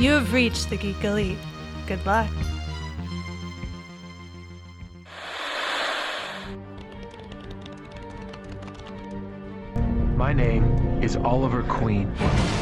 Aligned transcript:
You 0.00 0.12
have 0.12 0.32
reached 0.32 0.70
the 0.70 0.78
Geek 0.78 1.04
Elite. 1.04 1.36
Good 1.86 2.06
luck. 2.06 2.30
My 10.16 10.32
name 10.32 10.64
is 11.02 11.16
Oliver 11.16 11.62
Queen. 11.64 12.10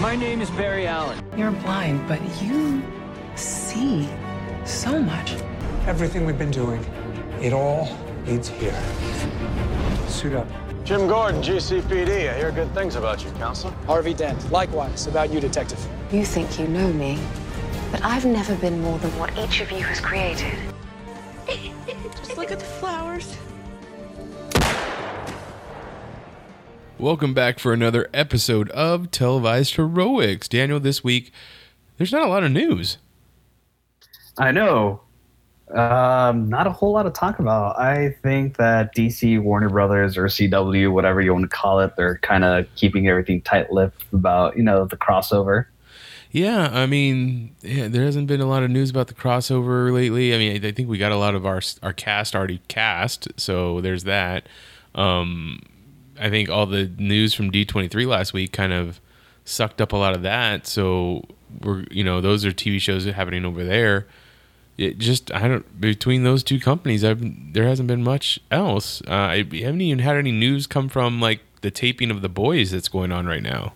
My 0.01 0.17
name 0.17 0.41
is 0.41 0.51
Barry 0.51 0.89
Allen. 0.89 1.25
You're 1.37 1.53
blind, 1.53 2.09
but 2.09 2.21
you 2.43 2.83
see 3.37 4.09
so 4.65 5.01
much. 5.01 5.37
Everything 5.87 6.27
we've 6.27 6.37
been 6.37 6.51
doing, 6.51 6.85
it 7.41 7.53
all 7.53 7.89
leads 8.27 8.49
here. 8.49 8.75
Suit 10.09 10.35
up. 10.35 10.49
Jim 10.83 11.07
Gordon, 11.07 11.41
GCPD. 11.41 12.31
I 12.31 12.37
hear 12.37 12.51
good 12.51 12.75
things 12.75 12.97
about 12.97 13.25
you, 13.25 13.31
Counselor. 13.33 13.73
Harvey 13.87 14.13
Dent. 14.13 14.51
Likewise, 14.51 15.07
about 15.07 15.33
you, 15.33 15.39
Detective. 15.39 15.87
You 16.11 16.25
think 16.25 16.59
you 16.59 16.67
know 16.67 16.91
me, 16.91 17.19
but 17.93 18.03
I've 18.03 18.25
never 18.25 18.55
been 18.55 18.81
more 18.81 18.99
than 18.99 19.11
what 19.19 19.31
each 19.37 19.61
of 19.61 19.71
you 19.71 19.83
has 19.83 20.01
created. 20.01 20.55
Just 22.17 22.39
look 22.39 22.51
at 22.51 22.59
the 22.59 22.65
flowers. 22.65 23.37
Welcome 26.99 27.35
back 27.35 27.59
for 27.59 27.75
another 27.75 28.09
episode 28.15 28.71
of 28.71 29.11
Televised 29.11 29.75
Heroics. 29.75 30.49
Daniel, 30.49 30.81
this 30.81 31.05
week, 31.05 31.31
there's 31.99 32.11
not 32.11 32.23
a 32.23 32.29
lot 32.31 32.43
of 32.43 32.53
news. 32.53 32.97
I 34.39 34.51
know. 34.51 35.03
Um, 35.75 36.49
not 36.49 36.67
a 36.67 36.73
whole 36.73 36.93
lot 36.93 37.03
to 37.03 37.11
talk 37.11 37.39
about. 37.39 37.79
I 37.79 38.17
think 38.23 38.57
that 38.57 38.97
DC, 38.97 39.43
Warner 39.43 39.69
Brothers, 39.69 40.17
or 40.17 40.25
CW, 40.25 40.91
whatever 40.91 41.21
you 41.21 41.35
want 41.35 41.51
to 41.51 41.55
call 41.55 41.81
it, 41.81 41.97
they're 41.99 42.17
kind 42.23 42.45
of 42.45 42.67
keeping 42.77 43.09
everything 43.09 43.43
tight-lipped 43.43 44.07
about 44.15 44.57
you 44.57 44.63
know 44.63 44.87
the 44.87 44.97
crossover. 44.97 45.67
Yeah, 46.31 46.69
I 46.73 46.87
mean, 46.87 47.55
yeah, 47.63 47.89
there 47.89 48.05
hasn't 48.05 48.27
been 48.27 48.41
a 48.41 48.47
lot 48.47 48.63
of 48.63 48.71
news 48.71 48.91
about 48.91 49.09
the 49.09 49.15
crossover 49.15 49.93
lately. 49.93 50.35
I 50.35 50.39
mean, 50.39 50.65
I 50.65 50.73
think 50.73 50.89
we 50.89 50.99
got 50.99 51.13
a 51.13 51.17
lot 51.17 51.35
of 51.35 51.47
our 51.47 51.61
our 51.83 51.93
cast 51.93 52.37
already 52.37 52.61
cast, 52.69 53.29
so 53.41 53.81
there's 53.81 54.05
that. 54.05 54.47
Um, 54.95 55.61
I 56.21 56.29
think 56.31 56.51
all 56.51 56.67
the 56.67 56.87
news 56.99 57.35
from 57.35 57.51
D23 57.51 58.07
last 58.07 58.33
week 58.33 58.53
kind 58.53 58.73
of 58.73 59.01
sucked 59.45 59.81
up 59.81 59.93
a 59.93 59.97
lot 59.97 60.15
of 60.15 60.23
that. 60.23 60.67
So 60.67 61.25
we're, 61.63 61.85
you 61.91 62.05
know, 62.05 62.21
those 62.21 62.45
are 62.45 62.53
TV 62.53 62.81
shows 62.81 63.05
happening 63.05 63.45
over 63.45 63.65
there. 63.65 64.07
It 64.77 64.99
just, 64.99 65.33
I 65.33 65.49
don't, 65.49 65.81
between 65.81 66.23
those 66.23 66.43
two 66.45 66.61
companies, 66.61 67.05
I've, 67.05 67.53
there 67.53 67.65
hasn't 67.65 67.89
been 67.89 68.05
much 68.05 68.39
else. 68.51 69.03
Uh, 69.09 69.13
I 69.13 69.37
haven't 69.39 69.81
even 69.81 69.99
had 69.99 70.17
any 70.17 70.31
news 70.31 70.67
come 70.67 70.89
from 70.89 71.21
like 71.21 71.41
the 71.63 71.71
taping 71.71 72.11
of 72.11 72.23
The 72.23 72.29
Boys 72.29 72.71
that's 72.71 72.89
going 72.89 73.11
on 73.11 73.27
right 73.27 73.43
now. 73.43 73.73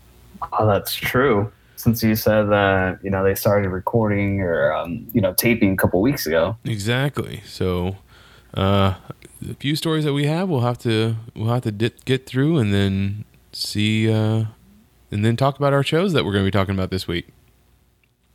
Oh, 0.58 0.66
that's 0.66 0.94
true. 0.94 1.50
Since 1.82 2.00
you 2.04 2.14
said 2.14 2.44
that, 2.44 3.00
you 3.02 3.10
know, 3.10 3.24
they 3.24 3.34
started 3.34 3.68
recording 3.70 4.40
or, 4.40 4.72
um, 4.72 5.04
you 5.12 5.20
know, 5.20 5.34
taping 5.34 5.72
a 5.72 5.76
couple 5.76 6.00
weeks 6.00 6.28
ago. 6.28 6.56
Exactly. 6.64 7.42
So, 7.44 7.96
uh, 8.54 8.94
a 9.50 9.54
few 9.58 9.74
stories 9.74 10.04
that 10.04 10.12
we 10.12 10.26
have, 10.26 10.48
we'll 10.48 10.60
have 10.60 10.78
to 10.80 11.16
we'll 11.34 11.52
have 11.52 11.62
to 11.62 11.72
di- 11.72 11.90
get 12.04 12.24
through 12.24 12.58
and 12.58 12.72
then 12.72 13.24
see 13.50 14.08
uh, 14.08 14.44
and 15.10 15.24
then 15.24 15.36
talk 15.36 15.56
about 15.56 15.72
our 15.72 15.82
shows 15.82 16.12
that 16.12 16.24
we're 16.24 16.30
going 16.30 16.44
to 16.44 16.46
be 16.46 16.56
talking 16.56 16.76
about 16.76 16.90
this 16.92 17.08
week. 17.08 17.26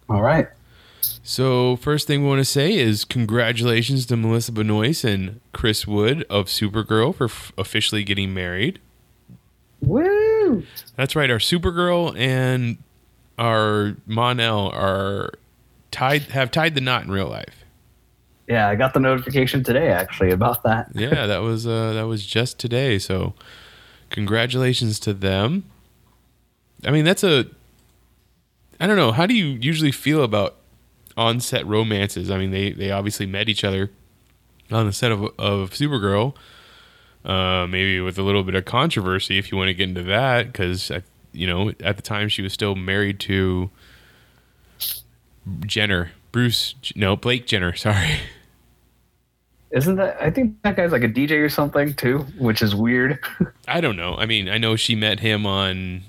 All 0.09 0.21
right. 0.21 0.49
So 1.23 1.77
first 1.77 2.05
thing 2.05 2.23
we 2.23 2.27
want 2.27 2.39
to 2.39 2.45
say 2.45 2.73
is 2.73 3.05
congratulations 3.05 4.05
to 4.07 4.17
Melissa 4.17 4.51
Benoist 4.51 5.05
and 5.05 5.39
Chris 5.53 5.87
Wood 5.87 6.25
of 6.29 6.47
Supergirl 6.47 7.15
for 7.15 7.25
f- 7.25 7.53
officially 7.57 8.03
getting 8.03 8.33
married. 8.33 8.79
Woo! 9.79 10.63
That's 10.97 11.15
right. 11.15 11.31
Our 11.31 11.37
Supergirl 11.37 12.13
and 12.17 12.79
our 13.37 13.95
Mon-El 14.05 14.69
are 14.69 15.31
tied 15.91 16.23
have 16.23 16.51
tied 16.51 16.75
the 16.75 16.81
knot 16.81 17.03
in 17.03 17.11
real 17.11 17.27
life. 17.27 17.63
Yeah, 18.47 18.69
I 18.69 18.75
got 18.75 18.93
the 18.93 18.99
notification 18.99 19.63
today 19.63 19.89
actually 19.89 20.31
about 20.31 20.63
that. 20.63 20.89
yeah, 20.93 21.25
that 21.25 21.39
was 21.39 21.67
uh, 21.67 21.93
that 21.93 22.07
was 22.07 22.25
just 22.25 22.59
today. 22.59 22.97
So, 22.97 23.33
congratulations 24.09 24.99
to 25.01 25.13
them. 25.13 25.65
I 26.85 26.91
mean, 26.91 27.05
that's 27.05 27.23
a. 27.23 27.45
I 28.79 28.87
don't 28.87 28.95
know. 28.95 29.11
How 29.11 29.25
do 29.25 29.33
you 29.33 29.45
usually 29.59 29.91
feel 29.91 30.23
about 30.23 30.55
on-set 31.17 31.65
romances? 31.65 32.29
I 32.31 32.37
mean, 32.37 32.51
they 32.51 32.71
they 32.71 32.91
obviously 32.91 33.25
met 33.25 33.49
each 33.49 33.63
other 33.63 33.91
on 34.71 34.85
the 34.85 34.93
set 34.93 35.11
of 35.11 35.23
of 35.37 35.71
Supergirl. 35.71 36.35
Uh, 37.25 37.67
maybe 37.67 37.99
with 37.99 38.17
a 38.17 38.23
little 38.23 38.43
bit 38.43 38.55
of 38.55 38.63
controversy, 38.63 39.37
if 39.37 39.51
you 39.51 39.57
want 39.57 39.67
to 39.67 39.73
get 39.73 39.89
into 39.89 40.03
that, 40.03 40.45
because 40.45 40.89
you 41.31 41.47
know 41.47 41.71
at 41.81 41.95
the 41.95 42.01
time 42.01 42.29
she 42.29 42.41
was 42.41 42.53
still 42.53 42.75
married 42.75 43.19
to 43.21 43.69
Jenner, 45.65 46.11
Bruce. 46.31 46.75
No, 46.95 47.15
Blake 47.15 47.45
Jenner. 47.47 47.75
Sorry. 47.75 48.19
Isn't 49.71 49.97
that? 49.97 50.17
I 50.21 50.31
think 50.31 50.61
that 50.61 50.77
guy's 50.77 50.91
like 50.91 51.03
a 51.03 51.09
DJ 51.09 51.43
or 51.43 51.49
something 51.49 51.93
too, 51.93 52.19
which 52.37 52.61
is 52.61 52.73
weird. 52.73 53.19
I 53.67 53.81
don't 53.81 53.97
know. 53.97 54.15
I 54.15 54.25
mean, 54.25 54.47
I 54.47 54.57
know 54.57 54.75
she 54.75 54.95
met 54.95 55.19
him 55.19 55.45
on 55.45 56.03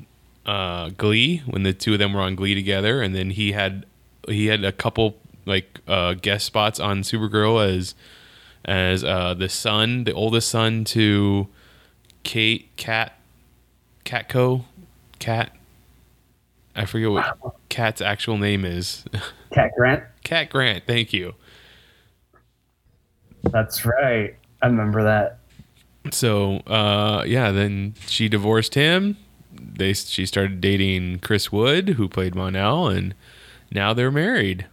uh, 0.46 0.90
Glee 0.90 1.38
when 1.46 1.64
the 1.64 1.72
two 1.72 1.94
of 1.94 1.98
them 1.98 2.12
were 2.12 2.20
on 2.20 2.36
Glee 2.36 2.54
together, 2.54 3.02
and 3.02 3.14
then 3.14 3.30
he 3.30 3.52
had 3.52 3.84
he 4.28 4.46
had 4.46 4.64
a 4.64 4.72
couple 4.72 5.16
like 5.44 5.80
uh, 5.88 6.14
guest 6.14 6.46
spots 6.46 6.78
on 6.78 7.02
Supergirl 7.02 7.64
as 7.66 7.94
as 8.64 9.02
uh, 9.02 9.34
the 9.34 9.48
son, 9.48 10.04
the 10.04 10.12
oldest 10.12 10.48
son 10.48 10.84
to 10.84 11.48
Kate 12.22 12.68
Cat 12.76 13.18
Catco 14.04 14.64
Cat. 15.18 15.52
I 16.74 16.84
forget 16.84 17.10
what 17.10 17.56
Cat's 17.68 18.00
actual 18.00 18.38
name 18.38 18.64
is. 18.64 19.04
Cat 19.52 19.72
Grant. 19.76 20.04
Cat 20.22 20.50
Grant. 20.50 20.84
Thank 20.86 21.12
you. 21.12 21.34
That's 23.44 23.84
right. 23.84 24.36
I 24.62 24.66
remember 24.66 25.02
that. 25.04 25.38
So, 26.12 26.58
uh, 26.66 27.24
yeah, 27.26 27.50
then 27.50 27.94
she 28.06 28.28
divorced 28.28 28.74
him. 28.74 29.16
They 29.52 29.92
she 29.92 30.26
started 30.26 30.60
dating 30.60 31.20
Chris 31.20 31.50
Wood, 31.50 31.90
who 31.90 32.08
played 32.08 32.34
Mon-El, 32.34 32.88
and 32.88 33.14
now 33.72 33.92
they're 33.92 34.10
married. 34.10 34.66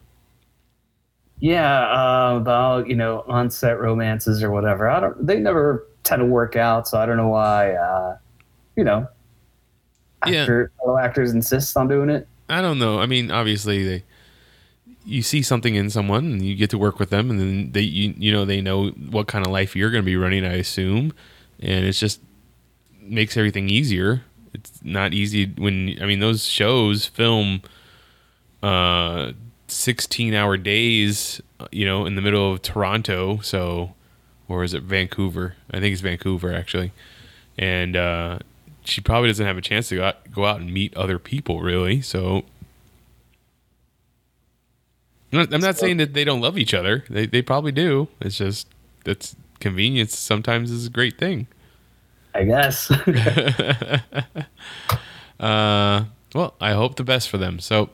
Yeah, 1.40 1.88
uh, 1.90 2.38
about 2.38 2.88
you 2.88 2.96
know 2.96 3.24
on-set 3.28 3.80
romances 3.80 4.44
or 4.44 4.52
whatever. 4.52 4.90
I 4.90 5.00
don't. 5.00 5.26
They 5.26 5.40
never 5.40 5.88
tend 6.04 6.22
to 6.22 6.26
work 6.26 6.56
out, 6.56 6.88
so 6.88 7.00
I 7.00 7.06
don't 7.06 7.18
know 7.18 7.30
why. 7.30 7.74
Uh, 7.74 8.18
you 8.76 8.84
know, 8.84 9.08
actor, 10.28 10.72
yeah. 10.86 10.96
actors 11.02 11.34
insist 11.34 11.76
on 11.78 11.88
doing 11.88 12.10
it. 12.10 12.28
I 12.50 12.62
don't 12.62 12.80
know. 12.80 13.00
I 13.00 13.06
mean, 13.06 13.32
obviously 13.32 13.84
they 13.84 14.04
you 15.06 15.22
see 15.22 15.42
something 15.42 15.76
in 15.76 15.90
someone 15.90 16.26
and 16.26 16.42
you 16.46 16.56
get 16.56 16.72
to 16.72 16.78
work 16.78 17.00
with 17.00 17.12
them 17.12 17.30
and 17.30 17.40
then 17.40 17.72
they 17.72 17.82
you, 17.82 18.14
you 18.18 18.32
know 18.32 18.44
they 18.44 18.60
know 18.60 18.90
what 18.90 19.28
kind 19.28 19.46
of 19.46 19.52
life 19.52 19.76
you're 19.76 19.92
going 19.92 20.02
to 20.02 20.06
be 20.06 20.18
running 20.18 20.44
i 20.44 20.54
assume 20.54 21.14
and 21.60 21.86
it's 21.86 22.00
just 22.00 22.20
makes 23.02 23.38
everything 23.38 23.70
easier 23.70 24.24
it's 24.54 24.84
not 24.84 25.14
easy 25.14 25.46
when 25.58 25.96
i 26.02 26.06
mean 26.06 26.20
those 26.20 26.46
shows 26.46 27.06
film 27.06 27.62
uh 28.64 29.32
16 29.68 30.34
hour 30.34 30.58
days 30.58 31.40
you 31.72 31.86
know 31.86 32.06
in 32.06 32.16
the 32.16 32.22
middle 32.22 32.52
of 32.52 32.62
toronto 32.62 33.40
so 33.42 33.94
or 34.48 34.64
is 34.64 34.74
it 34.74 34.82
vancouver 34.82 35.56
i 35.72 35.80
think 35.80 35.94
it's 35.94 36.02
vancouver 36.02 36.52
actually 36.52 36.92
and 37.58 37.96
uh 37.96 38.40
she 38.86 39.02
probably 39.02 39.30
doesn't 39.30 39.46
have 39.46 39.58
a 39.58 39.62
chance 39.62 39.90
to 39.90 39.98
go 39.98 40.06
out, 40.06 40.32
go 40.32 40.46
out 40.46 40.62
and 40.62 40.74
meet 40.74 40.96
other 40.96 41.20
people 41.20 41.62
really 41.62 42.02
so 42.02 42.46
I'm 45.34 45.62
not 45.62 45.78
saying 45.78 45.98
that 45.98 46.14
they 46.14 46.24
don't 46.24 46.42
love 46.42 46.58
each 46.58 46.74
other. 46.74 47.04
They 47.10 47.26
they 47.26 47.42
probably 47.42 47.72
do. 47.72 48.08
It's 48.22 48.38
just 48.38 48.68
that's 49.04 49.36
convenience 49.60 50.18
sometimes 50.18 50.72
is 50.72 50.88
a 50.88 50.90
great 50.90 51.18
thing. 51.18 51.48
I 52.34 52.44
guess. 52.44 52.92
uh, 55.40 56.06
well, 56.34 56.54
I 56.60 56.74
hope 56.74 56.96
the 56.96 57.04
best 57.04 57.30
for 57.30 57.38
them. 57.38 57.60
So, 57.60 57.90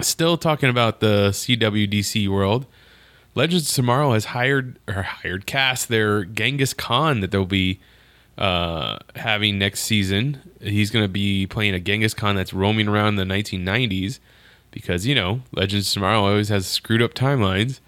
still 0.00 0.36
talking 0.36 0.68
about 0.68 1.00
the 1.00 1.30
CWDC 1.30 2.28
world. 2.28 2.66
Legends 3.36 3.68
of 3.68 3.74
Tomorrow 3.74 4.12
has 4.12 4.26
hired 4.26 4.78
or 4.86 5.02
hired 5.02 5.46
cast 5.46 5.88
their 5.88 6.24
Genghis 6.24 6.72
Khan 6.72 7.20
that 7.20 7.32
they'll 7.32 7.44
be 7.44 7.80
uh, 8.38 8.98
having 9.16 9.58
next 9.58 9.80
season. 9.80 10.40
He's 10.60 10.90
going 10.90 11.04
to 11.04 11.08
be 11.08 11.46
playing 11.46 11.74
a 11.74 11.80
Genghis 11.80 12.14
Khan 12.14 12.36
that's 12.36 12.52
roaming 12.52 12.88
around 12.88 13.16
the 13.16 13.24
1990s 13.24 14.18
because 14.70 15.06
you 15.06 15.14
know 15.14 15.40
Legends 15.52 15.92
Tomorrow 15.92 16.20
always 16.24 16.48
has 16.48 16.66
screwed 16.66 17.02
up 17.02 17.14
timelines. 17.14 17.80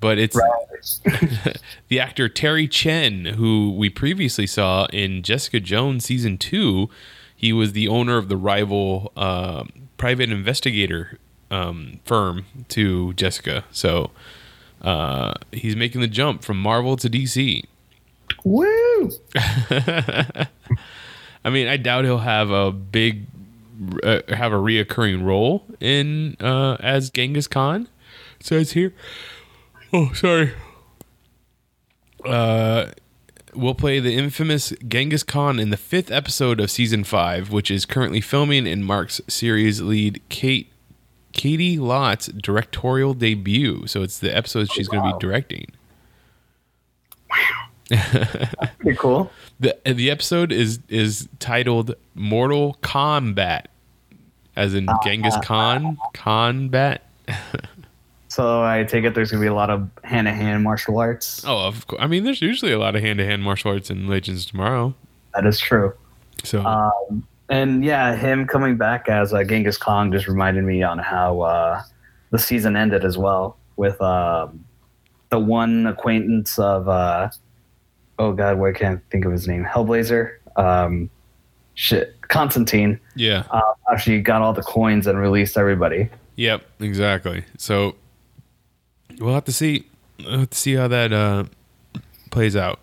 But 0.00 0.18
it's 0.18 0.36
the 1.88 2.00
actor 2.00 2.28
Terry 2.28 2.68
Chen, 2.68 3.24
who 3.24 3.72
we 3.72 3.88
previously 3.88 4.46
saw 4.46 4.86
in 4.92 5.22
Jessica 5.22 5.60
Jones 5.60 6.04
season 6.04 6.36
two. 6.36 6.90
He 7.34 7.52
was 7.52 7.72
the 7.72 7.88
owner 7.88 8.18
of 8.18 8.28
the 8.28 8.36
rival 8.36 9.12
uh, 9.16 9.64
private 9.96 10.30
investigator 10.30 11.18
um, 11.50 12.00
firm 12.04 12.46
to 12.68 13.14
Jessica. 13.14 13.64
So 13.70 14.10
uh, 14.82 15.34
he's 15.52 15.76
making 15.76 16.00
the 16.00 16.08
jump 16.08 16.42
from 16.42 16.58
Marvel 16.58 16.96
to 16.98 17.08
DC. 17.08 17.64
Woo! 18.44 19.10
I 21.44 21.50
mean, 21.50 21.68
I 21.68 21.76
doubt 21.76 22.04
he'll 22.04 22.18
have 22.18 22.50
a 22.50 22.72
big 22.72 23.26
uh, 24.02 24.20
have 24.28 24.52
a 24.52 24.56
reoccurring 24.56 25.24
role 25.24 25.64
in 25.80 26.36
uh, 26.40 26.76
as 26.80 27.10
Genghis 27.10 27.46
Khan. 27.46 27.88
It 28.40 28.46
says 28.46 28.72
here. 28.72 28.94
Oh, 29.92 30.12
sorry. 30.12 30.52
Uh, 32.24 32.86
we'll 33.54 33.74
play 33.74 34.00
the 34.00 34.14
infamous 34.14 34.72
Genghis 34.86 35.22
Khan 35.22 35.58
in 35.58 35.70
the 35.70 35.76
fifth 35.76 36.10
episode 36.10 36.60
of 36.60 36.70
season 36.70 37.04
five, 37.04 37.50
which 37.50 37.70
is 37.70 37.84
currently 37.84 38.20
filming 38.20 38.66
in 38.66 38.82
Mark's 38.82 39.20
series 39.28 39.80
lead 39.80 40.22
Kate 40.28 40.72
Caity 41.32 41.78
Lotz' 41.78 42.30
directorial 42.40 43.14
debut. 43.14 43.86
So 43.86 44.02
it's 44.02 44.18
the 44.18 44.34
episode 44.34 44.70
she's 44.72 44.88
going 44.88 45.04
to 45.04 45.16
be 45.16 45.20
directing. 45.20 45.66
Pretty 47.88 48.98
cool. 48.98 49.30
the 49.60 49.76
The 49.84 50.10
episode 50.10 50.52
is 50.52 50.80
is 50.88 51.28
titled 51.38 51.94
Mortal 52.14 52.78
Khanbat, 52.82 53.66
as 54.56 54.74
in 54.74 54.88
Genghis 55.02 55.36
Khan 55.42 55.98
combat. 56.12 57.08
So 58.34 58.64
I 58.64 58.82
take 58.82 59.04
it 59.04 59.14
there's 59.14 59.30
gonna 59.30 59.40
be 59.40 59.46
a 59.46 59.54
lot 59.54 59.70
of 59.70 59.88
hand 60.02 60.26
to 60.26 60.32
hand 60.32 60.64
martial 60.64 60.98
arts. 60.98 61.44
Oh, 61.46 61.68
of 61.68 61.86
course. 61.86 62.02
I 62.02 62.08
mean, 62.08 62.24
there's 62.24 62.42
usually 62.42 62.72
a 62.72 62.80
lot 62.80 62.96
of 62.96 63.02
hand 63.02 63.20
to 63.20 63.24
hand 63.24 63.44
martial 63.44 63.70
arts 63.70 63.90
in 63.90 64.08
Legends 64.08 64.44
Tomorrow. 64.44 64.92
That 65.36 65.46
is 65.46 65.60
true. 65.60 65.94
So 66.42 66.66
Um, 66.66 67.24
and 67.48 67.84
yeah, 67.84 68.16
him 68.16 68.48
coming 68.48 68.76
back 68.76 69.08
as 69.08 69.32
uh, 69.32 69.44
Genghis 69.44 69.76
Khan 69.76 70.10
just 70.10 70.26
reminded 70.26 70.64
me 70.64 70.82
on 70.82 70.98
how 70.98 71.42
uh, 71.42 71.82
the 72.32 72.38
season 72.40 72.74
ended 72.74 73.04
as 73.04 73.16
well 73.16 73.56
with 73.76 74.00
um, 74.02 74.64
the 75.28 75.38
one 75.38 75.86
acquaintance 75.86 76.58
of 76.58 76.88
uh, 76.88 77.30
oh 78.18 78.32
god, 78.32 78.58
why 78.58 78.72
can't 78.72 78.98
I 78.98 79.02
think 79.10 79.24
of 79.24 79.32
his 79.32 79.46
name? 79.48 79.64
Hellblazer. 79.64 80.36
Um, 80.56 81.10
shit, 81.74 82.16
Constantine. 82.22 82.98
yeah, 83.16 83.44
Uh, 83.50 83.60
actually 83.92 84.20
got 84.20 84.40
all 84.42 84.52
the 84.52 84.62
coins 84.62 85.06
and 85.06 85.18
released 85.18 85.56
everybody. 85.58 86.08
yep, 86.36 86.64
exactly. 86.80 87.44
So 87.58 87.96
we'll 89.18 89.34
have 89.34 89.44
to 89.46 89.52
see. 89.52 89.86
We'll 90.20 90.40
have 90.40 90.50
to 90.50 90.58
see 90.58 90.74
how 90.74 90.86
that 90.88 91.12
uh, 91.12 91.44
plays 92.30 92.54
out. 92.56 92.80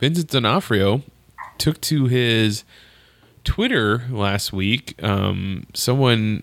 Vincent 0.00 0.28
D'Onofrio 0.30 1.02
took 1.58 1.80
to 1.82 2.06
his 2.06 2.64
Twitter 3.44 4.04
last 4.10 4.52
week. 4.52 4.94
Um, 5.02 5.66
someone, 5.74 6.42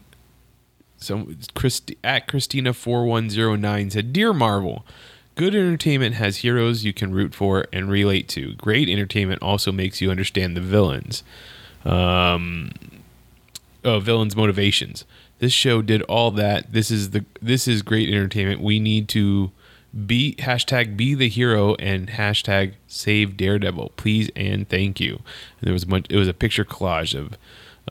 some 0.98 1.38
Christi, 1.54 1.98
at 2.04 2.28
Christina 2.28 2.74
four 2.74 3.06
one 3.06 3.30
zero 3.30 3.56
nine 3.56 3.90
said, 3.90 4.14
"Dear 4.14 4.34
Marvel." 4.34 4.86
Good 5.42 5.56
entertainment 5.56 6.14
has 6.14 6.38
heroes 6.38 6.86
you 6.86 6.94
can 6.94 7.16
root 7.16 7.34
for 7.34 7.66
and 7.74 7.90
relate 7.90 8.30
to. 8.30 8.54
Great 8.54 8.88
entertainment 8.88 9.42
also 9.42 9.72
makes 9.72 10.00
you 10.00 10.12
understand 10.12 10.56
the 10.56 10.62
villains. 10.62 11.24
Um, 11.84 12.70
uh, 13.84 14.00
villains' 14.00 14.36
motivations. 14.36 15.04
This 15.40 15.52
show 15.52 15.82
did 15.82 16.04
all 16.04 16.30
that. 16.30 16.74
This 16.74 16.92
is 16.92 17.10
the 17.10 17.26
this 17.42 17.68
is 17.68 17.82
great 17.82 18.08
entertainment. 18.08 18.62
We 18.62 18.80
need 18.80 19.08
to 19.10 19.50
be 20.06 20.36
hashtag 20.38 20.96
be 20.96 21.16
the 21.16 21.28
hero 21.28 21.74
and 21.80 22.10
hashtag 22.10 22.74
save 22.86 23.36
Daredevil, 23.36 23.94
please 23.98 24.30
and 24.36 24.70
thank 24.70 25.00
you. 25.00 25.22
And 25.60 25.66
there 25.66 25.74
was 25.74 25.82
a 25.82 25.88
bunch, 25.88 26.06
it 26.12 26.18
was 26.18 26.28
a 26.28 26.36
picture 26.36 26.64
collage 26.64 27.18
of 27.20 27.36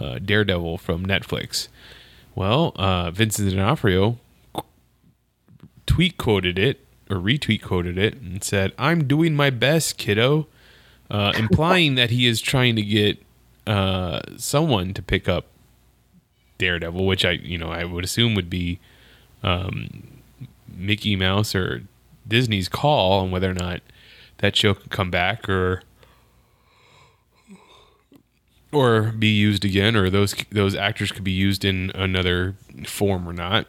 uh, 0.01 0.21
Daredevil 0.21 0.79
from 0.79 1.05
Netflix. 1.05 1.67
Well, 2.37 2.75
uh, 2.77 3.11
Vincent 3.11 3.51
D'Onofrio 3.51 4.19
tweet 5.87 6.17
quoted 6.17 6.57
it 6.57 6.87
or 7.11 7.17
retweet 7.17 7.63
quoted 7.63 7.99
it 7.99 8.15
and 8.21 8.43
said, 8.43 8.73
"I'm 8.79 9.07
doing 9.07 9.35
my 9.35 9.51
best, 9.51 9.99
kiddo," 9.99 10.47
uh, 11.11 11.33
implying 11.37 11.95
that 11.97 12.11
he 12.11 12.27
is 12.27 12.41
trying 12.41 12.77
to 12.77 12.83
get 12.83 13.23
uh, 13.67 14.21
someone 14.37 14.95
to 14.95 15.03
pick 15.03 15.29
up 15.29 15.47
Daredevil, 16.59 17.05
which 17.07 17.25
I 17.25 17.33
you 17.33 17.59
know 17.59 17.69
I 17.69 17.85
would 17.85 18.05
assume 18.05 18.35
would 18.35 18.51
be 18.51 18.79
um, 19.43 20.23
Mickey 20.69 21.17
Mouse 21.17 21.55
or 21.55 21.83
Disney's 22.27 22.69
call 22.69 23.21
on 23.21 23.31
whether 23.31 23.51
or 23.51 23.55
not 23.55 23.81
that 24.39 24.57
show 24.57 24.75
could 24.75 24.91
come 24.91 25.11
back 25.11 25.49
or 25.49 25.83
or 28.73 29.13
be 29.13 29.29
used 29.29 29.65
again, 29.65 29.97
or 29.97 30.11
those 30.11 30.35
those 30.51 30.75
actors 30.75 31.13
could 31.13 31.25
be 31.25 31.33
used 31.33 31.65
in 31.65 31.91
another 31.95 32.55
form 32.87 33.29
or 33.29 33.33
not. 33.33 33.67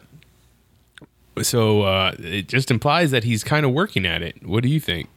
So 1.40 1.82
uh, 1.82 2.14
it 2.18 2.48
just 2.48 2.70
implies 2.70 3.10
that 3.10 3.24
he's 3.24 3.42
kind 3.42 3.64
of 3.64 3.72
working 3.72 4.04
at 4.04 4.22
it. 4.22 4.46
What 4.46 4.62
do 4.62 4.68
you 4.68 4.80
think? 4.80 5.08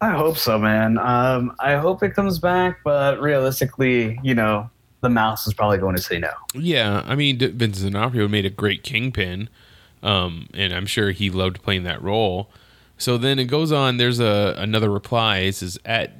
I 0.00 0.10
hope 0.10 0.36
so, 0.36 0.58
man. 0.58 0.98
Um, 0.98 1.54
I 1.60 1.76
hope 1.76 2.02
it 2.02 2.14
comes 2.14 2.38
back, 2.38 2.80
but 2.84 3.20
realistically, 3.20 4.18
you 4.22 4.34
know, 4.34 4.68
the 5.00 5.08
mouse 5.08 5.46
is 5.46 5.54
probably 5.54 5.78
going 5.78 5.96
to 5.96 6.02
say 6.02 6.18
no. 6.18 6.30
Yeah, 6.54 7.02
I 7.06 7.14
mean, 7.14 7.38
D- 7.38 7.46
Vincent 7.46 7.92
D'Onofrio 7.92 8.28
made 8.28 8.44
a 8.44 8.50
great 8.50 8.82
Kingpin, 8.82 9.48
um, 10.02 10.48
and 10.52 10.74
I'm 10.74 10.86
sure 10.86 11.12
he 11.12 11.30
loved 11.30 11.62
playing 11.62 11.84
that 11.84 12.02
role. 12.02 12.50
So 12.98 13.16
then 13.16 13.38
it 13.38 13.44
goes 13.44 13.72
on. 13.72 13.98
There's 13.98 14.20
a 14.20 14.54
another 14.58 14.90
reply. 14.90 15.38
It 15.38 15.54
says 15.54 15.78
at 15.84 16.12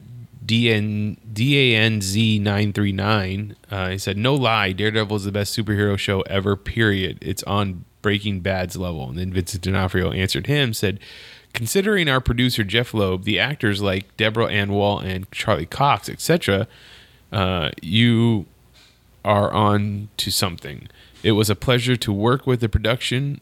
DN 0.44 1.18
DANZ 1.32 2.40
nine 2.40 2.72
three 2.72 2.92
nine. 2.92 3.56
Uh, 3.70 3.90
he 3.90 3.98
said, 3.98 4.16
"No 4.16 4.34
lie, 4.34 4.72
Daredevil 4.72 5.16
is 5.16 5.24
the 5.24 5.32
best 5.32 5.56
superhero 5.56 5.98
show 5.98 6.20
ever. 6.22 6.54
Period. 6.54 7.18
It's 7.20 7.42
on 7.44 7.84
Breaking 8.06 8.40
Bad's 8.40 8.76
level." 8.76 9.08
And 9.08 9.18
then 9.18 9.32
Vincent 9.32 9.64
D'Onofrio 9.64 10.12
answered 10.12 10.46
him, 10.46 10.72
said. 10.72 11.00
Considering 11.52 12.06
our 12.06 12.20
producer 12.20 12.62
Jeph 12.64 12.92
Loeb, 12.92 13.24
the 13.24 13.38
actors 13.38 13.80
like 13.80 14.14
Deborah 14.18 14.52
Ann 14.52 14.72
Woll 14.72 14.98
and 14.98 15.30
Charlie 15.32 15.64
Cox, 15.64 16.06
etc., 16.06 16.68
uh, 17.32 17.70
you 17.80 18.44
are 19.24 19.50
on 19.50 20.08
to 20.18 20.30
something. 20.30 20.88
It 21.22 21.32
was 21.32 21.48
a 21.48 21.56
pleasure 21.56 21.96
to 21.96 22.12
work 22.12 22.46
with 22.46 22.60
the 22.60 22.68
production 22.68 23.40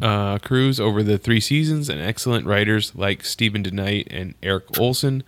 uh, 0.00 0.38
crews 0.38 0.78
over 0.78 1.02
the 1.02 1.16
three 1.16 1.40
seasons 1.40 1.88
and 1.88 2.00
excellent 2.00 2.46
writers 2.46 2.94
like 2.94 3.24
Steven 3.24 3.62
DeKnight 3.62 4.08
and 4.10 4.34
Erik 4.42 4.66
Oleson. 4.72 5.22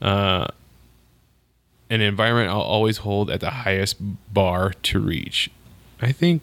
Uh, 0.00 0.46
an 1.90 2.00
environment 2.00 2.48
I'll 2.48 2.60
always 2.60 2.98
hold 2.98 3.30
at 3.30 3.40
the 3.40 3.50
highest 3.50 3.96
bar 4.32 4.72
to 4.84 4.98
reach. 4.98 5.50
I 6.00 6.12
think. 6.12 6.42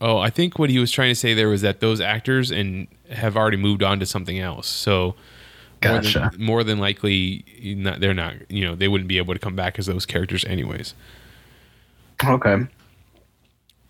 Oh, 0.00 0.18
I 0.18 0.30
think 0.30 0.58
what 0.58 0.70
he 0.70 0.78
was 0.78 0.90
trying 0.90 1.10
to 1.10 1.14
say 1.14 1.34
there 1.34 1.48
was 1.48 1.60
that 1.62 1.80
those 1.80 2.00
actors 2.00 2.50
and 2.50 2.86
have 3.10 3.36
already 3.36 3.56
moved 3.58 3.82
on 3.82 4.00
to 4.00 4.06
something 4.06 4.38
else. 4.38 4.66
So 4.66 5.14
more 5.84 5.92
than- 6.00 6.12
Gotcha. 6.12 6.30
more 6.38 6.64
than 6.64 6.78
likely, 6.78 7.44
not, 7.62 8.00
they're 8.00 8.14
not. 8.14 8.34
You 8.50 8.64
know, 8.66 8.74
they 8.74 8.88
wouldn't 8.88 9.08
be 9.08 9.18
able 9.18 9.34
to 9.34 9.40
come 9.40 9.54
back 9.56 9.78
as 9.78 9.86
those 9.86 10.06
characters, 10.06 10.44
anyways. 10.46 10.94
Okay. 12.24 12.66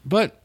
But 0.05 0.43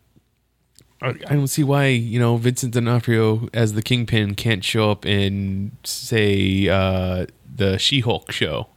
I 1.01 1.11
don't 1.13 1.47
see 1.47 1.63
why 1.63 1.87
you 1.87 2.19
know 2.19 2.37
Vincent 2.37 2.73
D'Onofrio 2.73 3.47
as 3.53 3.73
the 3.73 3.81
Kingpin 3.81 4.33
can't 4.35 4.63
show 4.63 4.89
up 4.91 5.05
in 5.05 5.71
say 5.83 6.67
uh, 6.67 7.25
the 7.55 7.77
She-Hulk 7.77 8.31
show. 8.31 8.67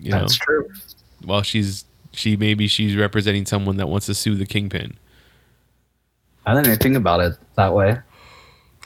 You 0.00 0.10
know, 0.10 0.20
That's 0.20 0.36
true. 0.36 0.68
while 1.24 1.42
she's 1.42 1.84
she 2.12 2.36
maybe 2.36 2.66
she's 2.66 2.96
representing 2.96 3.46
someone 3.46 3.76
that 3.76 3.88
wants 3.88 4.06
to 4.06 4.14
sue 4.14 4.34
the 4.36 4.46
Kingpin. 4.46 4.96
I 6.46 6.54
didn't 6.54 6.66
even 6.66 6.78
think 6.78 6.96
about 6.96 7.20
it 7.20 7.36
that 7.56 7.72
way. 7.72 7.98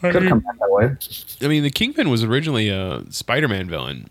Could 0.01 0.29
come 0.29 0.41
back 0.41 0.59
that 0.59 0.71
way. 0.71 0.97
I 1.43 1.49
mean, 1.49 1.65
the 1.65 1.71
Kingpin 1.71 2.09
was 2.09 2.23
originally 2.23 2.69
a 2.69 3.03
Spider-Man 3.11 3.69
villain. 3.69 4.09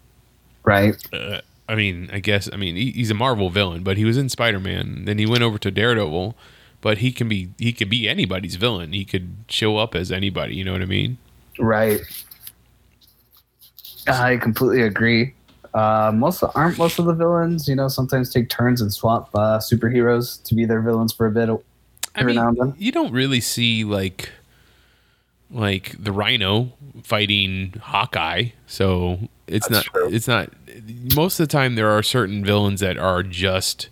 Right. 0.63 0.95
Uh, 1.13 1.39
I 1.69 1.75
mean, 1.75 2.09
I 2.11 2.19
guess 2.19 2.49
I 2.51 2.57
mean 2.57 2.75
he, 2.75 2.91
he's 2.91 3.09
a 3.09 3.13
Marvel 3.13 3.49
villain, 3.49 3.83
but 3.83 3.95
he 3.97 4.03
was 4.03 4.17
in 4.17 4.27
Spider-Man. 4.27 5.05
Then 5.05 5.17
he 5.17 5.25
went 5.25 5.43
over 5.43 5.57
to 5.59 5.71
Daredevil, 5.71 6.35
but 6.81 6.97
he 6.97 7.11
can 7.11 7.29
be 7.29 7.51
he 7.57 7.71
could 7.71 7.89
be 7.89 8.07
anybody's 8.09 8.55
villain. 8.55 8.91
He 8.91 9.05
could 9.05 9.35
show 9.47 9.77
up 9.77 9.95
as 9.95 10.11
anybody. 10.11 10.55
You 10.55 10.65
know 10.65 10.73
what 10.73 10.81
I 10.81 10.85
mean? 10.85 11.17
Right. 11.57 12.01
I 14.07 14.37
completely 14.37 14.81
agree. 14.83 15.33
Uh, 15.73 16.11
most 16.13 16.41
of, 16.41 16.51
aren't 16.55 16.77
most 16.77 16.97
of 16.97 17.05
the 17.05 17.13
villains, 17.13 17.67
you 17.67 17.75
know, 17.75 17.87
sometimes 17.87 18.31
take 18.33 18.49
turns 18.49 18.81
and 18.81 18.91
swap 18.91 19.29
uh, 19.35 19.59
superheroes 19.59 20.41
to 20.43 20.55
be 20.55 20.65
their 20.65 20.81
villains 20.81 21.13
for 21.13 21.27
a 21.27 21.31
bit. 21.31 21.49
I 22.17 22.23
mean, 22.23 22.35
now 22.35 22.49
and 22.49 22.57
then. 22.57 22.73
you 22.77 22.91
don't 22.91 23.11
really 23.11 23.39
see 23.41 23.83
like 23.83 24.31
like 25.49 25.95
the 26.01 26.11
Rhino 26.11 26.73
fighting 27.03 27.73
Hawkeye, 27.81 28.49
so 28.65 29.29
it's 29.47 29.67
That's 29.67 29.85
not 29.87 29.93
true. 29.93 30.09
it's 30.11 30.27
not 30.27 30.51
most 31.15 31.39
of 31.39 31.47
the 31.47 31.51
time 31.51 31.75
there 31.75 31.89
are 31.89 32.03
certain 32.03 32.43
villains 32.43 32.81
that 32.81 32.97
are 32.97 33.23
just 33.23 33.89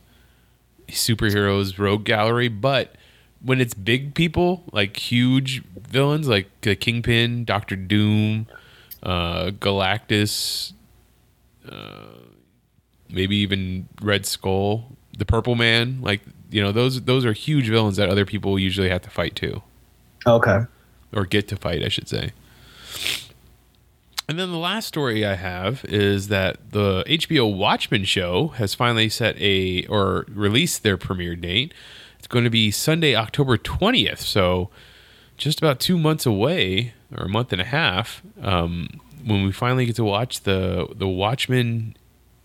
superheroes 0.89 1.77
rogue 1.79 2.03
gallery, 2.03 2.47
but 2.47 2.95
when 3.41 3.61
it's 3.61 3.73
big 3.73 4.15
people, 4.15 4.63
like 4.71 4.97
huge 4.97 5.63
villains 5.63 6.27
like 6.27 6.49
the 6.61 6.75
Kingpin, 6.75 7.45
Doctor 7.45 7.75
Doom, 7.75 8.47
uh 9.03 9.51
Galactus, 9.51 10.73
uh 11.69 12.19
maybe 13.09 13.37
even 13.37 13.87
Red 14.01 14.25
Skull, 14.25 14.91
the 15.17 15.25
Purple 15.25 15.55
Man, 15.55 16.01
like 16.01 16.21
you 16.55 16.63
know, 16.63 16.71
those 16.71 17.01
those 17.01 17.25
are 17.25 17.33
huge 17.33 17.67
villains 17.69 17.97
that 17.97 18.07
other 18.09 18.25
people 18.25 18.57
usually 18.57 18.87
have 18.89 19.01
to 19.01 19.09
fight 19.09 19.35
too 19.35 19.61
Okay. 20.25 20.59
or 21.13 21.25
get 21.25 21.47
to 21.49 21.55
fight, 21.57 21.83
I 21.83 21.89
should 21.89 22.07
say. 22.07 22.31
And 24.27 24.39
then 24.39 24.51
the 24.51 24.57
last 24.57 24.87
story 24.87 25.25
I 25.25 25.35
have 25.35 25.83
is 25.85 26.29
that 26.29 26.71
the 26.71 27.03
HBO 27.07 27.53
Watchmen 27.55 28.05
show 28.05 28.47
has 28.55 28.73
finally 28.73 29.09
set 29.09 29.35
a 29.39 29.85
or 29.87 30.25
released 30.29 30.81
their 30.81 30.97
premiere 30.97 31.35
date. 31.35 31.73
It's 32.17 32.27
going 32.27 32.43
to 32.45 32.49
be 32.49 32.71
Sunday, 32.71 33.15
October 33.15 33.57
20th. 33.57 34.19
So 34.19 34.69
just 35.37 35.59
about 35.59 35.79
two 35.79 35.99
months 35.99 36.25
away, 36.25 36.93
or 37.15 37.25
a 37.25 37.29
month 37.29 37.51
and 37.51 37.61
a 37.61 37.65
half, 37.65 38.23
um, 38.41 38.99
when 39.23 39.43
we 39.43 39.51
finally 39.51 39.85
get 39.85 39.95
to 39.97 40.03
watch 40.05 40.41
the 40.41 40.87
the 40.95 41.07
Watchmen 41.07 41.95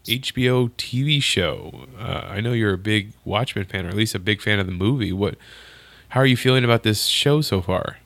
HBO 0.05 0.71
TV 0.73 1.23
show. 1.23 1.87
Uh, 1.99 2.27
I 2.29 2.41
know 2.41 2.53
you're 2.53 2.73
a 2.73 2.79
big 2.79 3.13
Watchmen 3.25 3.67
fan, 3.67 3.87
or 3.87 3.89
at 3.89 3.95
least 3.95 4.15
a 4.15 4.19
big 4.19 4.41
fan 4.41 4.59
of 4.59 4.67
the 4.67 4.73
movie. 4.73 5.13
What? 5.13 5.37
How 6.09 6.21
are 6.21 6.27
you 6.27 6.37
feeling 6.37 6.65
about 6.65 6.83
this 6.83 7.07
show 7.07 7.41
so 7.41 7.63
far? 7.63 7.99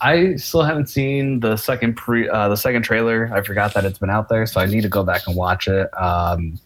I 0.00 0.34
still 0.36 0.62
haven't 0.62 0.88
seen 0.88 1.40
the 1.40 1.56
second 1.56 1.94
pre 1.96 2.28
uh, 2.28 2.48
the 2.48 2.56
second 2.56 2.82
trailer. 2.82 3.30
I 3.32 3.42
forgot 3.42 3.74
that 3.74 3.84
it's 3.84 3.98
been 3.98 4.10
out 4.10 4.28
there, 4.28 4.46
so 4.46 4.60
I 4.60 4.66
need 4.66 4.82
to 4.82 4.88
go 4.88 5.04
back 5.04 5.26
and 5.26 5.36
watch 5.36 5.68
it. 5.68 5.88
Um, 6.00 6.58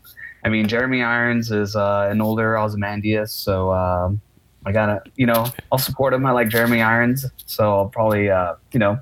I 0.45 0.49
mean, 0.49 0.69
Jeremy 0.69 1.03
Irons 1.03 1.51
is 1.51 1.75
uh, 1.75 2.09
an 2.11 2.21
older 2.21 2.57
Ozymandias, 2.57 3.33
so 3.33 3.73
um, 3.73 4.21
I 4.65 4.73
gotta, 4.73 5.03
you 5.17 5.27
know, 5.27 5.47
I'll 5.73 5.79
support 5.79 6.15
him. 6.15 6.25
I 6.25 6.31
like 6.31 6.49
Jeremy 6.49 6.83
Irons, 6.83 7.27
so 7.47 7.77
I'll 7.77 7.89
probably, 7.89 8.31
uh, 8.31 8.55
you 8.73 8.79
know, 8.79 8.99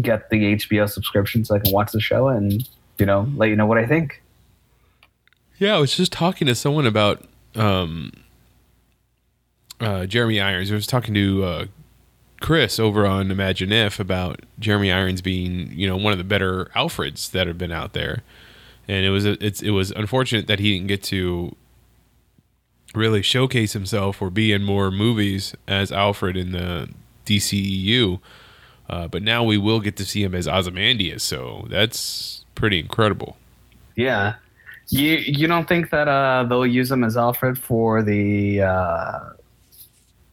get 0.00 0.28
the 0.30 0.54
HBO 0.54 0.88
subscription 0.88 1.44
so 1.44 1.54
I 1.54 1.58
can 1.58 1.72
watch 1.72 1.92
the 1.92 2.00
show 2.00 2.28
and, 2.28 2.68
you 2.98 3.06
know, 3.06 3.26
let 3.36 3.48
you 3.48 3.56
know 3.56 3.66
what 3.66 3.78
I 3.78 3.86
think. 3.86 4.22
Yeah, 5.58 5.76
I 5.76 5.78
was 5.78 5.96
just 5.96 6.12
talking 6.12 6.46
to 6.46 6.54
someone 6.54 6.86
about 6.86 7.24
um, 7.54 8.12
uh, 9.80 10.06
Jeremy 10.06 10.40
Irons. 10.40 10.70
I 10.70 10.74
was 10.74 10.86
talking 10.86 11.14
to 11.14 11.44
uh, 11.44 11.66
Chris 12.40 12.78
over 12.78 13.06
on 13.06 13.30
Imagine 13.30 13.72
If 13.72 13.98
about 13.98 14.40
Jeremy 14.58 14.92
Irons 14.92 15.22
being, 15.22 15.72
you 15.72 15.88
know, 15.88 15.96
one 15.96 16.12
of 16.12 16.18
the 16.18 16.24
better 16.24 16.66
Alfreds 16.76 17.30
that 17.30 17.46
have 17.46 17.56
been 17.56 17.72
out 17.72 17.94
there, 17.94 18.22
and 18.86 19.06
it 19.06 19.10
was 19.10 19.24
it's 19.24 19.62
it 19.62 19.70
was 19.70 19.90
unfortunate 19.92 20.46
that 20.46 20.58
he 20.58 20.74
didn't 20.74 20.88
get 20.88 21.02
to 21.04 21.56
really 22.94 23.22
showcase 23.22 23.72
himself 23.72 24.20
or 24.22 24.30
be 24.30 24.52
in 24.52 24.62
more 24.62 24.90
movies 24.90 25.54
as 25.66 25.90
Alfred 25.92 26.36
in 26.36 26.52
the 26.52 26.88
DCEU. 27.24 28.20
Uh, 28.88 29.08
but 29.08 29.22
now 29.22 29.42
we 29.42 29.58
will 29.58 29.80
get 29.80 29.96
to 29.96 30.04
see 30.04 30.22
him 30.22 30.34
as 30.34 30.46
Ozymandias, 30.46 31.22
so 31.22 31.66
that's 31.68 32.44
pretty 32.54 32.78
incredible. 32.78 33.36
Yeah, 33.96 34.34
you 34.88 35.16
you 35.16 35.46
don't 35.46 35.68
think 35.68 35.90
that 35.90 36.08
uh, 36.08 36.44
they'll 36.44 36.66
use 36.66 36.90
him 36.90 37.04
as 37.04 37.16
Alfred 37.16 37.58
for 37.58 38.02
the 38.02 38.62
uh, 38.62 39.20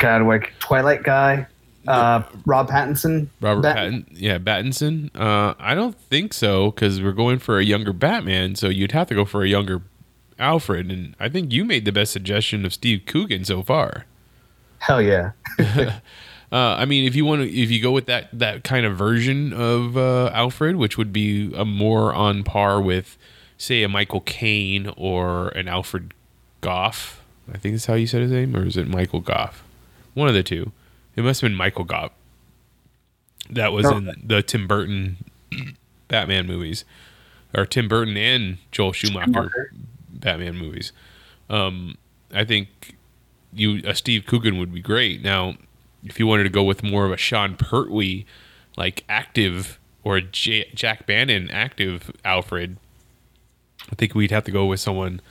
like 0.02 0.54
Twilight 0.60 1.04
guy, 1.04 1.48
uh, 1.88 2.24
Rob 2.46 2.70
Pattinson, 2.70 3.28
Robert 3.42 3.62
Bat- 3.62 3.76
Pattin, 3.76 4.06
yeah, 4.12 4.38
Pattinson. 4.38 5.10
Uh, 5.16 5.54
I 5.60 5.74
don't 5.76 5.98
think 5.98 6.34
so 6.34 6.72
because 6.72 7.02
we're 7.02 7.14
going 7.14 7.40
for 7.40 7.58
a 7.58 7.64
younger 7.64 7.94
Batman, 7.94 8.56
so 8.56 8.68
you'd 8.68 8.92
have 8.92 9.08
to 9.08 9.16
go 9.16 9.26
for 9.26 9.44
a 9.44 9.48
younger 9.48 9.82
Alfred, 10.40 10.92
and 10.92 11.16
I 11.20 11.30
think 11.30 11.52
you 11.54 11.64
made 11.66 11.86
the 11.86 11.92
best 11.92 12.12
suggestion 12.12 12.66
of 12.66 12.74
Steve 12.74 13.04
Coogan 13.06 13.46
so 13.46 13.64
far. 13.64 14.06
Hell 14.80 15.02
yeah. 15.02 15.32
Uh, 16.54 16.76
I 16.78 16.86
mean, 16.86 17.06
if 17.06 17.16
you 17.16 17.26
want 17.26 17.42
to, 17.42 17.50
if 17.52 17.72
you 17.72 17.82
go 17.82 17.90
with 17.90 18.06
that 18.06 18.30
that 18.32 18.64
kind 18.64 18.86
of 18.86 18.96
version 18.96 19.54
of 19.54 19.98
uh, 19.98 20.30
Alfred, 20.36 20.76
which 20.76 21.00
would 21.00 21.12
be 21.12 21.52
a 21.56 21.66
more 21.66 22.14
on 22.14 22.44
par 22.44 22.80
with, 22.80 23.18
say, 23.64 23.84
a 23.84 23.90
Michael 23.90 24.22
Caine 24.22 24.92
or 24.98 25.50
an 25.50 25.68
Alfred 25.68 26.14
Goff. 26.62 27.22
I 27.52 27.58
think 27.58 27.76
that's 27.76 27.86
how 27.86 27.96
you 27.96 28.08
said 28.08 28.22
his 28.22 28.32
name, 28.32 28.56
or 28.56 28.66
is 28.66 28.78
it 28.78 28.88
Michael 28.88 29.20
Gough? 29.20 29.64
One 30.14 30.28
of 30.28 30.34
the 30.34 30.44
two. 30.44 30.72
It 31.16 31.24
must 31.24 31.42
have 31.42 31.50
been 31.50 31.58
Michael 31.58 31.84
Gough. 31.84 32.12
That 33.50 33.74
was 33.74 33.86
in 33.86 34.12
the 34.24 34.42
Tim 34.42 34.68
Burton 34.68 35.18
Batman 36.08 36.48
movies, 36.48 36.86
or 37.54 37.66
Tim 37.66 37.88
Burton 37.88 38.16
and 38.16 38.58
Joel 38.72 38.94
Schumacher 38.94 39.74
Batman 40.10 40.56
movies. 40.56 40.94
Um, 41.50 41.98
I 42.34 42.46
think 42.46 42.96
you 43.52 43.82
a 43.86 43.94
Steve 43.96 44.26
Coogan 44.26 44.58
would 44.58 44.74
be 44.74 44.82
great. 44.82 45.22
Now, 45.22 45.56
if 46.04 46.20
you 46.20 46.28
wanted 46.28 46.44
to 46.44 46.50
go 46.50 46.64
with 46.64 46.84
more 46.84 47.06
of 47.06 47.12
a 47.12 47.18
Sean 47.18 47.56
Pertwee, 47.56 48.26
like 48.78 49.04
active 49.10 49.80
or 50.04 50.18
a 50.18 50.22
J- 50.22 50.70
Jack 50.74 51.06
Bannon 51.06 51.50
active 51.52 52.12
Alfred, 52.24 52.78
I 53.94 53.96
think 53.96 54.16
we'd 54.16 54.32
have 54.32 54.44
to 54.46 54.52
go 54.52 54.66
with 54.66 54.80
someone 54.80 55.22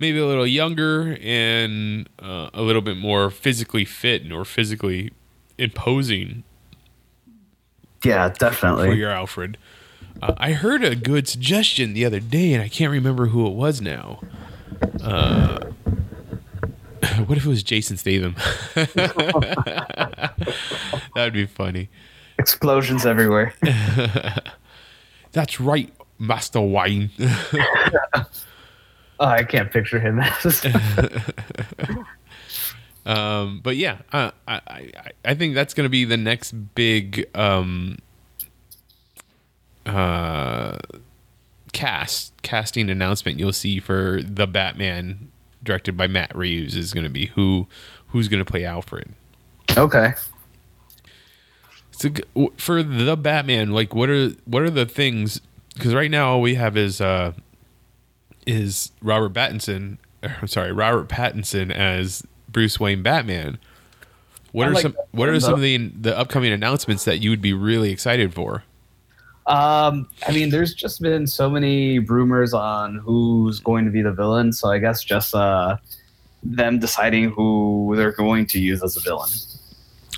maybe 0.00 0.18
a 0.18 0.26
little 0.26 0.48
younger 0.48 1.16
and 1.22 2.08
uh, 2.20 2.50
a 2.52 2.60
little 2.60 2.82
bit 2.82 2.96
more 2.96 3.30
physically 3.30 3.84
fit 3.84 4.32
or 4.32 4.44
physically 4.44 5.12
imposing 5.58 6.42
Yeah, 8.04 8.30
definitely. 8.30 8.88
for 8.88 8.94
your 8.94 9.12
Alfred. 9.12 9.58
Uh, 10.20 10.34
I 10.36 10.54
heard 10.54 10.82
a 10.82 10.96
good 10.96 11.28
suggestion 11.28 11.94
the 11.94 12.04
other 12.04 12.18
day, 12.18 12.52
and 12.52 12.60
I 12.64 12.68
can't 12.68 12.90
remember 12.90 13.26
who 13.26 13.46
it 13.46 13.52
was 13.54 13.80
now. 13.80 14.18
Uh, 15.00 15.60
what 17.26 17.38
if 17.38 17.44
it 17.44 17.48
was 17.48 17.62
Jason 17.62 17.96
Statham? 17.96 18.34
that 18.74 20.34
would 21.14 21.32
be 21.32 21.46
funny. 21.46 21.90
Explosions 22.40 23.06
everywhere. 23.06 23.54
That's 25.30 25.60
right, 25.60 25.92
Master 26.26 26.60
Wayne. 26.60 27.10
Oh, 29.20 29.26
I 29.26 29.44
can't 29.44 29.70
picture 29.70 30.00
him 30.00 30.18
as. 30.18 30.66
um, 33.06 33.60
but 33.62 33.76
yeah, 33.76 33.98
uh, 34.12 34.32
I, 34.48 34.60
I 34.66 34.92
I 35.24 35.34
think 35.34 35.54
that's 35.54 35.72
going 35.72 35.84
to 35.84 35.90
be 35.90 36.04
the 36.04 36.16
next 36.16 36.50
big 36.74 37.24
um, 37.34 37.98
uh, 39.86 40.78
cast 41.72 42.32
casting 42.42 42.90
announcement 42.90 43.38
you'll 43.38 43.52
see 43.52 43.78
for 43.78 44.20
the 44.22 44.48
Batman 44.48 45.30
directed 45.62 45.96
by 45.96 46.08
Matt 46.08 46.34
Reeves 46.36 46.76
is 46.76 46.92
going 46.92 47.04
to 47.04 47.10
be 47.10 47.26
who 47.26 47.68
who's 48.08 48.28
going 48.28 48.44
to 48.44 48.50
play 48.50 48.64
Alfred. 48.64 49.10
okay. 49.76 50.14
So 51.92 52.10
for 52.56 52.82
the 52.82 53.16
Batman, 53.16 53.70
like 53.70 53.94
what 53.94 54.10
are 54.10 54.30
what 54.44 54.62
are 54.62 54.70
the 54.70 54.86
things? 54.86 55.40
Because 55.74 55.94
right 55.94 56.10
now 56.10 56.30
all 56.32 56.40
we 56.40 56.54
have 56.54 56.76
is 56.76 57.00
uh 57.00 57.32
is 58.46 58.92
Robert 59.02 59.32
Pattinson. 59.32 59.98
I'm 60.22 60.48
sorry, 60.48 60.72
Robert 60.72 61.08
Pattinson 61.08 61.70
as 61.70 62.22
Bruce 62.48 62.78
Wayne 62.80 63.02
Batman. 63.02 63.58
What 64.52 64.68
I 64.68 64.70
are 64.70 64.74
like 64.74 64.82
some 64.82 64.96
What 65.10 65.28
are 65.28 65.40
some 65.40 65.54
of 65.54 65.60
the 65.60 65.76
the 66.00 66.16
upcoming 66.16 66.52
announcements 66.52 67.04
that 67.04 67.20
you 67.20 67.30
would 67.30 67.42
be 67.42 67.52
really 67.52 67.90
excited 67.90 68.32
for? 68.34 68.62
Um, 69.46 70.08
I 70.26 70.32
mean, 70.32 70.48
there's 70.48 70.72
just 70.72 71.02
been 71.02 71.26
so 71.26 71.50
many 71.50 71.98
rumors 71.98 72.54
on 72.54 72.96
who's 72.96 73.60
going 73.60 73.84
to 73.84 73.90
be 73.90 74.00
the 74.00 74.12
villain, 74.12 74.52
so 74.54 74.70
I 74.70 74.78
guess 74.78 75.04
just 75.04 75.34
uh, 75.34 75.76
them 76.42 76.78
deciding 76.78 77.30
who 77.30 77.92
they're 77.96 78.12
going 78.12 78.46
to 78.46 78.58
use 78.58 78.82
as 78.82 78.96
a 78.96 79.00
villain. 79.00 79.28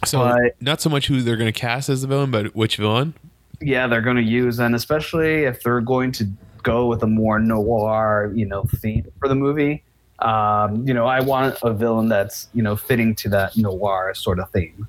So 0.05 0.19
But- 0.19 0.61
not 0.61 0.81
so 0.81 0.91
much 0.91 1.09
who 1.09 1.23
they're 1.23 1.37
going 1.37 1.53
to 1.53 1.59
cast 1.59 1.89
as 1.89 2.03
the 2.03 2.09
villain, 2.09 2.31
but 2.31 2.55
which 2.55 2.77
villain. 2.77 3.15
Yeah, 3.61 3.87
they're 3.87 4.03
going 4.03 4.17
to 4.17 4.23
use, 4.23 4.59
and 4.59 4.75
especially 4.75 5.45
if 5.45 5.63
they're 5.63 5.81
going 5.81 6.13
to 6.13 6.29
go 6.63 6.87
with 6.87 7.03
a 7.03 7.07
more 7.07 7.39
noir, 7.39 8.33
you 8.35 8.45
know, 8.45 8.65
theme 8.65 9.07
for 9.19 9.29
the 9.29 9.35
movie. 9.35 9.83
Um, 10.19 10.87
you 10.87 10.95
know, 10.95 11.07
I 11.07 11.21
want 11.21 11.59
a 11.63 11.73
villain 11.73 12.09
that's 12.09 12.49
you 12.55 12.63
know 12.63 12.77
fitting 12.77 13.15
to 13.17 13.29
that 13.31 13.57
noir 13.57 14.15
sort 14.15 14.39
of 14.39 14.51
theme. 14.51 14.89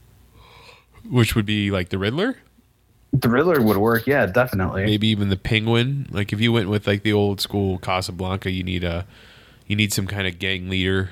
Which 1.09 1.35
would 1.35 1.45
be 1.45 1.71
like 1.71 1.89
the 1.89 1.97
Riddler, 1.97 2.37
The 3.13 3.29
Riddler 3.29 3.61
would 3.61 3.77
work, 3.77 4.07
yeah, 4.07 4.25
definitely. 4.25 4.85
maybe 4.85 5.07
even 5.07 5.29
the 5.29 5.37
Penguin. 5.37 6.07
Like 6.11 6.33
if 6.33 6.41
you 6.41 6.51
went 6.51 6.69
with 6.69 6.87
like 6.87 7.03
the 7.03 7.13
old 7.13 7.39
school 7.41 7.77
Casablanca, 7.77 8.51
you 8.51 8.63
need 8.63 8.83
a 8.83 9.05
you 9.67 9.75
need 9.75 9.93
some 9.93 10.07
kind 10.07 10.27
of 10.27 10.39
gang 10.39 10.69
leader. 10.69 11.11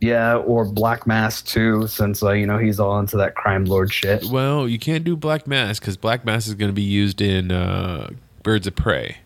Yeah, 0.00 0.36
or 0.36 0.64
Black 0.64 1.06
Mask 1.06 1.46
too, 1.46 1.86
since 1.86 2.22
uh, 2.22 2.32
you 2.32 2.46
know 2.46 2.56
he's 2.58 2.80
all 2.80 2.98
into 2.98 3.16
that 3.18 3.34
crime 3.34 3.66
lord 3.66 3.92
shit. 3.92 4.24
Well, 4.24 4.66
you 4.66 4.78
can't 4.78 5.04
do 5.04 5.14
Black 5.14 5.46
Mask 5.46 5.82
because 5.82 5.96
Black 5.98 6.24
Mask 6.24 6.48
is 6.48 6.54
going 6.54 6.70
to 6.70 6.74
be 6.74 6.82
used 6.82 7.20
in 7.20 7.52
uh, 7.52 8.10
Birds 8.42 8.66
of 8.66 8.74
Prey. 8.74 9.18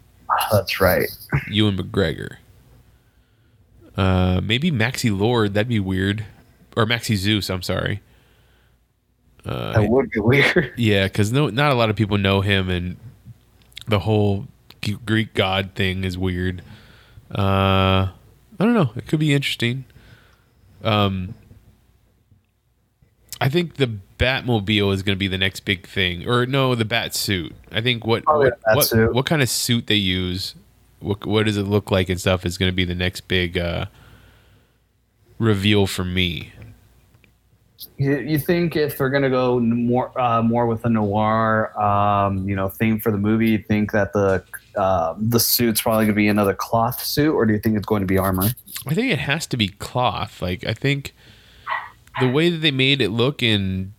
That's 0.51 0.81
right. 0.81 1.09
Ewan 1.49 1.77
McGregor. 1.77 2.37
Uh, 3.97 4.41
maybe 4.43 4.73
Maxi 4.73 5.17
Lord. 5.17 5.55
That'd 5.55 5.69
be 5.69 5.79
weird. 5.79 6.27
Or 6.77 6.87
Maxie 6.87 7.15
Zeus. 7.15 7.49
I'm 7.51 7.63
sorry. 7.63 8.01
Uh, 9.47 9.75
That 9.75 9.89
would 9.89 10.11
be 10.11 10.19
weird. 10.19 10.73
yeah, 10.77 11.05
because 11.07 11.31
no, 11.31 11.49
not 11.51 11.71
a 11.71 11.75
lot 11.77 11.91
of 11.91 11.95
people 11.95 12.19
know 12.19 12.41
him, 12.41 12.69
and 12.69 12.97
the 13.87 14.01
whole 14.01 14.49
Greek 15.07 15.35
god 15.35 15.71
thing 15.77 16.03
is 16.03 16.19
weird. 16.19 16.63
Uh, 17.31 18.09
I 18.09 18.59
don't 18.59 18.75
know. 18.75 18.91
It 18.97 19.07
could 19.07 19.21
be 19.21 19.33
interesting. 19.33 19.85
Um, 20.85 21.35
I 23.41 23.49
think 23.49 23.75
the 23.77 23.91
Batmobile 24.19 24.93
is 24.93 25.03
going 25.03 25.17
to 25.17 25.19
be 25.19 25.29
the 25.29 25.39
next 25.39 25.61
big 25.61 25.87
thing, 25.87 26.29
or 26.29 26.47
no, 26.47 26.75
the 26.75 26.85
Bat 26.85 27.15
suit. 27.15 27.55
I 27.73 27.81
think 27.81 28.07
what 28.07 28.23
what 28.27 28.59
what, 28.73 29.15
what 29.15 29.27
kind 29.27 29.43
of 29.43 29.49
suit 29.49 29.87
they 29.87 29.97
use, 29.97 30.55
what 31.01 31.27
what 31.27 31.47
does 31.47 31.57
it 31.57 31.65
look 31.65 31.91
like 31.91 32.09
and 32.09 32.21
stuff 32.21 32.47
is 32.47 32.57
going 32.59 32.71
to 32.71 32.77
be 32.77 32.85
the 32.85 32.95
next 32.95 33.23
big 33.23 33.59
uh, 33.59 33.87
reveal 35.39 35.87
for 35.87 36.05
me. 36.05 36.53
You, 37.99 38.19
you 38.19 38.39
think 38.39 38.77
if 38.77 38.99
they're 38.99 39.11
gonna 39.11 39.31
go 39.31 39.61
more 39.61 40.19
uh, 40.21 40.43
more 40.43 40.67
with 40.67 40.85
a 40.85 40.89
noir, 40.89 41.79
um, 41.81 42.49
you 42.49 42.57
know, 42.57 42.69
theme 42.69 42.99
for 42.99 43.13
the 43.13 43.19
movie, 43.19 43.51
you 43.51 43.59
think 43.59 43.93
that 43.93 44.13
the 44.13 44.43
uh, 44.77 45.15
the 45.19 45.41
suit's 45.41 45.83
probably 45.83 46.07
gonna 46.07 46.15
be 46.15 46.29
another 46.29 46.55
cloth 46.55 47.03
suit, 47.03 47.33
or 47.33 47.47
do 47.47 47.53
you 47.53 47.59
think 47.59 47.77
it's 47.77 47.87
going 47.87 48.01
to 48.01 48.07
be 48.07 48.19
armor? 48.19 48.51
I 48.87 48.95
think 48.95 49.13
it 49.13 49.19
has 49.21 49.47
to 49.49 49.57
be 49.57 49.69
cloth. 49.69 50.43
Like 50.43 50.65
I 50.67 50.75
think 50.75 51.15
the 52.21 52.29
way 52.29 52.51
that 52.51 52.59
they 52.59 52.71
made 52.71 53.01
it 53.01 53.11
look 53.11 53.43
in 53.43 53.95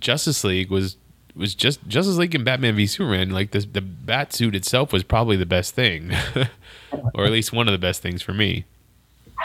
Justice 0.00 0.44
League 0.44 0.70
was 0.70 0.96
was 1.34 1.54
just 1.54 1.86
Justice 1.86 2.16
League 2.16 2.34
and 2.34 2.44
Batman 2.44 2.76
v 2.76 2.86
Superman. 2.86 3.30
Like 3.30 3.52
the 3.52 3.60
the 3.60 3.80
bat 3.80 4.32
suit 4.32 4.54
itself 4.54 4.92
was 4.92 5.02
probably 5.02 5.36
the 5.36 5.46
best 5.46 5.74
thing, 5.74 6.12
or 7.14 7.24
at 7.24 7.32
least 7.32 7.52
one 7.52 7.68
of 7.68 7.72
the 7.72 7.78
best 7.78 8.02
things 8.02 8.22
for 8.22 8.32
me. 8.32 8.64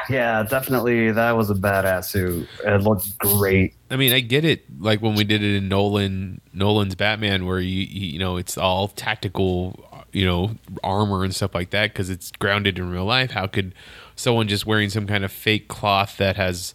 Yeah, 0.09 0.43
definitely. 0.43 1.11
That 1.11 1.37
was 1.37 1.49
a 1.49 1.53
badass 1.53 2.05
suit. 2.05 2.47
It 2.65 2.81
looked 2.81 3.17
great. 3.19 3.75
I 3.89 3.95
mean, 3.95 4.11
I 4.11 4.19
get 4.19 4.43
it. 4.43 4.65
Like 4.79 5.01
when 5.01 5.15
we 5.15 5.23
did 5.23 5.43
it 5.43 5.55
in 5.55 5.69
Nolan 5.69 6.41
Nolan's 6.51 6.95
Batman, 6.95 7.45
where 7.45 7.59
you 7.59 7.83
you 7.83 8.19
know 8.19 8.37
it's 8.37 8.57
all 8.57 8.87
tactical, 8.87 9.85
you 10.13 10.25
know, 10.25 10.55
armor 10.83 11.23
and 11.23 11.35
stuff 11.35 11.53
like 11.53 11.71
that 11.71 11.91
because 11.91 12.09
it's 12.09 12.31
grounded 12.31 12.79
in 12.79 12.89
real 12.89 13.05
life. 13.05 13.31
How 13.31 13.47
could 13.47 13.73
someone 14.15 14.47
just 14.47 14.65
wearing 14.65 14.89
some 14.89 15.07
kind 15.07 15.25
of 15.25 15.31
fake 15.31 15.67
cloth 15.67 16.17
that 16.17 16.35
has 16.37 16.73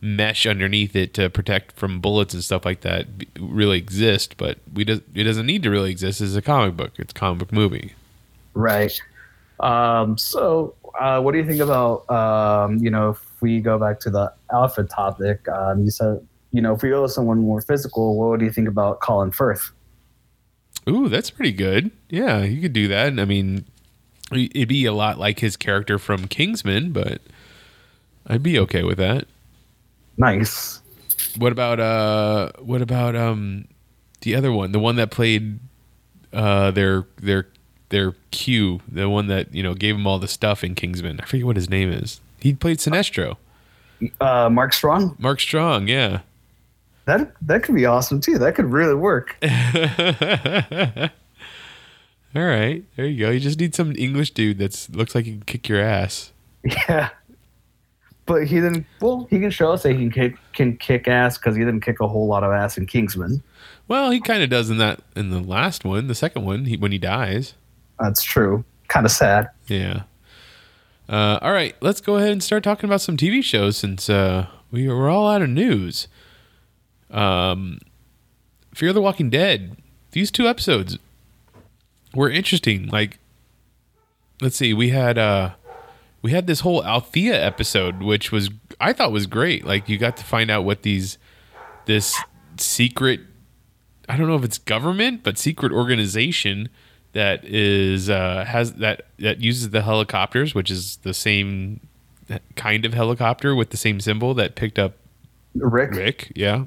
mesh 0.00 0.46
underneath 0.46 0.94
it 0.94 1.14
to 1.14 1.30
protect 1.30 1.72
from 1.72 2.00
bullets 2.00 2.32
and 2.34 2.44
stuff 2.44 2.64
like 2.64 2.82
that 2.82 3.06
really 3.38 3.78
exist? 3.78 4.36
But 4.36 4.58
we 4.72 4.84
does 4.84 5.00
it 5.14 5.24
doesn't 5.24 5.46
need 5.46 5.62
to 5.64 5.70
really 5.70 5.90
exist. 5.90 6.20
It's 6.20 6.34
a 6.34 6.42
comic 6.42 6.76
book. 6.76 6.92
It's 6.96 7.12
a 7.12 7.14
comic 7.14 7.40
book 7.40 7.52
movie. 7.52 7.94
Right. 8.54 8.98
Um, 9.60 10.16
so, 10.18 10.74
uh, 10.98 11.20
what 11.20 11.32
do 11.32 11.38
you 11.38 11.46
think 11.46 11.60
about, 11.60 12.08
um, 12.10 12.78
you 12.78 12.90
know, 12.90 13.10
if 13.10 13.42
we 13.42 13.60
go 13.60 13.78
back 13.78 14.00
to 14.00 14.10
the 14.10 14.32
outfit 14.52 14.90
topic, 14.90 15.46
um, 15.48 15.84
you 15.84 15.90
said, 15.90 16.26
you 16.52 16.62
know, 16.62 16.74
if 16.74 16.82
we 16.82 16.88
go 16.88 17.02
with 17.02 17.12
someone 17.12 17.38
more 17.38 17.60
physical, 17.60 18.16
what 18.16 18.38
do 18.38 18.44
you 18.44 18.52
think 18.52 18.68
about 18.68 19.00
Colin 19.00 19.30
Firth? 19.30 19.72
Ooh, 20.88 21.08
that's 21.08 21.30
pretty 21.30 21.52
good. 21.52 21.90
Yeah, 22.08 22.42
you 22.42 22.60
could 22.60 22.72
do 22.72 22.88
that. 22.88 23.18
I 23.18 23.24
mean, 23.24 23.64
it'd 24.32 24.68
be 24.68 24.84
a 24.84 24.92
lot 24.92 25.18
like 25.18 25.40
his 25.40 25.56
character 25.56 25.98
from 25.98 26.28
Kingsman, 26.28 26.92
but 26.92 27.20
I'd 28.26 28.42
be 28.42 28.58
okay 28.60 28.82
with 28.82 28.98
that. 28.98 29.26
Nice. 30.16 30.80
What 31.36 31.52
about 31.52 31.80
uh 31.80 32.52
what 32.60 32.82
about 32.82 33.14
um 33.16 33.66
the 34.22 34.34
other 34.34 34.52
one, 34.52 34.72
the 34.72 34.78
one 34.78 34.96
that 34.96 35.10
played 35.10 35.58
uh 36.32 36.70
their 36.70 37.06
their 37.16 37.46
their 37.88 38.12
Q, 38.30 38.80
the 38.90 39.08
one 39.08 39.28
that, 39.28 39.54
you 39.54 39.62
know, 39.62 39.74
gave 39.74 39.94
him 39.94 40.06
all 40.06 40.18
the 40.18 40.28
stuff 40.28 40.64
in 40.64 40.74
Kingsman. 40.74 41.20
I 41.20 41.26
forget 41.26 41.46
what 41.46 41.56
his 41.56 41.70
name 41.70 41.90
is. 41.90 42.20
He 42.40 42.54
played 42.54 42.78
Sinestro. 42.78 43.36
Uh, 44.20 44.50
Mark 44.50 44.72
Strong. 44.72 45.16
Mark 45.18 45.40
Strong, 45.40 45.88
yeah. 45.88 46.20
That 47.06 47.32
that 47.42 47.62
could 47.62 47.74
be 47.74 47.86
awesome 47.86 48.20
too. 48.20 48.38
That 48.38 48.54
could 48.54 48.72
really 48.72 48.94
work. 48.94 49.36
All 52.34 52.44
right, 52.44 52.84
there 52.96 53.06
you 53.06 53.24
go. 53.24 53.30
You 53.30 53.40
just 53.40 53.58
need 53.58 53.74
some 53.74 53.94
English 53.96 54.32
dude 54.32 54.58
that 54.58 54.88
looks 54.92 55.14
like 55.14 55.24
he 55.24 55.32
can 55.32 55.42
kick 55.42 55.68
your 55.68 55.80
ass. 55.80 56.32
Yeah. 56.64 57.08
But 58.26 58.48
he 58.48 58.56
didn't. 58.56 58.86
Well, 59.00 59.28
he 59.30 59.38
can 59.38 59.50
show 59.50 59.70
us 59.70 59.84
that 59.84 59.92
he 59.92 59.98
can 59.98 60.10
kick 60.10 60.36
can 60.52 60.76
kick 60.76 61.06
ass 61.06 61.38
because 61.38 61.54
he 61.54 61.64
didn't 61.64 61.82
kick 61.82 62.00
a 62.00 62.08
whole 62.08 62.26
lot 62.26 62.42
of 62.42 62.52
ass 62.52 62.76
in 62.76 62.86
Kingsman. 62.86 63.42
Well, 63.86 64.10
he 64.10 64.20
kind 64.20 64.42
of 64.42 64.50
does 64.50 64.68
in 64.68 64.78
that 64.78 65.00
in 65.14 65.30
the 65.30 65.40
last 65.40 65.84
one, 65.84 66.08
the 66.08 66.14
second 66.14 66.44
one, 66.44 66.64
he, 66.64 66.76
when 66.76 66.90
he 66.90 66.98
dies. 66.98 67.54
That's 68.00 68.22
true. 68.22 68.64
Kind 68.88 69.06
of 69.06 69.12
sad. 69.12 69.48
Yeah. 69.68 70.02
Uh, 71.08 71.38
all 71.40 71.52
right, 71.52 71.76
let's 71.80 72.00
go 72.00 72.16
ahead 72.16 72.32
and 72.32 72.42
start 72.42 72.64
talking 72.64 72.90
about 72.90 73.00
some 73.00 73.16
TV 73.16 73.44
shows 73.44 73.76
since 73.76 74.10
uh, 74.10 74.48
we 74.72 74.88
we're 74.88 75.08
all 75.08 75.28
out 75.28 75.40
of 75.40 75.48
news. 75.48 76.08
Um, 77.16 77.78
Fear 78.74 78.92
the 78.92 79.00
Walking 79.00 79.30
Dead. 79.30 79.76
These 80.12 80.30
two 80.30 80.46
episodes 80.46 80.98
were 82.14 82.30
interesting. 82.30 82.88
Like, 82.88 83.18
let's 84.40 84.56
see, 84.56 84.72
we 84.74 84.90
had 84.90 85.18
uh, 85.18 85.54
we 86.22 86.30
had 86.30 86.46
this 86.46 86.60
whole 86.60 86.84
Althea 86.84 87.42
episode, 87.42 88.02
which 88.02 88.30
was 88.30 88.50
I 88.80 88.92
thought 88.92 89.12
was 89.12 89.26
great. 89.26 89.64
Like, 89.64 89.88
you 89.88 89.98
got 89.98 90.16
to 90.18 90.24
find 90.24 90.50
out 90.50 90.64
what 90.64 90.82
these 90.82 91.18
this 91.86 92.16
secret 92.58 93.20
I 94.08 94.16
don't 94.16 94.28
know 94.28 94.36
if 94.36 94.44
it's 94.44 94.58
government, 94.58 95.22
but 95.22 95.38
secret 95.38 95.72
organization 95.72 96.68
that 97.12 97.44
is 97.44 98.08
uh, 98.10 98.44
has 98.46 98.74
that 98.74 99.06
that 99.18 99.40
uses 99.40 99.70
the 99.70 99.82
helicopters, 99.82 100.54
which 100.54 100.70
is 100.70 100.96
the 100.98 101.14
same 101.14 101.80
kind 102.56 102.84
of 102.84 102.92
helicopter 102.92 103.54
with 103.54 103.70
the 103.70 103.76
same 103.76 104.00
symbol 104.00 104.34
that 104.34 104.54
picked 104.54 104.78
up 104.78 104.94
Rick. 105.54 105.92
Rick. 105.92 106.32
Yeah, 106.34 106.66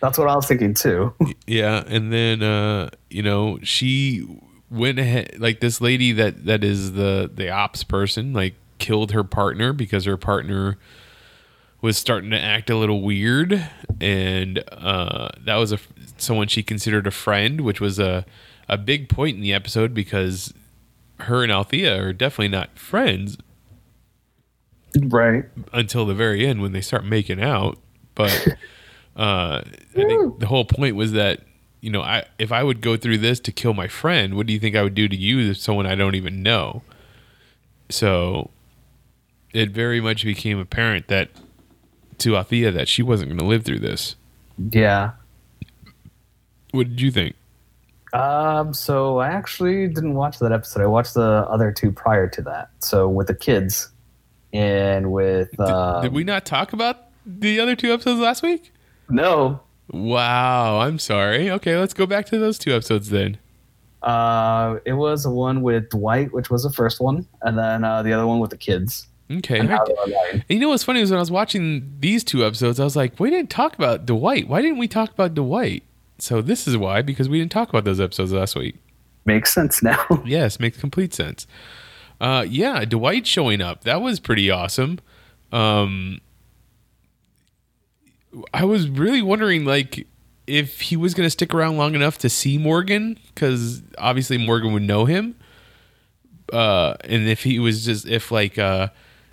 That's 0.00 0.18
what 0.18 0.28
I 0.28 0.34
was 0.34 0.46
thinking 0.46 0.74
too. 0.74 1.14
yeah, 1.46 1.84
and 1.86 2.12
then 2.12 2.42
uh, 2.42 2.90
you 3.08 3.22
know 3.22 3.58
she 3.62 4.26
went 4.70 4.98
ahead 4.98 5.36
like 5.38 5.60
this 5.60 5.80
lady 5.80 6.12
that 6.12 6.44
that 6.46 6.62
is 6.64 6.92
the 6.92 7.30
the 7.32 7.50
ops 7.50 7.84
person 7.84 8.32
like 8.32 8.54
killed 8.78 9.12
her 9.12 9.24
partner 9.24 9.72
because 9.72 10.04
her 10.04 10.16
partner 10.16 10.78
was 11.82 11.96
starting 11.96 12.30
to 12.30 12.38
act 12.38 12.70
a 12.70 12.76
little 12.76 13.02
weird 13.02 13.68
and 14.00 14.62
uh, 14.70 15.28
that 15.44 15.56
was 15.56 15.72
a 15.72 15.78
someone 16.16 16.46
she 16.46 16.62
considered 16.62 17.06
a 17.06 17.10
friend 17.10 17.62
which 17.62 17.80
was 17.80 17.98
a 17.98 18.24
a 18.68 18.78
big 18.78 19.08
point 19.08 19.34
in 19.36 19.42
the 19.42 19.52
episode 19.52 19.92
because 19.92 20.54
her 21.22 21.42
and 21.42 21.52
Althea 21.52 22.00
are 22.00 22.12
definitely 22.12 22.48
not 22.48 22.78
friends 22.78 23.36
right. 25.08 25.44
until 25.72 26.06
the 26.06 26.14
very 26.14 26.46
end 26.46 26.62
when 26.62 26.72
they 26.72 26.80
start 26.80 27.04
making 27.04 27.42
out. 27.42 27.78
But 28.14 28.48
uh, 29.16 29.62
I 29.64 30.04
think 30.04 30.38
the 30.38 30.46
whole 30.46 30.64
point 30.64 30.96
was 30.96 31.12
that 31.12 31.40
you 31.80 31.90
know, 31.90 32.02
I 32.02 32.24
if 32.38 32.52
I 32.52 32.62
would 32.62 32.80
go 32.80 32.96
through 32.96 33.18
this 33.18 33.40
to 33.40 33.52
kill 33.52 33.74
my 33.74 33.88
friend, 33.88 34.34
what 34.34 34.46
do 34.46 34.52
you 34.52 34.58
think 34.58 34.76
I 34.76 34.82
would 34.82 34.94
do 34.94 35.08
to 35.08 35.16
you, 35.16 35.54
someone 35.54 35.86
I 35.86 35.94
don't 35.94 36.14
even 36.14 36.42
know? 36.42 36.82
So 37.88 38.50
it 39.52 39.70
very 39.70 40.00
much 40.00 40.24
became 40.24 40.58
apparent 40.58 41.08
that 41.08 41.30
to 42.18 42.36
Althea 42.36 42.70
that 42.70 42.86
she 42.86 43.02
wasn't 43.02 43.30
going 43.30 43.38
to 43.38 43.46
live 43.46 43.64
through 43.64 43.80
this. 43.80 44.14
Yeah. 44.70 45.12
What 46.72 46.88
did 46.88 47.00
you 47.00 47.10
think? 47.10 47.34
Um. 48.12 48.74
So 48.74 49.18
I 49.18 49.28
actually 49.28 49.88
didn't 49.88 50.14
watch 50.14 50.38
that 50.40 50.52
episode. 50.52 50.82
I 50.82 50.86
watched 50.86 51.14
the 51.14 51.46
other 51.48 51.72
two 51.72 51.92
prior 51.92 52.28
to 52.28 52.42
that. 52.42 52.70
So 52.80 53.08
with 53.08 53.28
the 53.28 53.34
kids, 53.34 53.90
and 54.52 55.12
with 55.12 55.58
uh, 55.58 56.02
did 56.02 56.12
we 56.12 56.24
not 56.24 56.44
talk 56.44 56.72
about 56.72 57.06
the 57.24 57.58
other 57.60 57.74
two 57.74 57.92
episodes 57.92 58.20
last 58.20 58.42
week? 58.42 58.72
No. 59.10 59.60
Wow, 59.92 60.78
I'm 60.80 60.98
sorry. 60.98 61.50
Okay, 61.50 61.76
let's 61.76 61.94
go 61.94 62.06
back 62.06 62.26
to 62.26 62.38
those 62.38 62.58
two 62.58 62.72
episodes 62.74 63.10
then. 63.10 63.38
Uh, 64.02 64.78
it 64.84 64.92
was 64.94 65.24
the 65.24 65.30
one 65.30 65.62
with 65.62 65.90
Dwight, 65.90 66.32
which 66.32 66.48
was 66.48 66.62
the 66.62 66.70
first 66.70 67.00
one, 67.00 67.26
and 67.42 67.58
then 67.58 67.84
uh, 67.84 68.02
the 68.02 68.12
other 68.12 68.26
one 68.26 68.38
with 68.40 68.50
the 68.50 68.56
kids. 68.56 69.08
Okay. 69.30 69.58
And 69.58 69.68
I- 69.72 69.76
how 69.76 69.84
they 69.84 69.92
were 69.94 70.06
lying. 70.06 70.34
And 70.34 70.44
you 70.48 70.58
know 70.60 70.70
what's 70.70 70.84
funny 70.84 71.00
is 71.00 71.10
when 71.10 71.18
I 71.18 71.20
was 71.20 71.30
watching 71.30 71.92
these 72.00 72.24
two 72.24 72.44
episodes, 72.44 72.80
I 72.80 72.84
was 72.84 72.96
like, 72.96 73.18
we 73.20 73.30
didn't 73.30 73.50
talk 73.50 73.74
about 73.74 74.06
Dwight. 74.06 74.48
Why 74.48 74.62
didn't 74.62 74.78
we 74.78 74.88
talk 74.88 75.10
about 75.12 75.34
Dwight? 75.34 75.82
So 76.18 76.40
this 76.42 76.66
is 76.66 76.76
why, 76.76 77.02
because 77.02 77.28
we 77.28 77.38
didn't 77.38 77.52
talk 77.52 77.68
about 77.68 77.84
those 77.84 78.00
episodes 78.00 78.32
last 78.32 78.56
week. 78.56 78.76
Makes 79.24 79.52
sense 79.54 79.82
now. 79.82 80.04
Yes, 80.24 80.58
makes 80.58 80.78
complete 80.78 81.12
sense. 81.14 81.46
Uh, 82.20 82.44
yeah, 82.48 82.84
Dwight 82.84 83.26
showing 83.26 83.60
up. 83.60 83.84
That 83.84 84.00
was 84.02 84.18
pretty 84.20 84.50
awesome. 84.50 84.98
Um, 85.52 86.20
I 88.54 88.64
was 88.64 88.88
really 88.88 89.22
wondering, 89.22 89.64
like, 89.64 90.06
if 90.46 90.80
he 90.80 90.96
was 90.96 91.14
going 91.14 91.26
to 91.26 91.30
stick 91.30 91.54
around 91.54 91.76
long 91.76 91.94
enough 91.94 92.18
to 92.18 92.28
see 92.28 92.58
Morgan, 92.58 93.18
because 93.34 93.82
obviously 93.98 94.38
Morgan 94.38 94.72
would 94.72 94.82
know 94.82 95.04
him. 95.04 95.36
Uh, 96.52 96.94
and 97.04 97.28
if 97.28 97.44
he 97.44 97.58
was 97.58 97.84
just, 97.84 98.06
if 98.06 98.32
like, 98.32 98.58
uh, 98.58 98.88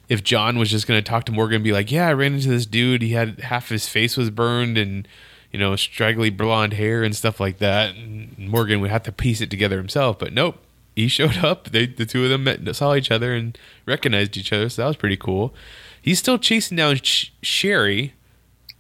if 0.10 0.23
John 0.23 0.57
was 0.57 0.69
just 0.69 0.88
going 0.88 0.97
to 1.01 1.07
talk 1.07 1.25
to 1.25 1.31
Morgan 1.31 1.55
and 1.55 1.63
be 1.63 1.71
like, 1.71 1.91
yeah, 1.91 2.07
I 2.07 2.13
ran 2.13 2.33
into 2.33 2.49
this 2.49 2.65
dude. 2.65 3.01
He 3.01 3.12
had 3.12 3.39
half 3.41 3.69
his 3.69 3.89
face 3.89 4.15
was 4.15 4.29
burned 4.29 4.77
and, 4.77 5.07
you 5.51 5.60
know, 5.60 5.75
straggly 5.75 6.29
blonde 6.29 6.73
hair 6.73 7.03
and 7.03 7.15
stuff 7.15 7.39
like 7.39 7.57
that. 7.57 7.95
And 7.95 8.38
Morgan 8.38 8.79
would 8.81 8.91
have 8.91 9.03
to 9.03 9.12
piece 9.12 9.41
it 9.41 9.49
together 9.49 9.77
himself. 9.77 10.19
But 10.19 10.33
nope, 10.33 10.60
he 10.95 11.07
showed 11.07 11.38
up. 11.43 11.69
They, 11.69 11.88
the 11.88 12.05
two 12.05 12.23
of 12.23 12.29
them 12.29 12.45
met, 12.45 12.75
saw 12.75 12.95
each 12.95 13.12
other 13.12 13.33
and 13.33 13.57
recognized 13.86 14.38
each 14.38 14.53
other. 14.53 14.69
So 14.69 14.81
that 14.83 14.88
was 14.88 14.97
pretty 14.97 15.17
cool. 15.17 15.53
He's 16.01 16.19
still 16.19 16.38
chasing 16.38 16.77
down 16.77 16.97
Sh- 16.97 17.31
Sherry, 17.41 18.13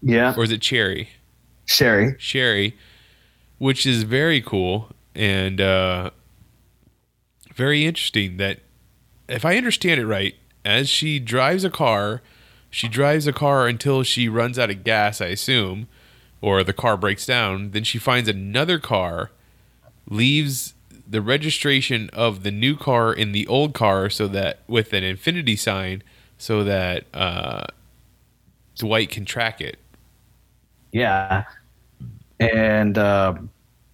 yeah. 0.01 0.33
or 0.35 0.43
is 0.43 0.51
it 0.51 0.61
Cherry? 0.61 1.09
Sherry. 1.65 2.15
Sherry, 2.17 2.77
which 3.57 3.85
is 3.85 4.03
very 4.03 4.41
cool 4.41 4.89
and 5.13 5.59
uh, 5.59 6.11
very 7.53 7.85
interesting. 7.85 8.37
That 8.37 8.59
if 9.27 9.45
I 9.45 9.57
understand 9.57 9.99
it 9.99 10.07
right, 10.07 10.35
as 10.63 10.89
she 10.89 11.19
drives 11.19 11.63
a 11.63 11.69
car, 11.69 12.21
she 12.69 12.87
drives 12.87 13.27
a 13.27 13.33
car 13.33 13.67
until 13.67 14.03
she 14.03 14.29
runs 14.29 14.57
out 14.57 14.69
of 14.69 14.83
gas, 14.83 15.21
I 15.21 15.27
assume, 15.27 15.87
or 16.41 16.63
the 16.63 16.73
car 16.73 16.97
breaks 16.97 17.25
down. 17.25 17.71
Then 17.71 17.83
she 17.83 17.97
finds 17.97 18.29
another 18.29 18.79
car, 18.79 19.31
leaves 20.09 20.73
the 21.09 21.21
registration 21.21 22.09
of 22.11 22.43
the 22.43 22.51
new 22.51 22.75
car 22.75 23.13
in 23.13 23.31
the 23.33 23.47
old 23.47 23.73
car, 23.73 24.09
so 24.09 24.27
that 24.27 24.59
with 24.67 24.93
an 24.93 25.03
infinity 25.03 25.55
sign, 25.55 26.03
so 26.37 26.63
that 26.63 27.05
uh, 27.13 27.65
Dwight 28.77 29.09
can 29.09 29.25
track 29.25 29.59
it 29.59 29.77
yeah, 30.91 31.45
and 32.39 32.97
uh, 32.97 33.35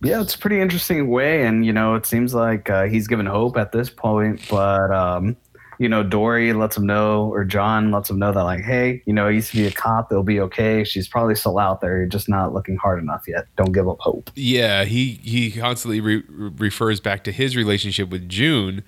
yeah, 0.01 0.21
it's 0.21 0.35
a 0.35 0.37
pretty 0.37 0.59
interesting 0.59 1.09
way, 1.09 1.45
and 1.45 1.65
you 1.65 1.73
know, 1.73 1.95
it 1.95 2.05
seems 2.05 2.33
like 2.33 2.69
uh, 2.69 2.83
he's 2.85 3.07
given 3.07 3.25
hope 3.25 3.57
at 3.57 3.71
this 3.71 3.89
point, 3.89 4.41
but 4.49 4.91
um, 4.91 5.35
you 5.79 5.89
know, 5.89 6.03
Dorie 6.03 6.53
lets 6.53 6.77
him 6.77 6.85
know, 6.85 7.29
or 7.31 7.43
John 7.43 7.91
lets 7.91 8.09
him 8.09 8.19
know 8.19 8.31
that 8.31 8.43
like, 8.43 8.63
hey, 8.63 9.01
you 9.05 9.13
know, 9.13 9.27
he 9.27 9.35
used 9.35 9.51
to 9.51 9.57
be 9.57 9.65
a 9.65 9.71
cop, 9.71 10.09
they'll 10.09 10.23
be 10.23 10.39
okay. 10.39 10.83
She's 10.83 11.07
probably 11.07 11.35
still 11.35 11.59
out 11.59 11.81
there, 11.81 11.97
you're 11.97 12.05
just 12.05 12.29
not 12.29 12.53
looking 12.53 12.77
hard 12.77 13.01
enough 13.01 13.23
yet. 13.27 13.47
Don't 13.57 13.71
give 13.71 13.87
up 13.89 13.99
hope. 13.99 14.29
Yeah, 14.35 14.85
he 14.85 15.19
he 15.23 15.51
constantly 15.51 15.99
re- 16.01 16.23
refers 16.29 16.99
back 16.99 17.23
to 17.25 17.31
his 17.31 17.55
relationship 17.55 18.09
with 18.09 18.27
June 18.29 18.83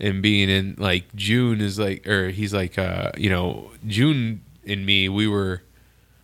and 0.00 0.22
being 0.22 0.48
in 0.48 0.74
like 0.78 1.14
June 1.14 1.60
is 1.60 1.78
like 1.78 2.06
or 2.06 2.30
he's 2.30 2.54
like 2.54 2.78
uh 2.78 3.10
you 3.16 3.30
know 3.30 3.70
June 3.86 4.42
and 4.66 4.86
me 4.86 5.08
we 5.08 5.26
were 5.26 5.62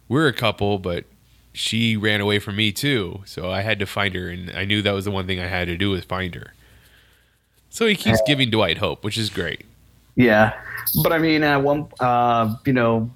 we're 0.08 0.28
a 0.28 0.32
couple 0.32 0.78
but 0.78 1.04
she 1.54 1.96
ran 1.96 2.20
away 2.20 2.38
from 2.38 2.56
me 2.56 2.72
too 2.72 3.22
so 3.24 3.50
I 3.50 3.62
had 3.62 3.78
to 3.78 3.86
find 3.86 4.14
her 4.14 4.28
and 4.28 4.50
I 4.50 4.64
knew 4.64 4.82
that 4.82 4.92
was 4.92 5.06
the 5.06 5.10
one 5.10 5.26
thing 5.26 5.40
I 5.40 5.46
had 5.46 5.68
to 5.68 5.76
do 5.76 5.90
was 5.90 6.04
find 6.04 6.34
her. 6.34 6.52
So 7.74 7.86
he 7.86 7.96
keeps 7.96 8.20
giving 8.24 8.50
Dwight 8.50 8.78
hope, 8.78 9.02
which 9.02 9.18
is 9.18 9.30
great. 9.30 9.64
Yeah, 10.14 10.52
but 11.02 11.12
I 11.12 11.18
mean, 11.18 11.42
at 11.42 11.56
one, 11.56 11.88
uh, 11.98 12.54
you 12.64 12.72
know, 12.72 13.10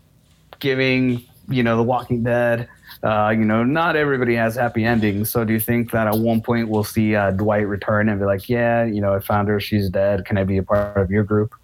giving 0.58 1.22
you 1.48 1.62
know 1.62 1.76
The 1.76 1.84
Walking 1.84 2.24
Dead, 2.24 2.68
uh, 3.04 3.28
you 3.30 3.44
know, 3.44 3.62
not 3.62 3.94
everybody 3.94 4.34
has 4.34 4.56
happy 4.56 4.84
endings. 4.84 5.30
So 5.30 5.44
do 5.44 5.52
you 5.52 5.60
think 5.60 5.92
that 5.92 6.08
at 6.08 6.18
one 6.18 6.40
point 6.40 6.68
we'll 6.68 6.82
see 6.82 7.14
uh, 7.14 7.30
Dwight 7.30 7.68
return 7.68 8.08
and 8.08 8.18
be 8.18 8.26
like, 8.26 8.48
yeah, 8.48 8.84
you 8.84 9.00
know, 9.00 9.14
I 9.14 9.20
found 9.20 9.46
her, 9.46 9.60
she's 9.60 9.88
dead. 9.90 10.24
Can 10.24 10.36
I 10.36 10.42
be 10.42 10.58
a 10.58 10.62
part 10.64 10.96
of 10.96 11.08
your 11.08 11.22
group? 11.22 11.54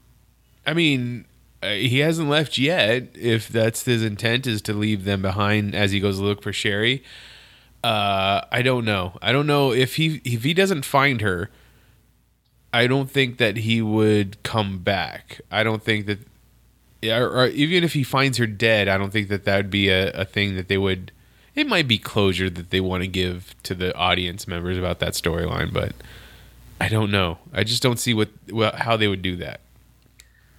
I 0.65 0.73
mean, 0.73 1.25
he 1.65 1.99
hasn't 1.99 2.29
left 2.29 2.59
yet. 2.59 3.09
If 3.15 3.49
that's 3.49 3.85
his 3.85 4.03
intent, 4.03 4.47
is 4.47 4.63
to 4.63 4.73
leave 4.73 5.05
them 5.05 5.23
behind 5.23 5.75
as 5.75 5.93
he 5.93 6.01
goes 6.01 6.19
to 6.19 6.25
look 6.25 6.43
for 6.43 6.53
Sherry. 6.53 7.03
Uh, 7.83 8.43
I 8.51 8.63
don't 8.63 8.85
know. 8.85 9.19
I 9.21 9.33
don't 9.33 9.47
know 9.47 9.73
if 9.73 9.97
he 9.97 10.21
if 10.25 10.43
he 10.45 10.55
doesn't 10.55 10.85
find 10.85 11.21
her. 11.21 11.51
I 12.73 12.87
don't 12.87 13.11
think 13.11 13.39
that 13.39 13.59
he 13.59 13.81
would 13.81 14.43
come 14.43 14.79
back. 14.79 15.41
I 15.49 15.63
don't 15.63 15.83
think 15.83 16.07
that, 16.07 16.19
or, 17.05 17.43
or 17.43 17.47
even 17.47 17.85
if 17.85 17.93
he 17.93 18.03
finds 18.03 18.39
her 18.39 18.49
dead, 18.49 18.89
I 18.89 18.99
don't 18.99 19.13
think 19.13 19.29
that 19.29 19.45
that 19.45 19.57
would 19.59 19.71
be 19.71 19.91
a, 19.91 20.11
a 20.11 20.25
thing 20.25 20.57
that 20.57 20.67
they 20.67 20.79
would. 20.79 21.13
It 21.55 21.69
might 21.69 21.87
be 21.87 21.99
closure 21.99 22.51
that 22.51 22.71
they 22.71 22.81
want 22.81 23.03
to 23.03 23.07
give 23.07 23.55
to 23.63 23.77
the 23.77 23.95
audience 23.95 24.49
members 24.49 24.77
about 24.77 24.99
that 24.99 25.13
storyline, 25.13 25.73
but 25.73 25.93
I 26.81 26.89
don't 26.89 27.13
know. 27.13 27.39
I 27.53 27.63
just 27.63 27.81
don't 27.81 28.01
see 28.01 28.13
what, 28.13 28.31
what 28.51 28.75
how 28.75 28.97
they 28.97 29.07
would 29.07 29.23
do 29.23 29.37
that. 29.37 29.61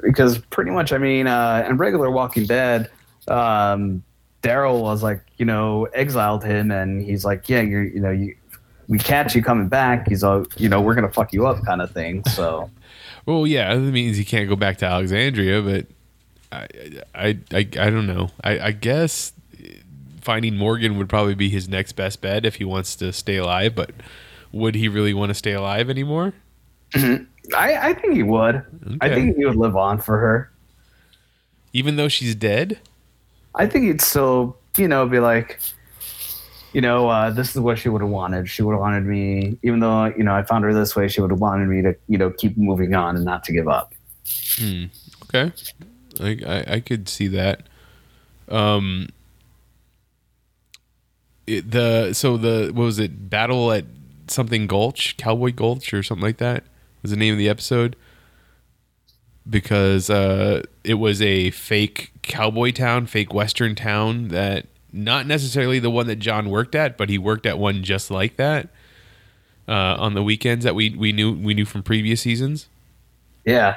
Because 0.05 0.37
pretty 0.37 0.71
much, 0.71 0.93
I 0.93 0.97
mean, 0.97 1.27
uh, 1.27 1.65
in 1.67 1.77
regular 1.77 2.11
Walking 2.11 2.45
Dead, 2.45 2.89
um, 3.27 4.03
Daryl 4.41 4.81
was 4.81 5.01
like, 5.01 5.21
you 5.37 5.45
know, 5.45 5.85
exiled 5.85 6.43
him, 6.43 6.71
and 6.71 7.01
he's 7.01 7.25
like, 7.25 7.49
yeah, 7.49 7.61
you're, 7.61 7.83
you 7.83 7.99
know, 7.99 8.11
you, 8.11 8.35
we 8.87 8.99
catch 8.99 9.35
you 9.35 9.41
coming 9.43 9.67
back. 9.67 10.07
He's 10.07 10.23
all, 10.23 10.45
you 10.57 10.69
know, 10.69 10.79
we're 10.79 10.95
gonna 10.95 11.11
fuck 11.11 11.33
you 11.33 11.47
up, 11.47 11.63
kind 11.65 11.81
of 11.81 11.91
thing. 11.91 12.23
So, 12.25 12.69
well, 13.25 13.47
yeah, 13.47 13.73
that 13.73 13.79
means 13.79 14.17
he 14.17 14.23
can't 14.23 14.47
go 14.47 14.55
back 14.55 14.77
to 14.77 14.85
Alexandria, 14.85 15.61
but 15.61 15.87
I, 16.51 16.67
I, 17.15 17.27
I, 17.51 17.57
I 17.57 17.89
don't 17.89 18.07
know. 18.07 18.29
I, 18.43 18.59
I 18.59 18.71
guess 18.71 19.33
finding 20.21 20.57
Morgan 20.57 20.97
would 20.97 21.07
probably 21.07 21.35
be 21.35 21.49
his 21.49 21.69
next 21.69 21.93
best 21.93 22.19
bet 22.21 22.45
if 22.45 22.55
he 22.55 22.65
wants 22.65 22.95
to 22.97 23.13
stay 23.13 23.37
alive. 23.37 23.75
But 23.75 23.91
would 24.51 24.75
he 24.75 24.87
really 24.87 25.13
want 25.13 25.29
to 25.29 25.33
stay 25.33 25.53
alive 25.53 25.89
anymore? 25.89 26.33
I, 27.55 27.89
I 27.89 27.93
think 27.93 28.13
he 28.13 28.23
would. 28.23 28.63
I 29.01 29.09
think 29.09 29.35
he 29.37 29.45
would 29.45 29.55
live 29.55 29.75
on 29.75 29.99
for 29.99 30.17
her. 30.17 30.51
Even 31.73 31.97
though 31.97 32.07
she's 32.07 32.35
dead? 32.35 32.79
I 33.53 33.67
think 33.67 33.85
he'd 33.85 34.01
still, 34.01 34.57
you 34.77 34.87
know, 34.87 35.05
be 35.07 35.19
like, 35.19 35.59
you 36.73 36.81
know, 36.81 37.09
uh, 37.09 37.29
this 37.29 37.55
is 37.55 37.61
what 37.61 37.77
she 37.77 37.89
would 37.89 38.01
have 38.01 38.09
wanted. 38.09 38.49
She 38.49 38.63
would 38.63 38.71
have 38.73 38.81
wanted 38.81 39.05
me, 39.05 39.57
even 39.63 39.79
though, 39.79 40.05
you 40.05 40.23
know, 40.23 40.33
I 40.33 40.43
found 40.43 40.63
her 40.63 40.73
this 40.73 40.95
way, 40.95 41.07
she 41.07 41.21
would 41.21 41.31
have 41.31 41.39
wanted 41.39 41.67
me 41.67 41.81
to, 41.81 41.95
you 42.07 42.17
know, 42.17 42.31
keep 42.31 42.57
moving 42.57 42.95
on 42.95 43.15
and 43.15 43.25
not 43.25 43.43
to 43.45 43.53
give 43.53 43.67
up. 43.67 43.93
Hmm. 44.57 44.85
Okay. 45.23 45.51
I, 46.19 46.39
I, 46.47 46.73
I 46.75 46.79
could 46.79 47.09
see 47.09 47.27
that. 47.27 47.63
Um. 48.49 49.09
It, 51.47 51.69
the 51.69 52.13
so 52.13 52.37
the 52.37 52.71
what 52.73 52.85
was 52.85 52.97
it 52.97 53.29
battle 53.29 53.71
at 53.71 53.85
something 54.27 54.65
Gulch 54.65 55.15
Cowboy 55.15 55.51
Gulch 55.51 55.93
or 55.93 56.01
something 56.01 56.23
like 56.23 56.37
that 56.37 56.63
was 57.05 57.11
the 57.11 57.17
name 57.17 57.33
of 57.33 57.37
the 57.37 57.47
episode 57.47 57.95
because 59.47 60.09
uh, 60.09 60.63
it 60.83 60.95
was 60.95 61.21
a 61.21 61.51
fake 61.51 62.11
cowboy 62.23 62.71
town, 62.71 63.05
fake 63.05 63.31
western 63.31 63.75
town 63.75 64.29
that 64.29 64.65
not 64.91 65.27
necessarily 65.27 65.77
the 65.77 65.91
one 65.91 66.07
that 66.07 66.15
John 66.15 66.49
worked 66.49 66.73
at, 66.73 66.97
but 66.97 67.09
he 67.09 67.19
worked 67.19 67.45
at 67.45 67.59
one 67.59 67.83
just 67.83 68.09
like 68.09 68.37
that 68.37 68.69
uh, 69.67 69.97
on 69.99 70.15
the 70.15 70.23
weekends 70.23 70.65
that 70.65 70.73
we 70.73 70.95
we 70.95 71.11
knew 71.11 71.31
we 71.31 71.53
knew 71.53 71.65
from 71.65 71.83
previous 71.83 72.21
seasons. 72.21 72.67
Yeah. 73.45 73.75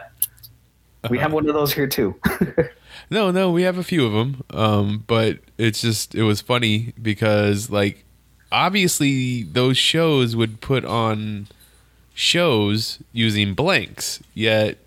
We 1.11 1.19
have 1.19 1.33
one 1.33 1.47
of 1.49 1.55
those 1.55 1.75
here 1.75 1.87
too. 1.87 2.19
No, 3.11 3.31
no, 3.31 3.51
we 3.51 3.63
have 3.63 3.79
a 3.79 3.85
few 3.85 4.05
of 4.05 4.13
them. 4.13 4.43
Um, 4.51 5.05
but 5.07 5.39
it's 5.57 5.81
just 5.81 6.15
it 6.15 6.25
was 6.25 6.41
funny 6.41 6.93
because 7.01 7.71
like 7.71 8.05
obviously 8.53 9.45
those 9.45 9.79
shows 9.79 10.37
would 10.37 10.61
put 10.61 10.85
on 10.85 11.49
shows 12.19 12.99
using 13.13 13.55
blanks, 13.55 14.21
yet 14.35 14.79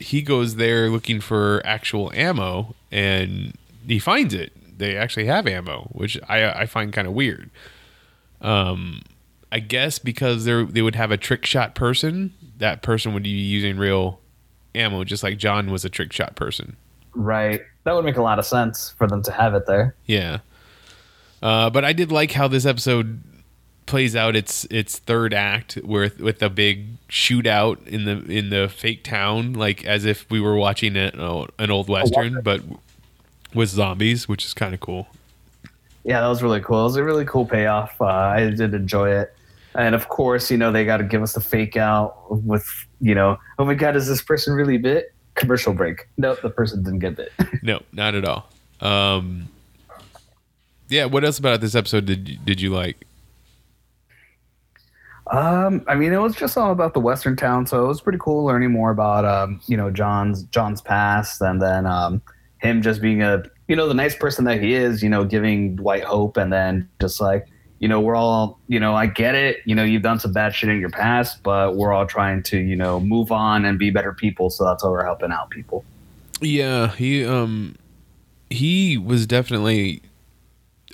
he 0.00 0.20
goes 0.20 0.56
there 0.56 0.90
looking 0.90 1.20
for 1.20 1.62
actual 1.64 2.10
ammo 2.12 2.74
and 2.90 3.56
he 3.86 4.00
finds 4.00 4.34
it. 4.34 4.52
They 4.76 4.96
actually 4.96 5.26
have 5.26 5.46
ammo, 5.46 5.88
which 5.92 6.18
I 6.28 6.50
I 6.62 6.66
find 6.66 6.92
kind 6.92 7.06
of 7.06 7.14
weird. 7.14 7.50
Um, 8.40 9.02
I 9.52 9.60
guess 9.60 10.00
because 10.00 10.44
they 10.44 10.64
they 10.64 10.82
would 10.82 10.96
have 10.96 11.12
a 11.12 11.16
trick 11.16 11.46
shot 11.46 11.74
person, 11.76 12.34
that 12.58 12.82
person 12.82 13.14
would 13.14 13.22
be 13.22 13.30
using 13.30 13.78
real 13.78 14.18
ammo, 14.74 15.04
just 15.04 15.22
like 15.22 15.38
John 15.38 15.70
was 15.70 15.84
a 15.84 15.88
trick 15.88 16.12
shot 16.12 16.34
person. 16.34 16.76
right. 17.14 17.60
That 17.84 17.94
would 17.94 18.04
make 18.04 18.16
a 18.16 18.22
lot 18.22 18.40
of 18.40 18.44
sense 18.44 18.90
for 18.98 19.06
them 19.06 19.22
to 19.22 19.30
have 19.30 19.54
it 19.54 19.66
there. 19.68 19.94
Yeah. 20.06 20.38
Uh, 21.40 21.70
but 21.70 21.84
I 21.84 21.92
did 21.92 22.10
like 22.10 22.32
how 22.32 22.48
this 22.48 22.66
episode 22.66 23.22
plays 23.86 24.14
out 24.16 24.34
its 24.36 24.64
its 24.70 24.98
third 24.98 25.32
act 25.32 25.78
with 25.84 26.20
with 26.20 26.42
a 26.42 26.50
big 26.50 26.86
shootout 27.08 27.86
in 27.86 28.04
the 28.04 28.18
in 28.30 28.50
the 28.50 28.68
fake 28.68 29.04
town, 29.04 29.52
like 29.54 29.84
as 29.84 30.04
if 30.04 30.28
we 30.30 30.40
were 30.40 30.56
watching 30.56 30.96
a, 30.96 31.12
oh, 31.18 31.46
an 31.58 31.70
old 31.70 31.88
western, 31.88 32.40
but 32.42 32.60
with 33.54 33.68
zombies, 33.70 34.28
which 34.28 34.44
is 34.44 34.52
kind 34.54 34.74
of 34.74 34.80
cool. 34.80 35.06
Yeah, 36.04 36.20
that 36.20 36.28
was 36.28 36.42
really 36.42 36.60
cool. 36.60 36.80
It 36.80 36.84
was 36.84 36.96
a 36.96 37.04
really 37.04 37.24
cool 37.24 37.46
payoff. 37.46 38.00
Uh, 38.00 38.04
I 38.06 38.50
did 38.50 38.74
enjoy 38.74 39.10
it. 39.10 39.32
And 39.74 39.94
of 39.94 40.08
course, 40.08 40.50
you 40.50 40.56
know, 40.56 40.70
they 40.72 40.84
got 40.84 40.98
to 40.98 41.04
give 41.04 41.22
us 41.22 41.32
the 41.34 41.40
fake 41.40 41.76
out 41.76 42.32
with, 42.44 42.64
you 43.00 43.14
know, 43.14 43.38
oh 43.58 43.64
my 43.64 43.74
God, 43.74 43.94
is 43.96 44.06
this 44.06 44.22
person 44.22 44.54
really 44.54 44.78
bit? 44.78 45.12
Commercial 45.34 45.74
break. 45.74 46.08
No, 46.16 46.34
the 46.34 46.48
person 46.48 46.82
didn't 46.82 47.00
get 47.00 47.16
bit. 47.16 47.32
No, 47.62 47.82
not 47.92 48.14
at 48.14 48.24
all. 48.24 48.48
Um, 48.80 49.48
yeah. 50.88 51.04
What 51.06 51.24
else 51.24 51.38
about 51.38 51.60
this 51.60 51.74
episode 51.74 52.06
did 52.06 52.28
you- 52.28 52.38
did 52.38 52.60
you 52.60 52.70
like? 52.72 53.04
Um, 55.28 55.84
I 55.88 55.96
mean, 55.96 56.12
it 56.12 56.18
was 56.18 56.36
just 56.36 56.56
all 56.56 56.70
about 56.70 56.94
the 56.94 57.00
Western 57.00 57.36
town, 57.36 57.66
so 57.66 57.84
it 57.84 57.88
was 57.88 58.00
pretty 58.00 58.18
cool 58.18 58.44
learning 58.44 58.70
more 58.70 58.90
about, 58.90 59.24
um, 59.24 59.60
you 59.66 59.76
know, 59.76 59.90
John's 59.90 60.44
John's 60.44 60.80
past, 60.80 61.40
and 61.40 61.60
then 61.60 61.84
um, 61.86 62.22
him 62.58 62.80
just 62.80 63.02
being 63.02 63.22
a, 63.22 63.42
you 63.66 63.74
know, 63.74 63.88
the 63.88 63.94
nice 63.94 64.14
person 64.14 64.44
that 64.44 64.62
he 64.62 64.74
is, 64.74 65.02
you 65.02 65.08
know, 65.08 65.24
giving 65.24 65.76
Dwight 65.76 66.04
hope, 66.04 66.36
and 66.36 66.52
then 66.52 66.88
just 67.00 67.20
like, 67.20 67.48
you 67.80 67.88
know, 67.88 68.00
we're 68.00 68.14
all, 68.14 68.60
you 68.68 68.78
know, 68.78 68.94
I 68.94 69.06
get 69.06 69.34
it, 69.34 69.58
you 69.64 69.74
know, 69.74 69.82
you've 69.82 70.02
done 70.02 70.20
some 70.20 70.32
bad 70.32 70.54
shit 70.54 70.70
in 70.70 70.78
your 70.78 70.90
past, 70.90 71.42
but 71.42 71.74
we're 71.76 71.92
all 71.92 72.06
trying 72.06 72.44
to, 72.44 72.58
you 72.58 72.76
know, 72.76 73.00
move 73.00 73.32
on 73.32 73.64
and 73.64 73.78
be 73.78 73.90
better 73.90 74.12
people, 74.12 74.48
so 74.48 74.64
that's 74.64 74.84
why 74.84 74.90
we're 74.90 75.04
helping 75.04 75.32
out 75.32 75.50
people. 75.50 75.84
Yeah, 76.40 76.94
he 76.94 77.24
um 77.24 77.74
he 78.48 78.96
was 78.96 79.26
definitely 79.26 80.02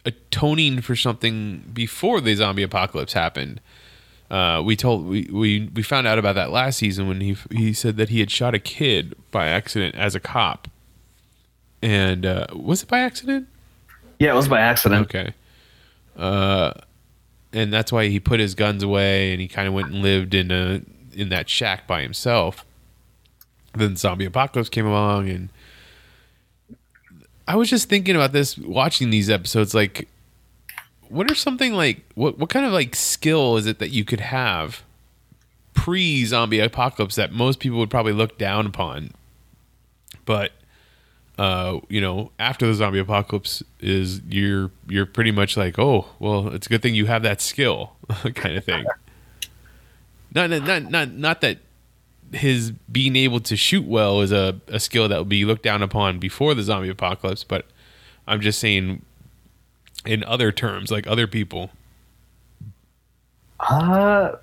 atoning 0.07 0.81
for 0.81 0.97
something 0.97 1.71
before 1.73 2.21
the 2.21 2.35
zombie 2.35 2.63
apocalypse 2.63 3.13
happened. 3.13 3.61
Uh, 4.33 4.63
we 4.63 4.75
told 4.75 5.07
we, 5.07 5.29
we 5.31 5.69
we 5.75 5.83
found 5.83 6.07
out 6.07 6.19
about 6.19 6.35
that 6.35 6.51
last 6.51 6.79
season 6.79 7.07
when 7.07 7.21
he 7.21 7.37
he 7.51 7.75
said 7.75 7.99
that 7.99 8.09
he 8.09 8.21
had 8.21 8.31
shot 8.31 8.55
a 8.55 8.59
kid 8.59 9.15
by 9.31 9.47
accident 9.47 9.95
as 9.95 10.15
a 10.15 10.21
cop. 10.21 10.69
And 11.83 12.25
uh, 12.25 12.47
was 12.55 12.83
it 12.83 12.89
by 12.89 13.01
accident? 13.01 13.47
Yeah, 14.19 14.33
it 14.33 14.37
was 14.37 14.49
by 14.49 14.61
accident. 14.61 15.03
Okay. 15.03 15.35
Uh, 16.17 16.73
and 17.53 17.71
that's 17.71 17.93
why 17.93 18.09
he 18.09 18.19
put 18.19 18.41
his 18.41 18.55
guns 18.55 18.83
away 18.83 19.33
and 19.33 19.41
he 19.41 19.49
kind 19.49 19.69
of 19.69 19.75
went 19.75 19.89
and 19.89 20.01
lived 20.01 20.33
in 20.33 20.51
a 20.51 20.81
in 21.13 21.29
that 21.29 21.51
shack 21.51 21.87
by 21.87 22.01
himself. 22.01 22.65
Then 23.75 23.97
zombie 23.97 24.25
apocalypse 24.25 24.71
came 24.71 24.87
along 24.87 25.29
and 25.29 25.51
I 27.47 27.57
was 27.57 27.69
just 27.69 27.91
thinking 27.91 28.17
about 28.17 28.33
this 28.33 28.57
watching 28.57 29.11
these 29.11 29.29
episodes 29.29 29.75
like 29.75 30.09
what 31.13 31.31
are 31.31 31.35
something 31.35 31.75
like 31.75 32.03
what 32.15 32.39
what 32.39 32.49
kind 32.49 32.67
of 32.67 32.73
like 32.73 32.97
skill 32.97 33.57
is 33.57 33.67
it 33.67 33.79
that 33.79 33.91
you 33.91 34.05
could 34.05 34.21
have 34.21 34.83
pre 35.75 36.25
zombie 36.25 36.59
apocalypse 36.59 37.15
that 37.17 37.33
most 37.33 37.59
people 37.59 37.79
would 37.79 37.91
probably 37.91 38.13
look 38.13 38.39
down 38.39 38.67
upon 38.67 39.13
but 40.25 40.53
uh, 41.39 41.81
you 41.89 42.01
know, 42.01 42.31
after 42.39 42.67
the 42.67 42.75
zombie 42.75 42.99
apocalypse 42.99 43.63
is 43.81 44.21
you're 44.29 44.71
you're 44.89 45.07
pretty 45.07 45.31
much 45.31 45.57
like, 45.57 45.79
oh, 45.79 46.07
well, 46.19 46.49
it's 46.49 46.67
a 46.67 46.71
good 46.71 46.83
thing 46.83 46.95
you 46.95 47.07
have 47.07 47.23
that 47.23 47.41
skill, 47.41 47.97
kind 48.35 48.57
of 48.57 48.65
thing. 48.65 48.85
not 50.35 50.51
not 50.51 50.91
not 50.91 51.13
not 51.13 51.41
that 51.41 51.59
his 52.33 52.71
being 52.71 53.17
able 53.17 53.41
to 53.41 53.57
shoot 53.57 53.85
well 53.87 54.21
is 54.21 54.33
a, 54.33 54.61
a 54.69 54.79
skill 54.79 55.09
that 55.09 55.19
would 55.19 55.29
be 55.29 55.45
looked 55.45 55.63
down 55.63 55.83
upon 55.83 56.19
before 56.19 56.55
the 56.55 56.63
zombie 56.63 56.89
apocalypse, 56.89 57.45
but 57.45 57.67
I'm 58.27 58.41
just 58.41 58.59
saying 58.59 59.03
in 60.05 60.25
other 60.25 60.53
terms, 60.53 60.91
like 60.91 61.07
other 61.07 61.27
people. 61.27 61.71
Uh, 63.61 64.37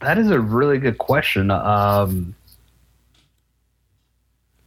that 0.00 0.18
is 0.18 0.30
a 0.30 0.38
really 0.38 0.78
good 0.78 0.98
question. 0.98 1.50
Um, 1.50 2.34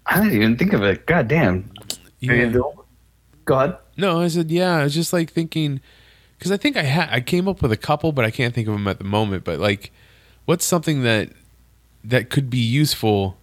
I 0.06 0.22
didn't 0.22 0.34
even 0.34 0.58
think 0.58 0.74
of 0.74 0.84
it. 0.84 1.06
God 1.06 1.28
damn. 1.28 1.72
Yeah. 2.20 2.52
Go 3.46 3.56
ahead. 3.56 3.78
No, 3.96 4.22
I 4.22 4.28
said 4.28 4.52
yeah. 4.52 4.78
I 4.78 4.84
was 4.84 4.94
just 4.94 5.14
like 5.14 5.32
thinking 5.32 5.82
because 6.38 6.52
I 6.52 6.58
think 6.58 6.78
I 6.78 6.84
had 6.84 7.10
I 7.10 7.22
came 7.22 7.48
up 7.48 7.62
with 7.62 7.72
a 7.72 7.78
couple, 7.78 8.12
but 8.12 8.26
I 8.26 8.32
can't 8.32 8.54
think 8.54 8.68
of 8.68 8.74
them 8.74 8.88
at 8.88 8.98
the 8.98 9.04
moment. 9.04 9.44
But 9.44 9.60
like, 9.60 9.92
what's 10.46 10.66
something 10.66 11.04
that 11.04 11.30
that 12.04 12.30
could 12.30 12.50
be 12.50 12.60
useful 12.60 13.38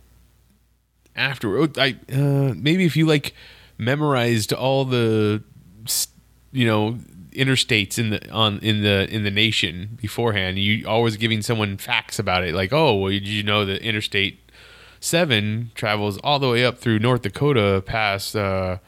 after? 1.14 1.58
oh, 1.58 1.68
I 1.76 1.96
uh, 2.12 2.54
maybe 2.56 2.84
if 2.84 2.96
you 2.96 3.06
like 3.06 3.34
memorized 3.78 4.52
all 4.52 4.84
the 4.84 5.42
you 6.52 6.66
know 6.66 6.98
interstates 7.32 7.98
in 7.98 8.10
the 8.10 8.30
on 8.30 8.58
in 8.60 8.82
the 8.82 9.08
in 9.14 9.22
the 9.24 9.30
nation 9.30 9.98
beforehand. 10.00 10.58
You 10.58 10.86
always 10.88 11.16
giving 11.16 11.42
someone 11.42 11.76
facts 11.76 12.18
about 12.18 12.44
it, 12.44 12.54
like 12.54 12.72
oh, 12.72 12.94
well, 12.94 13.10
did 13.10 13.28
you 13.28 13.42
know 13.42 13.64
that 13.64 13.82
Interstate 13.82 14.40
Seven 14.98 15.70
travels 15.74 16.18
all 16.24 16.38
the 16.38 16.48
way 16.48 16.64
up 16.64 16.78
through 16.78 16.98
North 16.98 17.22
Dakota 17.22 17.82
past 17.84 18.34
uh, 18.34 18.78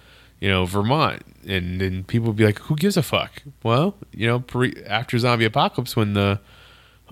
you 0.41 0.49
know 0.49 0.65
Vermont, 0.65 1.23
and 1.47 1.81
then 1.81 2.05
people 2.05 2.29
would 2.29 2.37
be 2.37 2.45
like, 2.45 2.59
who 2.61 2.77
gives 2.77 2.97
a 2.97 3.03
fuck? 3.03 3.43
Well, 3.63 3.95
you 4.13 4.27
know, 4.27 4.41
pre, 4.41 4.75
after 4.87 5.19
zombie 5.19 5.45
apocalypse, 5.45 5.95
when 5.95 6.15
the 6.15 6.41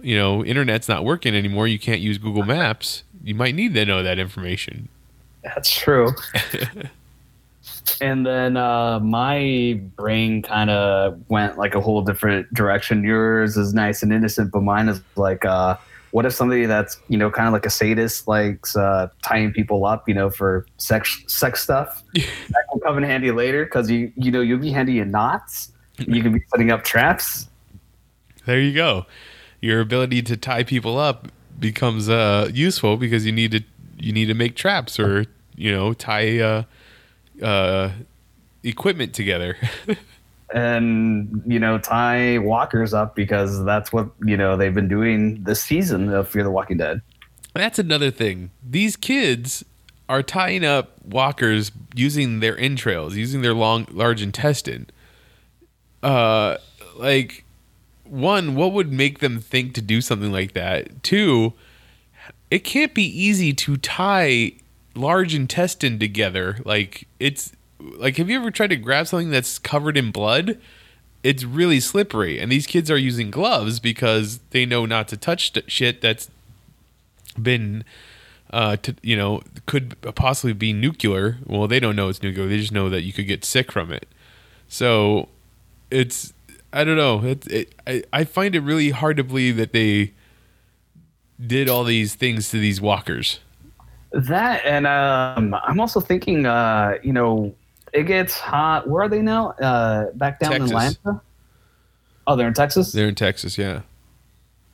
you 0.01 0.17
know 0.17 0.45
internet's 0.45 0.89
not 0.89 1.05
working 1.05 1.35
anymore, 1.35 1.69
you 1.69 1.79
can't 1.79 2.01
use 2.01 2.19
Google 2.19 2.45
Maps. 2.45 3.05
You 3.23 3.35
might 3.35 3.55
need 3.55 3.75
to 3.75 3.85
know 3.85 4.03
that 4.03 4.19
information. 4.19 4.89
That's 5.43 5.71
true. 5.71 6.13
and 8.01 8.27
then 8.27 8.57
uh, 8.57 9.01
my 9.01 9.81
brain 9.97 10.43
kind 10.43 10.71
of 10.71 11.19
went 11.29 11.59
like 11.59 11.75
a 11.75 11.81
whole 11.81 12.03
different 12.03 12.53
direction. 12.53 13.05
Yours 13.05 13.57
is 13.57 13.75
nice 13.75 14.03
and 14.03 14.13
innocent, 14.13 14.53
but 14.53 14.63
mine 14.63 14.89
is 14.89 15.01
like, 15.17 15.45
uh, 15.45 15.77
what 16.11 16.25
if 16.25 16.33
somebody 16.33 16.67
that's 16.67 16.99
you 17.09 17.19
know 17.19 17.31
kind 17.31 17.47
of 17.47 17.53
like 17.53 17.67
a 17.67 17.71
sadist 17.71 18.27
likes 18.29 18.77
uh, 18.77 19.09
tying 19.23 19.53
people 19.53 19.85
up, 19.85 20.09
you 20.09 20.15
know, 20.15 20.31
for 20.31 20.67
sex 20.79 21.23
sex 21.27 21.63
stuff? 21.63 22.03
that 22.15 22.65
will 22.73 22.81
come 22.81 22.99
in 22.99 23.05
handy 23.05 23.31
later 23.31 23.65
because 23.65 23.91
you 23.91 24.13
you 24.17 24.31
know 24.31 24.41
you'll 24.41 24.59
be 24.59 24.71
handy 24.71 24.99
in 24.99 25.11
knots. 25.11 25.73
You 25.99 26.23
can 26.23 26.33
be 26.33 26.41
setting 26.51 26.71
up 26.71 26.85
traps. 26.85 27.49
There 28.45 28.61
you 28.61 28.75
go. 28.75 29.07
Your 29.61 29.81
ability 29.81 30.23
to 30.23 30.37
tie 30.37 30.63
people 30.63 30.99
up 30.99 31.29
becomes 31.59 32.09
uh, 32.09 32.51
useful 32.53 32.97
because 32.97 33.25
you 33.25 33.33
need 33.33 33.53
to 33.53 33.63
you 33.99 34.13
need 34.13 34.27
to 34.27 34.35
make 34.35 34.57
traps 34.57 35.01
or 35.01 35.27
you 35.57 35.73
know 35.73 35.93
tie 35.93 36.39
uh, 37.43 37.91
equipment 38.63 39.15
together. 39.15 39.57
and 40.55 41.43
you 41.45 41.59
know 41.59 41.77
tie 41.79 42.39
walkers 42.39 42.95
up 42.95 43.17
because 43.17 43.65
that's 43.65 43.93
what 43.93 44.09
you 44.25 44.37
know 44.37 44.57
they've 44.57 44.75
been 44.75 44.89
doing 44.89 45.43
this 45.43 45.61
season 45.61 46.09
of 46.13 46.29
Fear 46.29 46.45
the 46.45 46.51
Walking 46.51 46.77
Dead. 46.77 47.01
That's 47.55 47.79
another 47.79 48.11
thing. 48.11 48.51
These 48.63 48.97
kids 48.97 49.65
are 50.09 50.23
tying 50.23 50.65
up 50.65 50.93
walkers 51.05 51.73
using 51.95 52.41
their 52.41 52.57
entrails, 52.59 53.17
using 53.17 53.43
their 53.43 53.55
long, 53.55 53.87
large 53.91 54.23
intestine. 54.23 54.87
Uh, 56.03 56.59
like, 56.97 57.45
one, 58.05 58.55
what 58.55 58.73
would 58.73 58.93
make 58.93 59.19
them 59.19 59.41
think 59.41 59.75
to 59.75 59.81
do 59.81 60.01
something 60.01 60.31
like 60.31 60.53
that? 60.53 61.03
Two, 61.03 61.55
it 62.51 62.61
can't 62.61 62.95
be 62.95 63.05
easy 63.05 63.53
to 63.55 63.77
tie 63.79 64.53
large 64.97 65.35
intestine 65.35 65.99
together. 65.99 66.59
Like, 66.65 67.07
it's 67.21 67.53
like, 67.79 68.17
have 68.17 68.31
you 68.31 68.39
ever 68.39 68.51
tried 68.51 68.71
to 68.71 68.77
grab 68.77 69.07
something 69.07 69.31
that's 69.31 69.59
covered 69.59 69.97
in 69.97 70.11
blood? 70.11 70.59
It's 71.23 71.45
really 71.45 71.81
slippery, 71.81 72.39
and 72.39 72.53
these 72.53 72.67
kids 72.67 72.91
are 72.91 72.99
using 72.99 73.31
gloves 73.31 73.81
because 73.81 74.39
they 74.51 74.65
know 74.65 74.87
not 74.87 75.09
to 75.09 75.17
touch 75.17 75.53
shit 75.67 76.01
that's 76.01 76.31
been 77.41 77.85
uh 78.51 78.77
to 78.77 78.95
you 79.03 79.17
know 79.17 79.43
could 79.67 79.97
possibly 80.15 80.53
be 80.53 80.73
nuclear 80.73 81.39
well 81.47 81.67
they 81.67 81.81
don't 81.81 81.97
know 81.97 82.09
it's 82.09 82.23
nuclear 82.23 82.47
they 82.47 82.59
just 82.59 82.73
know 82.73 82.89
that 82.89 83.03
you 83.03 83.13
could 83.13 83.27
get 83.27 83.45
sick 83.45 83.73
from 83.73 83.93
it 83.93 84.07
so 84.69 85.29
it's 85.91 86.33
i 86.73 86.85
don't 86.85 86.97
know 86.97 87.25
it, 87.25 87.47
it 87.49 87.75
I, 87.87 88.05
I 88.13 88.25
find 88.25 88.55
it 88.55 88.61
really 88.61 88.91
hard 88.91 89.17
to 89.17 89.25
believe 89.25 89.57
that 89.57 89.73
they 89.73 90.13
did 91.45 91.69
all 91.69 91.85
these 91.85 92.15
things 92.15 92.51
to 92.51 92.59
these 92.59 92.81
walkers 92.81 93.41
That 94.13 94.65
and 94.65 94.87
um, 94.87 95.55
I'm 95.63 95.81
also 95.81 96.01
thinking, 96.01 96.47
uh, 96.47 96.95
you 97.03 97.13
know, 97.13 97.55
it 97.93 98.05
gets 98.05 98.39
hot. 98.39 98.89
Where 98.89 99.03
are 99.03 99.09
they 99.09 99.23
now? 99.23 99.51
Uh, 99.51 100.11
back 100.13 100.41
down 100.41 100.53
Texas. 100.53 100.71
in 100.71 100.77
Atlanta. 100.77 101.21
Oh, 102.27 102.37
they're 102.37 102.49
in 102.49 102.55
Texas. 102.55 102.91
they're 102.93 103.09
in 103.09 103.15
texas 103.15 103.57
yeah 103.57 103.83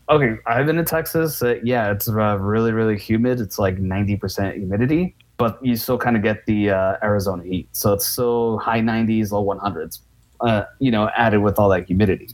Okay, 0.09 0.37
I've 0.47 0.66
been 0.66 0.79
in 0.79 0.85
Texas. 0.85 1.42
Uh, 1.42 1.55
yeah, 1.62 1.90
it's 1.90 2.09
uh, 2.09 2.37
really, 2.38 2.73
really 2.73 2.99
humid. 2.99 3.40
It's 3.40 3.59
like 3.59 3.79
90% 3.79 4.57
humidity, 4.57 5.14
but 5.38 5.64
you 5.64 5.77
still 5.77 5.97
kind 5.97 6.16
of 6.16 6.23
get 6.23 6.45
the 6.45 6.71
uh, 6.71 6.97
Arizona 7.03 7.45
heat. 7.45 7.68
So 7.73 7.95
it's 7.95 8.07
still 8.07 8.59
high 8.59 8.81
90s, 8.81 9.31
low 9.31 9.45
100s, 9.45 10.01
uh, 10.40 10.64
you 10.81 10.90
know, 10.90 11.09
added 11.16 11.38
with 11.38 11.59
all 11.59 11.68
that 11.71 11.87
humidity. 11.87 12.29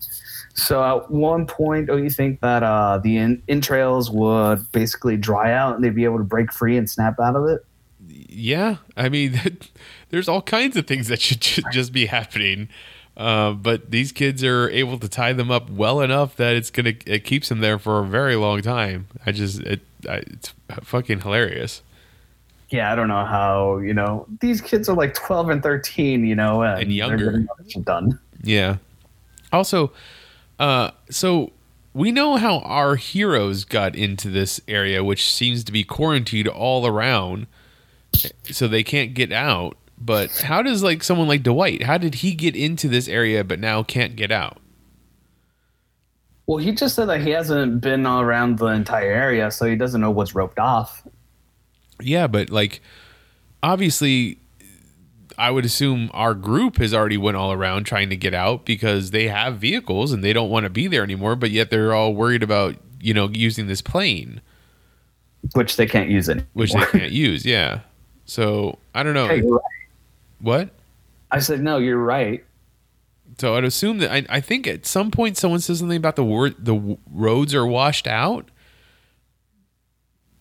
So 0.58 0.82
at 0.82 1.10
one 1.10 1.46
point, 1.46 1.86
don't 1.86 2.02
you 2.02 2.10
think 2.10 2.40
that 2.40 2.62
uh, 2.62 2.98
the 2.98 3.16
in- 3.16 3.42
entrails 3.48 4.10
would 4.10 4.70
basically 4.72 5.16
dry 5.16 5.52
out 5.52 5.76
and 5.76 5.84
they'd 5.84 5.94
be 5.94 6.04
able 6.04 6.18
to 6.18 6.24
break 6.24 6.52
free 6.52 6.76
and 6.76 6.88
snap 6.90 7.18
out 7.20 7.36
of 7.36 7.44
it? 7.46 7.64
yeah 8.30 8.76
i 8.96 9.08
mean 9.08 9.38
there's 10.10 10.28
all 10.28 10.40
kinds 10.40 10.76
of 10.76 10.86
things 10.86 11.08
that 11.08 11.20
should 11.20 11.40
just 11.72 11.92
be 11.92 12.06
happening 12.06 12.68
uh, 13.16 13.50
but 13.52 13.90
these 13.90 14.12
kids 14.12 14.44
are 14.44 14.70
able 14.70 14.98
to 14.98 15.08
tie 15.08 15.32
them 15.32 15.50
up 15.50 15.68
well 15.68 16.00
enough 16.00 16.36
that 16.36 16.54
it's 16.54 16.70
gonna 16.70 16.92
it 17.06 17.24
keeps 17.24 17.48
them 17.48 17.58
there 17.60 17.78
for 17.78 17.98
a 17.98 18.04
very 18.06 18.36
long 18.36 18.62
time 18.62 19.08
i 19.26 19.32
just 19.32 19.60
it 19.60 19.80
I, 20.08 20.18
it's 20.18 20.54
fucking 20.84 21.20
hilarious 21.20 21.82
Yeah, 22.70 22.92
I 22.92 22.94
don't 22.94 23.08
know 23.08 23.24
how, 23.24 23.78
you 23.78 23.92
know, 23.94 24.26
these 24.40 24.60
kids 24.60 24.88
are 24.88 24.94
like 24.96 25.14
12 25.14 25.48
and 25.50 25.62
13, 25.62 26.24
you 26.24 26.36
know, 26.36 26.62
and, 26.62 26.82
And 26.82 26.92
younger. 26.92 27.16
getting 27.32 27.48
all 27.48 27.56
this 27.58 27.72
shit 27.72 27.84
done. 27.84 28.18
Yeah. 28.42 28.76
Also, 29.52 29.90
uh, 30.58 30.90
so 31.10 31.52
we 31.94 32.12
know 32.12 32.36
how 32.36 32.58
our 32.60 32.96
heroes 32.96 33.64
got 33.64 33.94
into 33.96 34.30
this 34.30 34.60
area, 34.68 35.02
which 35.02 35.30
seems 35.30 35.64
to 35.64 35.72
be 35.72 35.84
quarantined 35.84 36.48
all 36.48 36.86
around, 36.86 37.46
so 38.44 38.68
they 38.68 38.82
can't 38.82 39.14
get 39.14 39.32
out. 39.32 39.76
But 40.00 40.30
how 40.42 40.62
does 40.62 40.82
like 40.82 41.02
someone 41.02 41.28
like 41.28 41.42
Dwight? 41.42 41.82
How 41.82 41.98
did 41.98 42.16
he 42.16 42.34
get 42.34 42.54
into 42.54 42.88
this 42.88 43.08
area 43.08 43.42
but 43.42 43.58
now 43.58 43.82
can't 43.82 44.14
get 44.14 44.30
out? 44.30 44.58
Well, 46.46 46.58
he 46.58 46.72
just 46.72 46.94
said 46.94 47.06
that 47.06 47.20
he 47.20 47.30
hasn't 47.30 47.80
been 47.80 48.06
all 48.06 48.22
around 48.22 48.58
the 48.58 48.66
entire 48.66 49.12
area, 49.12 49.50
so 49.50 49.66
he 49.66 49.76
doesn't 49.76 50.00
know 50.00 50.10
what's 50.10 50.34
roped 50.34 50.58
off. 50.58 51.06
Yeah, 52.00 52.26
but 52.26 52.48
like 52.48 52.80
obviously 53.62 54.38
I 55.38 55.50
would 55.52 55.64
assume 55.64 56.10
our 56.12 56.34
group 56.34 56.78
has 56.78 56.92
already 56.92 57.16
went 57.16 57.36
all 57.36 57.52
around 57.52 57.84
trying 57.84 58.10
to 58.10 58.16
get 58.16 58.34
out 58.34 58.64
because 58.66 59.12
they 59.12 59.28
have 59.28 59.58
vehicles 59.58 60.12
and 60.12 60.22
they 60.24 60.32
don't 60.32 60.50
want 60.50 60.64
to 60.64 60.70
be 60.70 60.88
there 60.88 61.04
anymore, 61.04 61.36
but 61.36 61.50
yet 61.52 61.70
they're 61.70 61.94
all 61.94 62.12
worried 62.12 62.42
about, 62.42 62.74
you 63.00 63.14
know, 63.14 63.28
using 63.32 63.68
this 63.68 63.80
plane. 63.80 64.40
which 65.54 65.76
they 65.76 65.86
can't 65.86 66.10
use 66.10 66.28
anymore. 66.28 66.48
which 66.54 66.72
they 66.72 66.84
can't 66.86 67.12
use. 67.12 67.46
Yeah. 67.46 67.80
So 68.24 68.78
I 68.94 69.04
don't 69.04 69.14
know 69.14 69.28
Hey, 69.28 69.40
right. 69.42 69.62
what. 70.40 70.70
I 71.30 71.38
said, 71.38 71.60
no, 71.62 71.78
you're 71.78 71.96
right. 72.02 72.44
So 73.38 73.54
I'd 73.54 73.62
assume 73.64 73.98
that 73.98 74.10
I, 74.10 74.26
I 74.28 74.40
think 74.40 74.66
at 74.66 74.84
some 74.86 75.12
point 75.12 75.36
someone 75.36 75.60
says 75.60 75.78
something 75.78 75.96
about 75.96 76.16
the 76.16 76.24
word 76.24 76.56
the 76.58 76.74
w- 76.74 76.98
roads 77.12 77.54
are 77.54 77.64
washed 77.64 78.08
out, 78.08 78.50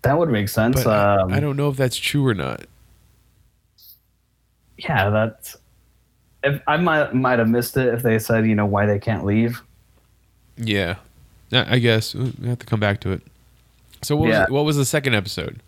That 0.02 0.18
would 0.18 0.30
make 0.30 0.50
sense. 0.50 0.84
but 0.84 0.88
I- 0.88 1.22
um, 1.22 1.32
I 1.34 1.40
don't 1.40 1.56
know 1.58 1.70
if 1.70 1.78
that's 1.78 1.98
true 1.98 2.26
or 2.26 2.34
not. 2.34 2.66
Yeah, 4.78 5.10
that's. 5.10 5.58
If 6.44 6.62
I 6.68 6.78
might 6.78 7.14
might 7.14 7.40
have 7.40 7.50
missed 7.50 7.76
it 7.78 7.94
if 7.94 8.04
they 8.04 8.20
said, 8.20 8.46
you 8.46 8.56
know, 8.56 8.66
why 8.66 8.86
they 8.86 9.00
can't 9.00 9.26
leave. 9.26 9.62
Yeah, 10.58 10.96
I 11.52 11.80
guess 11.80 12.14
we 12.16 12.32
have 12.48 12.60
to 12.60 12.66
come 12.66 12.80
back 12.80 13.00
to 13.02 13.12
it. 13.12 13.22
So 14.02 14.16
what 14.16 14.30
Yeah. 14.30 14.42
was 14.42 14.50
what 14.50 14.66
was 14.66 14.78
the 14.78 14.86
second 14.86 15.16
episode? 15.16 15.60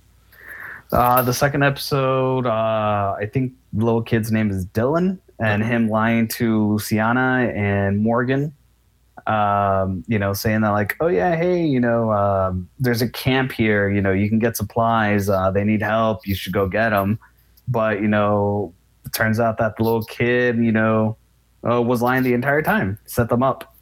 Uh, 0.92 1.22
the 1.22 1.34
second 1.34 1.64
episode, 1.64 2.46
uh, 2.48 3.16
I 3.20 3.30
think 3.32 3.54
the 3.74 3.86
little 3.86 4.02
kid's 4.02 4.32
name 4.32 4.50
is 4.50 4.66
Dylan, 4.68 5.20
and 5.40 5.64
him 5.64 5.88
lying 5.90 6.28
to 6.30 6.80
Sienna 6.80 7.52
and 7.56 8.00
Morgan. 8.00 8.54
Um, 9.28 10.04
you 10.08 10.18
know, 10.18 10.34
saying 10.34 10.62
that 10.62 10.70
like, 10.70 10.96
oh 11.00 11.08
yeah, 11.08 11.36
hey, 11.36 11.64
you 11.64 11.80
know, 11.80 12.12
um, 12.12 12.68
there's 12.80 13.02
a 13.04 13.10
camp 13.10 13.52
here. 13.52 13.90
You 13.90 14.02
know, 14.02 14.12
you 14.12 14.30
can 14.30 14.40
get 14.40 14.58
supplies. 14.58 15.30
Uh, 15.30 15.52
they 15.52 15.64
need 15.64 15.82
help. 15.84 16.26
You 16.26 16.34
should 16.36 16.54
go 16.54 16.68
get 16.68 16.90
them. 16.90 17.20
but 17.68 18.02
you 18.02 18.08
know, 18.08 18.74
it 19.10 19.14
turns 19.14 19.40
out 19.40 19.58
that 19.58 19.76
the 19.76 19.84
little 19.84 20.04
kid, 20.04 20.58
you 20.58 20.72
know, 20.72 21.18
uh, 21.68 21.82
was 21.82 22.02
lying 22.02 22.22
the 22.22 22.34
entire 22.34 22.62
time. 22.62 23.00
Set 23.06 23.28
them 23.30 23.42
up. 23.42 23.76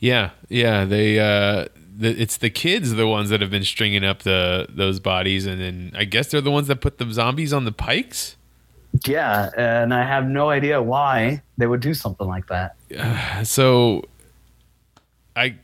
Yeah, 0.00 0.30
yeah. 0.48 0.84
They 0.84 1.20
uh, 1.20 1.66
the, 1.96 2.20
it's 2.20 2.36
the 2.36 2.50
kids 2.50 2.94
the 2.94 3.06
ones 3.06 3.30
that 3.30 3.40
have 3.40 3.50
been 3.50 3.64
stringing 3.64 4.04
up 4.04 4.24
the 4.24 4.66
those 4.68 4.98
bodies, 4.98 5.46
and 5.46 5.60
then 5.60 5.92
I 5.94 6.04
guess 6.04 6.28
they're 6.28 6.40
the 6.40 6.50
ones 6.50 6.66
that 6.66 6.80
put 6.80 6.98
the 6.98 7.10
zombies 7.12 7.52
on 7.52 7.64
the 7.64 7.72
pikes. 7.72 8.36
Yeah, 9.06 9.50
and 9.56 9.94
I 9.94 10.04
have 10.04 10.26
no 10.26 10.50
idea 10.50 10.82
why 10.82 11.42
they 11.56 11.66
would 11.66 11.80
do 11.80 11.94
something 11.94 12.26
like 12.26 12.48
that. 12.48 12.74
So, 13.46 14.02
I 15.36 15.56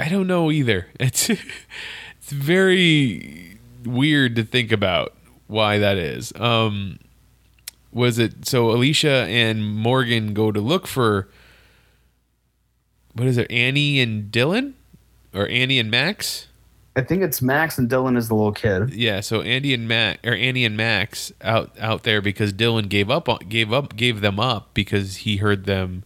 I 0.00 0.08
don't 0.08 0.26
know 0.26 0.50
either. 0.50 0.86
It's 0.98 1.28
it's 1.28 2.32
very 2.32 3.58
weird 3.84 4.36
to 4.36 4.42
think 4.42 4.72
about 4.72 5.14
why 5.48 5.78
that 5.78 5.96
is. 5.96 6.32
Um, 6.36 6.98
was 7.92 8.18
it 8.18 8.46
so? 8.46 8.70
Alicia 8.70 9.26
and 9.28 9.66
Morgan 9.66 10.34
go 10.34 10.52
to 10.52 10.60
look 10.60 10.86
for 10.86 11.28
what 13.14 13.26
is 13.26 13.36
it? 13.36 13.50
Annie 13.50 14.00
and 14.00 14.30
Dylan, 14.30 14.74
or 15.34 15.48
Annie 15.48 15.78
and 15.78 15.90
Max? 15.90 16.46
I 16.94 17.02
think 17.02 17.22
it's 17.22 17.40
Max 17.40 17.78
and 17.78 17.88
Dylan 17.88 18.16
is 18.16 18.28
the 18.28 18.34
little 18.34 18.52
kid. 18.52 18.92
Yeah, 18.92 19.20
so 19.20 19.42
Andy 19.42 19.72
and 19.72 19.86
Mac 19.86 20.24
or 20.26 20.34
Annie 20.34 20.64
and 20.64 20.76
Max 20.76 21.32
out 21.42 21.70
out 21.78 22.02
there 22.02 22.20
because 22.20 22.52
Dylan 22.52 22.88
gave 22.88 23.10
up 23.10 23.28
on 23.28 23.38
gave 23.48 23.72
up 23.72 23.96
gave 23.96 24.20
them 24.20 24.40
up 24.40 24.74
because 24.74 25.18
he 25.18 25.36
heard 25.36 25.64
them 25.64 26.02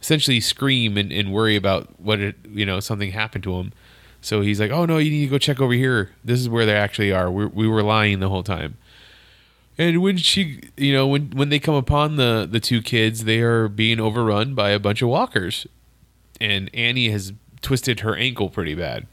essentially 0.00 0.40
scream 0.40 0.98
and, 0.98 1.10
and 1.10 1.32
worry 1.32 1.56
about 1.56 1.98
what 1.98 2.20
it 2.20 2.36
you 2.48 2.66
know 2.66 2.78
something 2.78 3.12
happened 3.12 3.44
to 3.44 3.54
him. 3.54 3.72
So 4.26 4.40
he's 4.40 4.58
like, 4.58 4.72
"Oh 4.72 4.86
no, 4.86 4.98
you 4.98 5.08
need 5.08 5.26
to 5.26 5.30
go 5.30 5.38
check 5.38 5.60
over 5.60 5.72
here. 5.72 6.10
This 6.24 6.40
is 6.40 6.48
where 6.48 6.66
they 6.66 6.74
actually 6.74 7.12
are. 7.12 7.30
We 7.30 7.46
we 7.46 7.68
were 7.68 7.84
lying 7.84 8.18
the 8.18 8.28
whole 8.28 8.42
time." 8.42 8.76
And 9.78 10.02
when 10.02 10.16
she, 10.16 10.62
you 10.76 10.92
know, 10.92 11.06
when 11.06 11.30
when 11.30 11.48
they 11.48 11.60
come 11.60 11.76
upon 11.76 12.16
the 12.16 12.48
the 12.50 12.58
two 12.58 12.82
kids, 12.82 13.22
they 13.22 13.38
are 13.38 13.68
being 13.68 14.00
overrun 14.00 14.56
by 14.56 14.70
a 14.70 14.80
bunch 14.80 15.00
of 15.00 15.10
walkers, 15.10 15.68
and 16.40 16.68
Annie 16.74 17.10
has 17.10 17.34
twisted 17.62 18.00
her 18.00 18.16
ankle 18.16 18.50
pretty 18.50 18.74
bad. 18.74 19.06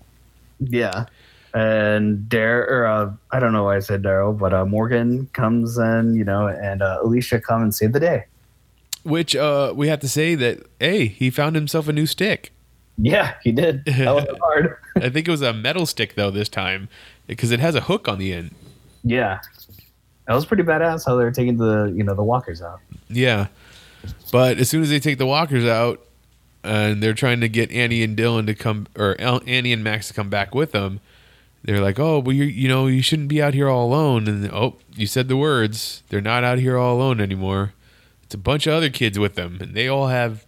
Yeah. 0.60 1.06
And 1.54 2.28
Dar, 2.28 2.68
or 2.68 2.88
uh, 2.88 3.14
I 3.30 3.40
don't 3.40 3.54
know 3.54 3.66
why 3.66 3.76
I 3.76 3.80
said 3.82 4.02
Daryl, 4.02 4.36
but 4.36 4.52
uh, 4.52 4.66
Morgan 4.66 5.28
comes 5.34 5.78
in, 5.78 6.16
you 6.16 6.24
know, 6.24 6.48
and 6.48 6.82
uh, 6.82 7.02
Alicia 7.04 7.40
come 7.40 7.62
and 7.62 7.76
save 7.76 7.94
the 7.94 8.00
day. 8.00 8.26
Which 9.04 9.36
uh, 9.36 9.74
we 9.76 9.90
have 9.90 10.00
to 10.00 10.10
say 10.10 10.34
that 10.34 10.66
hey, 10.80 11.06
he 11.06 11.30
found 11.30 11.56
himself 11.56 11.88
a 11.88 11.94
new 11.94 12.08
stick. 12.08 12.53
Yeah, 12.98 13.34
he 13.44 13.52
did. 13.52 13.84
That 13.86 14.14
was 14.14 14.26
hard. 14.42 14.78
I 14.96 15.10
think 15.10 15.28
it 15.28 15.32
was 15.32 15.42
a 15.42 15.54
metal 15.54 15.86
stick 15.86 16.16
though 16.16 16.32
this 16.32 16.50
time 16.50 16.90
because 17.28 17.52
it 17.52 17.60
has 17.60 17.76
a 17.76 17.82
hook 17.82 18.08
on 18.08 18.20
the 18.20 18.34
end. 18.34 18.54
Yeah, 19.04 19.40
that 20.28 20.34
was 20.34 20.46
pretty 20.46 20.64
badass 20.64 21.06
how 21.06 21.16
they 21.16 21.24
were 21.24 21.32
taking 21.32 21.58
the 21.58 21.92
you 21.96 22.04
know 22.04 22.14
the 22.14 22.24
walkers 22.24 22.62
out. 22.62 22.80
Yeah, 23.10 23.48
but 24.32 24.58
as 24.60 24.70
soon 24.70 24.82
as 24.84 24.90
they 24.90 25.00
take 25.00 25.18
the 25.18 25.26
walkers 25.26 25.66
out 25.66 26.06
and 26.64 27.02
they're 27.04 27.14
trying 27.14 27.42
to 27.42 27.50
get 27.50 27.72
Annie 27.72 28.04
and 28.04 28.16
Dylan 28.18 28.46
to 28.46 28.54
come 28.56 28.88
or 28.98 29.16
Annie 29.20 29.74
and 29.74 29.84
Max 29.84 30.08
to 30.10 30.14
come 30.14 30.30
back 30.30 30.54
with 30.56 30.72
them, 30.72 31.00
they're 31.64 31.82
like, 31.82 32.00
"Oh, 32.00 32.20
well, 32.20 32.34
you 32.36 32.44
you 32.46 32.68
know 32.68 32.88
you 32.88 33.02
shouldn't 33.02 33.28
be 33.28 33.42
out 33.42 33.54
here 33.54 33.68
all 33.68 33.86
alone." 33.88 34.28
And 34.28 34.50
oh, 34.52 34.76
you 34.96 35.08
said 35.08 35.28
the 35.28 35.38
words. 35.38 36.04
They're 36.10 36.22
not 36.22 36.44
out 36.44 36.60
here 36.60 36.78
all 36.78 36.96
alone 36.96 37.20
anymore. 37.20 37.74
It's 38.24 38.36
a 38.36 38.38
bunch 38.38 38.68
of 38.68 38.74
other 38.74 38.90
kids 38.90 39.18
with 39.20 39.36
them, 39.36 39.58
and 39.60 39.74
they 39.74 39.88
all 39.88 40.08
have 40.08 40.46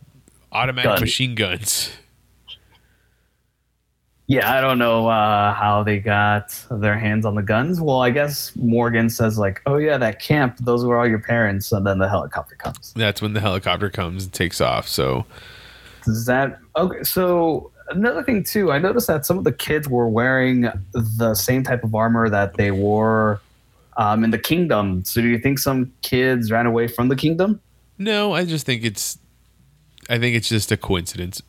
automatic 0.51 0.91
Guns. 0.91 1.01
machine 1.01 1.35
guns. 1.35 1.91
Yeah, 4.27 4.51
I 4.51 4.59
don't 4.59 4.79
know 4.79 5.07
uh, 5.07 5.53
how 5.53 5.83
they 5.83 5.99
got 5.99 6.59
their 6.71 6.97
hands 6.97 7.25
on 7.25 7.35
the 7.35 7.43
guns. 7.43 7.79
Well, 7.79 8.01
I 8.01 8.09
guess 8.09 8.55
Morgan 8.55 9.09
says 9.09 9.37
like, 9.37 9.61
"Oh 9.67 9.77
yeah, 9.77 9.97
that 9.97 10.19
camp. 10.19 10.57
Those 10.59 10.83
were 10.83 10.97
all 10.97 11.07
your 11.07 11.19
parents." 11.19 11.71
And 11.71 11.85
then 11.85 11.99
the 11.99 12.09
helicopter 12.09 12.55
comes. 12.55 12.93
That's 12.95 13.21
when 13.21 13.33
the 13.33 13.39
helicopter 13.41 13.89
comes 13.89 14.23
and 14.23 14.33
takes 14.33 14.61
off. 14.61 14.87
So 14.87 15.25
Does 16.05 16.25
that 16.25 16.59
okay? 16.75 17.03
So 17.03 17.71
another 17.89 18.23
thing 18.23 18.43
too, 18.43 18.71
I 18.71 18.79
noticed 18.79 19.07
that 19.07 19.25
some 19.25 19.37
of 19.37 19.43
the 19.43 19.51
kids 19.51 19.87
were 19.87 20.07
wearing 20.07 20.69
the 20.93 21.35
same 21.35 21.63
type 21.63 21.83
of 21.83 21.93
armor 21.93 22.29
that 22.29 22.55
they 22.55 22.71
wore 22.71 23.41
um, 23.97 24.23
in 24.23 24.31
the 24.31 24.39
kingdom. 24.39 25.03
So 25.05 25.21
do 25.21 25.27
you 25.27 25.39
think 25.39 25.59
some 25.59 25.93
kids 26.01 26.51
ran 26.51 26.65
away 26.65 26.87
from 26.87 27.09
the 27.09 27.15
kingdom? 27.15 27.61
no, 27.97 28.33
I 28.33 28.43
just 28.43 28.65
think 28.65 28.83
it's, 28.83 29.17
I 30.09 30.19
think 30.19 30.35
it's 30.35 30.49
just 30.49 30.69
a 30.71 30.77
coincidence. 30.77 31.41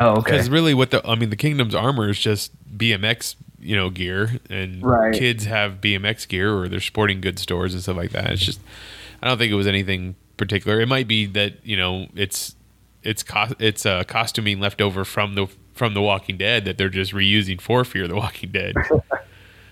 Oh, 0.00 0.16
okay. 0.16 0.32
Because 0.32 0.48
really, 0.50 0.74
what 0.74 0.90
the 0.90 1.06
I 1.06 1.14
mean, 1.14 1.30
the 1.30 1.36
kingdom's 1.36 1.74
armor 1.74 2.08
is 2.08 2.18
just 2.18 2.52
BMX, 2.76 3.36
you 3.58 3.76
know, 3.76 3.90
gear, 3.90 4.38
and 4.48 4.82
Right. 4.82 5.12
kids 5.14 5.44
have 5.44 5.80
BMX 5.80 6.26
gear 6.26 6.54
or 6.56 6.68
they're 6.68 6.80
sporting 6.80 7.20
goods 7.20 7.42
stores 7.42 7.74
and 7.74 7.82
stuff 7.82 7.96
like 7.96 8.10
that. 8.12 8.30
It's 8.32 8.42
just, 8.42 8.60
I 9.22 9.28
don't 9.28 9.36
think 9.38 9.52
it 9.52 9.56
was 9.56 9.66
anything 9.66 10.14
particular. 10.38 10.80
It 10.80 10.88
might 10.88 11.06
be 11.06 11.26
that 11.26 11.54
you 11.64 11.76
know 11.76 12.06
it's 12.16 12.54
it's 13.02 13.22
cos- 13.22 13.54
it's 13.58 13.84
uh, 13.84 14.04
costuming 14.04 14.58
left 14.60 14.80
over 14.80 15.04
from 15.04 15.34
the 15.34 15.46
from 15.74 15.92
the 15.94 16.00
Walking 16.02 16.36
Dead 16.38 16.64
that 16.64 16.78
they're 16.78 16.88
just 16.88 17.12
reusing 17.12 17.60
for 17.60 17.84
Fear 17.84 18.08
the 18.08 18.16
Walking 18.16 18.50
Dead. 18.50 18.74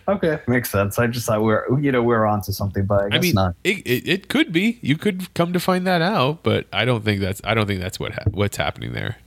Okay, 0.09 0.39
makes 0.47 0.71
sense. 0.71 0.99
I 0.99 1.07
just 1.07 1.27
thought 1.27 1.43
we 1.43 1.53
are 1.53 1.67
you 1.83 1.93
know 1.93 2.03
we 2.03 2.15
are 2.15 2.25
onto 2.25 2.51
something, 2.51 2.87
but 2.87 3.03
I 3.05 3.09
guess 3.11 3.19
I 3.19 3.21
mean, 3.21 3.35
not. 3.35 3.55
it, 3.63 3.87
it 3.87 4.09
it 4.09 4.29
could 4.31 4.53
be. 4.55 4.79
You 4.81 4.97
could 4.97 5.35
come 5.35 5.53
to 5.53 5.61
find 5.61 5.87
that 5.87 6.01
out, 6.01 6.43
but 6.43 6.67
I 6.73 6.87
don't 6.87 7.05
think 7.05 7.21
that's 7.21 7.43
I 7.45 7.53
don't 7.53 7.67
think 7.67 7.83
that's 7.83 8.01
what 8.01 8.15
ha- 8.15 8.23
what's 8.31 8.57
happening 8.57 8.95
there. 8.95 9.19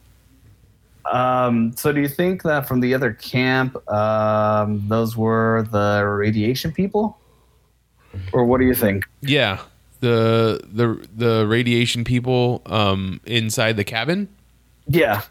Um, 1.11 1.73
so 1.75 1.91
do 1.91 1.99
you 1.99 2.07
think 2.07 2.43
that 2.43 2.67
from 2.67 2.79
the 2.79 2.93
other 2.93 3.13
camp, 3.13 3.75
um, 3.91 4.87
those 4.87 5.17
were 5.17 5.67
the 5.71 6.05
radiation 6.05 6.71
people, 6.71 7.19
or 8.31 8.45
what 8.45 8.59
do 8.59 8.65
you 8.65 8.73
think? 8.73 9.03
Yeah, 9.21 9.59
the 9.99 10.61
the 10.71 11.05
the 11.15 11.45
radiation 11.47 12.05
people 12.05 12.61
um, 12.65 13.19
inside 13.25 13.75
the 13.75 13.83
cabin. 13.83 14.29
Yeah, 14.87 15.23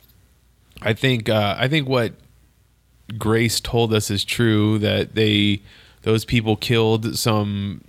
I 0.83 0.93
think 0.93 1.31
uh, 1.31 1.57
I 1.59 1.67
think 1.67 1.89
what 1.89 2.13
Grace 3.19 3.59
told 3.59 3.95
us 3.95 4.11
is 4.11 4.23
true 4.23 4.79
that 4.81 5.15
they 5.15 5.63
those 6.03 6.27
people 6.27 6.57
killed 6.57 7.17
some 7.19 7.83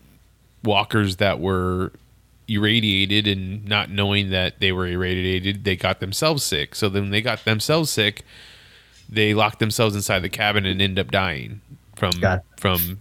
walkers 0.63 1.17
that 1.17 1.39
were 1.41 1.91
irradiated 2.54 3.28
and 3.28 3.66
not 3.66 3.90
knowing 3.90 4.30
that 4.30 4.60
they 4.60 4.72
were 4.72 4.88
irradiated 4.88 5.64
they 5.64 5.76
got 5.76 6.00
themselves 6.00 6.44
sick 6.44 6.76
so 6.76 6.90
then 6.90 7.10
they 7.10 7.22
got 7.22 7.44
themselves 7.46 7.90
sick 7.90 8.24
they 9.10 9.34
locked 9.34 9.60
themselves 9.60 9.96
inside 9.96 10.20
the 10.20 10.30
cabin 10.30 10.66
and 10.66 10.82
end 10.82 10.98
up 10.98 11.12
dying 11.12 11.62
from 11.96 12.12
from 12.58 13.00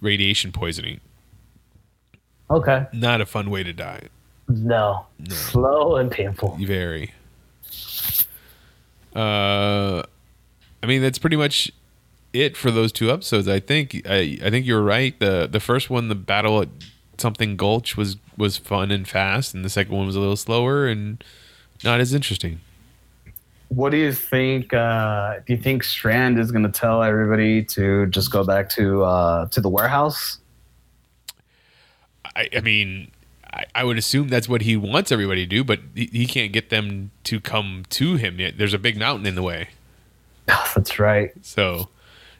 radiation 0.00 0.52
poisoning 0.52 1.00
okay. 2.50 2.86
not 2.92 3.20
a 3.20 3.26
fun 3.26 3.50
way 3.50 3.62
to 3.62 3.72
die 3.72 4.08
No, 4.48 5.06
slow 5.28 5.96
and 5.96 6.10
painful. 6.10 6.56
Very. 6.60 7.12
Uh, 9.14 10.02
I 10.82 10.86
mean 10.86 11.02
that's 11.02 11.18
pretty 11.18 11.36
much 11.36 11.70
it 12.32 12.56
for 12.56 12.70
those 12.72 12.90
two 12.90 13.10
episodes. 13.12 13.46
I 13.46 13.60
think 13.60 14.02
I 14.08 14.38
I 14.44 14.50
think 14.50 14.66
you're 14.66 14.82
right. 14.82 15.18
the 15.20 15.48
The 15.50 15.60
first 15.60 15.88
one, 15.88 16.08
the 16.08 16.14
battle 16.16 16.62
at 16.62 16.68
something 17.20 17.56
Gulch, 17.56 17.96
was 17.96 18.16
was 18.36 18.56
fun 18.56 18.90
and 18.90 19.06
fast, 19.06 19.54
and 19.54 19.64
the 19.64 19.70
second 19.70 19.96
one 19.96 20.06
was 20.06 20.16
a 20.16 20.20
little 20.20 20.36
slower 20.36 20.86
and 20.86 21.22
not 21.84 22.00
as 22.00 22.12
interesting. 22.14 22.60
What 23.68 23.90
do 23.90 23.96
you 23.96 24.12
think? 24.12 24.74
Uh, 24.74 25.36
do 25.46 25.52
you 25.52 25.58
think 25.58 25.84
Strand 25.84 26.38
is 26.38 26.50
going 26.50 26.64
to 26.64 26.72
tell 26.72 27.02
everybody 27.02 27.62
to 27.66 28.06
just 28.06 28.32
go 28.32 28.42
back 28.44 28.68
to 28.70 29.04
uh, 29.04 29.46
to 29.46 29.60
the 29.60 29.68
warehouse? 29.68 30.38
I, 32.36 32.48
I 32.56 32.60
mean. 32.60 33.10
I, 33.52 33.64
I 33.74 33.82
would 33.82 33.98
assume 33.98 34.28
that's 34.28 34.48
what 34.48 34.62
he 34.62 34.76
wants 34.76 35.10
everybody 35.10 35.42
to 35.44 35.46
do, 35.48 35.64
but 35.64 35.80
he, 35.96 36.08
he 36.12 36.26
can't 36.26 36.52
get 36.52 36.70
them 36.70 37.10
to 37.24 37.40
come 37.40 37.82
to 37.90 38.14
him 38.14 38.38
yet. 38.38 38.58
There's 38.58 38.74
a 38.74 38.78
big 38.78 38.96
mountain 38.96 39.26
in 39.26 39.34
the 39.34 39.42
way. 39.42 39.70
That's 40.46 41.00
right. 41.00 41.32
So 41.42 41.88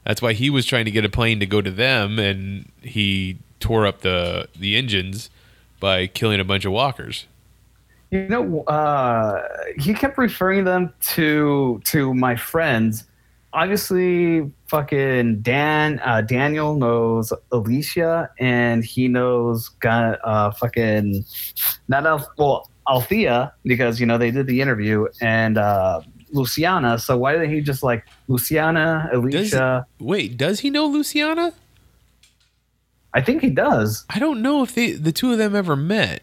that's 0.05 0.23
why 0.23 0.33
he 0.33 0.51
was 0.51 0.67
trying 0.67 0.85
to 0.87 0.91
get 0.91 1.05
a 1.05 1.09
plane 1.09 1.41
to 1.41 1.47
go 1.47 1.61
to 1.61 1.71
them, 1.71 2.19
and 2.19 2.71
he 2.81 3.39
tore 3.61 3.87
up 3.87 4.01
the 4.01 4.49
the 4.59 4.77
engines 4.77 5.31
by 5.79 6.07
killing 6.07 6.41
a 6.41 6.45
bunch 6.45 6.65
of 6.65 6.73
walkers. 6.73 7.27
You 8.11 8.27
know, 8.27 8.63
uh, 8.65 9.47
he 9.79 9.95
kept 9.95 10.19
referring 10.19 10.65
them 10.65 10.93
to 11.13 11.81
to 11.85 12.13
my 12.15 12.35
friends. 12.35 13.05
Obviously, 13.53 14.51
fucking 14.67 15.41
Dan 15.43 16.01
uh, 16.05 16.21
Daniel 16.23 16.77
knows 16.77 17.33
Alicia, 17.53 18.31
and 18.39 18.85
he 18.85 19.09
knows 19.09 19.69
got 19.81 20.19
uh, 20.25 20.51
fucking 20.53 21.25
not 21.89 22.07
Al- 22.07 22.33
well 22.37 22.71
Althea 22.89 23.53
because 23.65 24.01
you 24.01 24.07
know 24.07 24.19
they 24.19 24.31
did 24.31 24.47
the 24.47 24.61
interview 24.61 25.07
and 25.21 25.59
uh, 25.59 26.01
Luciana. 26.33 26.99
So 26.99 27.17
why 27.17 27.33
didn't 27.33 27.51
he 27.51 27.61
just 27.61 27.83
like 27.83 28.05
Luciana, 28.29 29.09
Does 29.13 29.23
Alicia? 29.23 29.87
wait? 29.99 30.37
Does 30.37 30.61
he 30.61 30.71
know 30.71 30.87
Luciana? 30.87 31.53
I 33.13 33.21
think 33.21 33.43
he 33.43 33.51
does. 33.51 34.05
I 34.11 34.19
don't 34.19 34.43
know 34.43 34.63
if 34.63 34.75
they 34.75 34.93
the 34.93 35.13
two 35.13 35.33
of 35.33 35.39
them 35.39 35.55
ever 35.55 35.77
met. 35.77 36.23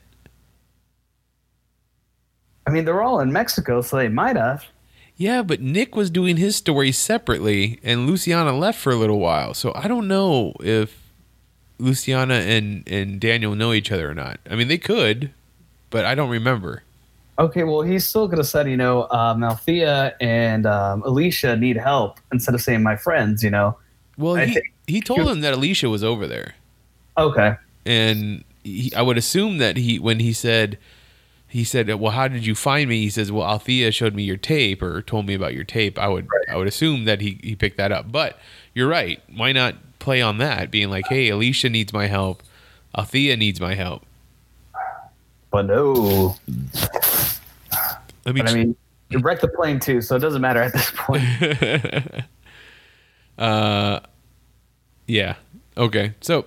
I 2.66 2.70
mean, 2.70 2.86
they're 2.86 3.02
all 3.02 3.20
in 3.20 3.32
Mexico, 3.32 3.82
so 3.82 3.98
they 3.98 4.10
might 4.10 4.36
have. 4.36 4.66
Yeah, 5.16 5.42
but 5.42 5.62
Nick 5.62 5.96
was 5.96 6.10
doing 6.10 6.38
his 6.38 6.56
story 6.56 6.92
separately, 6.92 7.80
and 7.82 8.06
Luciana 8.06 8.54
left 8.54 8.80
for 8.80 8.92
a 8.92 8.96
little 8.96 9.20
while. 9.20 9.54
So 9.54 9.72
I 9.74 9.88
don't 9.88 10.08
know 10.08 10.54
if 10.60 11.02
Luciana 11.80 12.36
and 12.36 12.84
and 12.88 13.20
Daniel 13.20 13.56
know 13.56 13.74
each 13.74 13.92
other 13.92 14.10
or 14.10 14.14
not. 14.14 14.40
I 14.50 14.56
mean, 14.56 14.68
they 14.68 14.78
could, 14.78 15.32
but 15.90 16.06
I 16.06 16.16
don't 16.16 16.30
remember. 16.30 16.84
Okay, 17.40 17.64
well, 17.64 17.82
he's 17.82 18.06
still 18.06 18.26
going 18.28 18.40
to 18.40 18.44
say, 18.44 18.68
you 18.68 18.78
know, 18.78 19.08
um, 19.10 19.44
Althea 19.44 20.16
and 20.20 20.66
um, 20.66 21.04
Alicia 21.04 21.56
need 21.56 21.78
help 21.78 22.20
instead 22.32 22.56
of 22.56 22.62
saying 22.62 22.82
my 22.82 22.96
friends, 22.96 23.44
you 23.44 23.52
know. 23.52 23.78
Well, 24.18 24.38
I 24.38 24.46
he, 24.46 24.62
he 24.88 25.02
told 25.02 25.28
him 25.28 25.42
that 25.42 25.54
Alicia 25.54 25.88
was 25.88 26.04
over 26.04 26.26
there, 26.26 26.56
Okay. 27.18 27.56
and 27.86 28.44
he, 28.64 28.94
I 28.96 29.02
would 29.02 29.18
assume 29.18 29.58
that 29.58 29.78
he 29.78 30.00
when 30.00 30.20
he 30.20 30.34
said 30.34 30.78
he 31.48 31.64
said, 31.64 31.90
"Well, 31.96 32.12
how 32.12 32.28
did 32.28 32.46
you 32.46 32.56
find 32.56 32.90
me?" 32.90 33.02
He 33.02 33.10
says, 33.10 33.32
"Well, 33.32 33.48
Althea 33.48 33.92
showed 33.92 34.14
me 34.14 34.24
your 34.24 34.38
tape 34.38 34.82
or 34.82 35.02
told 35.02 35.26
me 35.26 35.34
about 35.34 35.54
your 35.54 35.64
tape." 35.64 35.98
I 35.98 36.08
would 36.08 36.28
I 36.50 36.58
would 36.58 36.68
assume 36.68 37.06
that 37.06 37.22
he 37.22 37.40
he 37.42 37.56
picked 37.56 37.78
that 37.78 37.92
up. 37.92 38.12
But 38.12 38.38
you're 38.74 38.90
right. 38.90 39.22
Why 39.34 39.54
not 39.54 39.76
play 40.00 40.22
on 40.22 40.38
that, 40.40 40.72
being 40.72 40.90
like, 40.90 41.08
"Hey, 41.08 41.30
Alicia 41.30 41.70
needs 41.70 41.94
my 41.94 42.08
help. 42.08 42.44
Althea 42.98 43.38
needs 43.38 43.62
my 43.62 43.76
help." 43.76 44.04
But 45.52 45.66
no. 45.68 46.36
Let 48.26 48.36
me. 48.36 48.42
But 48.42 48.50
I 48.50 48.54
mean, 48.54 48.76
you 49.10 49.20
wrecked 49.20 49.42
the 49.42 49.48
plane 49.48 49.80
too, 49.80 50.02
so 50.02 50.18
it 50.18 50.20
doesn't 50.20 50.42
matter 50.42 50.62
at 50.62 50.74
this 50.74 50.92
point. 50.96 51.24
uh, 53.38 54.02
yeah. 55.08 55.36
Okay. 55.78 56.14
So, 56.20 56.46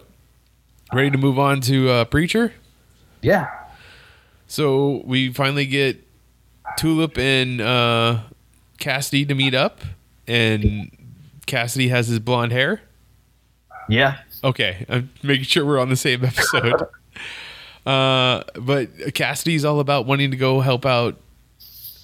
ready 0.93 1.11
to 1.11 1.18
move 1.18 1.38
on 1.38 1.61
to 1.62 1.88
uh, 1.91 2.05
preacher. 2.05 2.53
yeah. 3.22 3.49
So 4.47 5.03
we 5.05 5.32
finally 5.32 5.64
get 5.64 6.05
Tulip 6.76 7.16
and 7.18 7.61
uh, 7.61 8.22
Cassidy 8.80 9.24
to 9.26 9.34
meet 9.34 9.55
up, 9.55 9.80
and 10.26 10.91
Cassidy 11.47 11.88
has 11.88 12.09
his 12.09 12.18
blonde 12.18 12.51
hair. 12.51 12.80
Yeah. 13.88 14.18
Okay, 14.43 14.86
I'm 14.88 15.11
making 15.22 15.45
sure 15.45 15.64
we're 15.64 15.78
on 15.78 15.88
the 15.88 15.97
same 15.97 16.24
episode. 16.24 16.82
uh, 17.86 18.43
but 18.59 19.14
Cassidy's 19.14 19.64
all 19.64 19.78
about 19.78 20.07
wanting 20.07 20.32
to 20.32 20.36
go 20.36 20.61
help 20.61 20.84
out 20.84 21.16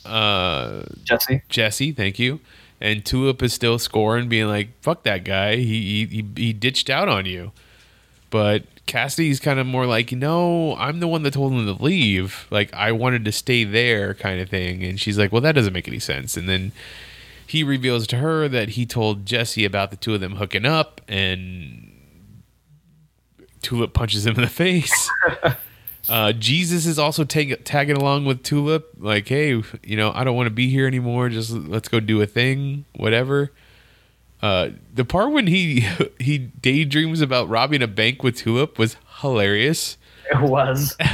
uh, 0.05 0.83
Jesse. 1.05 1.43
Jesse. 1.49 1.93
Thank 1.93 2.19
you. 2.19 2.41
And 2.81 3.05
Tulip 3.05 3.43
is 3.43 3.53
still 3.53 3.79
scoring, 3.79 4.29
being 4.29 4.49
like, 4.49 4.69
"Fuck 4.83 5.03
that 5.05 5.25
guy. 5.25 5.57
He 5.57 6.07
he 6.07 6.25
he 6.37 6.53
ditched 6.53 6.91
out 6.91 7.09
on 7.09 7.25
you." 7.27 7.53
But 8.31 8.65
Cassidy's 8.87 9.41
kind 9.41 9.59
of 9.59 9.67
more 9.67 9.87
like, 9.87 10.13
"No, 10.13 10.77
I'm 10.77 11.01
the 11.01 11.09
one 11.09 11.23
that 11.25 11.33
told 11.35 11.53
him 11.53 11.67
to 11.67 11.83
leave. 11.83 12.47
Like 12.51 12.73
I 12.73 12.93
wanted 12.93 13.25
to 13.25 13.33
stay 13.33 13.65
there, 13.65 14.15
kind 14.15 14.41
of 14.41 14.49
thing." 14.49 14.83
And 14.85 15.01
she's 15.01 15.19
like, 15.19 15.33
"Well, 15.33 15.43
that 15.43 15.53
doesn't 15.53 15.73
make 15.73 15.89
any 15.89 15.99
sense." 15.99 16.37
And 16.37 16.49
then 16.49 16.73
he 17.47 17.63
reveals 17.63 18.07
to 18.09 18.17
her 18.19 18.49
that 18.49 18.71
he 18.71 18.87
told 18.87 19.27
Jesse 19.27 19.65
about 19.65 19.91
the 19.91 19.97
two 19.97 20.15
of 20.15 20.21
them 20.21 20.37
hooking 20.37 20.65
up, 20.65 21.01
and 21.09 21.93
Tulip 23.63 23.93
punches 23.93 24.27
him 24.27 24.35
in 24.37 24.43
the 24.43 24.47
face. 24.49 25.11
Uh, 26.09 26.31
Jesus 26.33 26.87
is 26.87 27.01
also 27.01 27.25
tag- 27.25 27.65
tagging 27.65 27.97
along 27.97 28.27
with 28.27 28.45
Tulip, 28.45 28.93
like, 28.97 29.27
hey, 29.27 29.61
you 29.83 29.97
know, 29.97 30.13
I 30.15 30.23
don't 30.23 30.37
want 30.37 30.47
to 30.47 30.53
be 30.53 30.71
here 30.71 30.87
anymore. 30.87 31.29
Just 31.29 31.51
let's 31.51 31.89
go 31.89 31.99
do 31.99 32.23
a 32.23 32.27
thing, 32.27 32.85
whatever. 32.95 33.51
Uh, 34.43 34.71
the 34.93 35.05
part 35.05 35.33
when 35.33 35.47
he 35.47 35.87
he 36.21 36.39
daydreams 36.39 37.21
about 37.21 37.49
robbing 37.49 37.83
a 37.83 37.89
bank 37.89 38.23
with 38.23 38.37
Tulip 38.37 38.79
was 38.79 38.97
hilarious. 39.21 39.97
It 40.31 40.41
was. 40.41 40.97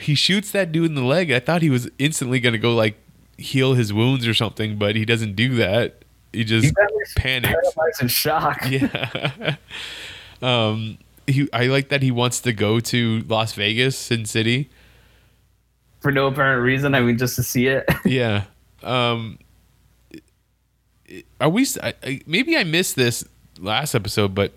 He 0.00 0.14
shoots 0.16 0.50
that 0.50 0.72
dude 0.72 0.86
in 0.86 0.94
the 0.96 1.04
leg. 1.04 1.30
I 1.30 1.38
thought 1.38 1.62
he 1.62 1.70
was 1.70 1.88
instantly 1.98 2.40
gonna 2.40 2.58
go 2.58 2.74
like 2.74 2.96
heal 3.38 3.74
his 3.74 3.92
wounds 3.92 4.26
or 4.26 4.34
something, 4.34 4.76
but 4.76 4.96
he 4.96 5.04
doesn't 5.04 5.36
do 5.36 5.54
that. 5.56 6.02
He 6.32 6.42
just 6.42 6.74
panics. 7.16 7.54
Paralyzed 7.74 8.02
in 8.02 8.08
shock. 8.08 8.58
Yeah. 8.68 9.56
um, 10.42 10.98
he, 11.26 11.48
I 11.52 11.66
like 11.66 11.88
that 11.90 12.02
he 12.02 12.10
wants 12.10 12.40
to 12.40 12.52
go 12.52 12.80
to 12.80 13.20
Las 13.28 13.52
Vegas, 13.52 13.96
Sin 13.96 14.26
City. 14.26 14.68
For 16.00 16.10
no 16.10 16.26
apparent 16.26 16.62
reason. 16.62 16.94
I 16.94 17.00
mean, 17.00 17.16
just 17.16 17.36
to 17.36 17.42
see 17.42 17.68
it. 17.68 17.88
Yeah. 18.04 18.44
Um, 18.82 19.38
are 21.40 21.48
we? 21.48 21.66
I, 21.82 21.94
I, 22.02 22.20
maybe 22.26 22.56
I 22.56 22.64
missed 22.64 22.96
this 22.96 23.24
last 23.58 23.94
episode, 23.94 24.34
but 24.34 24.52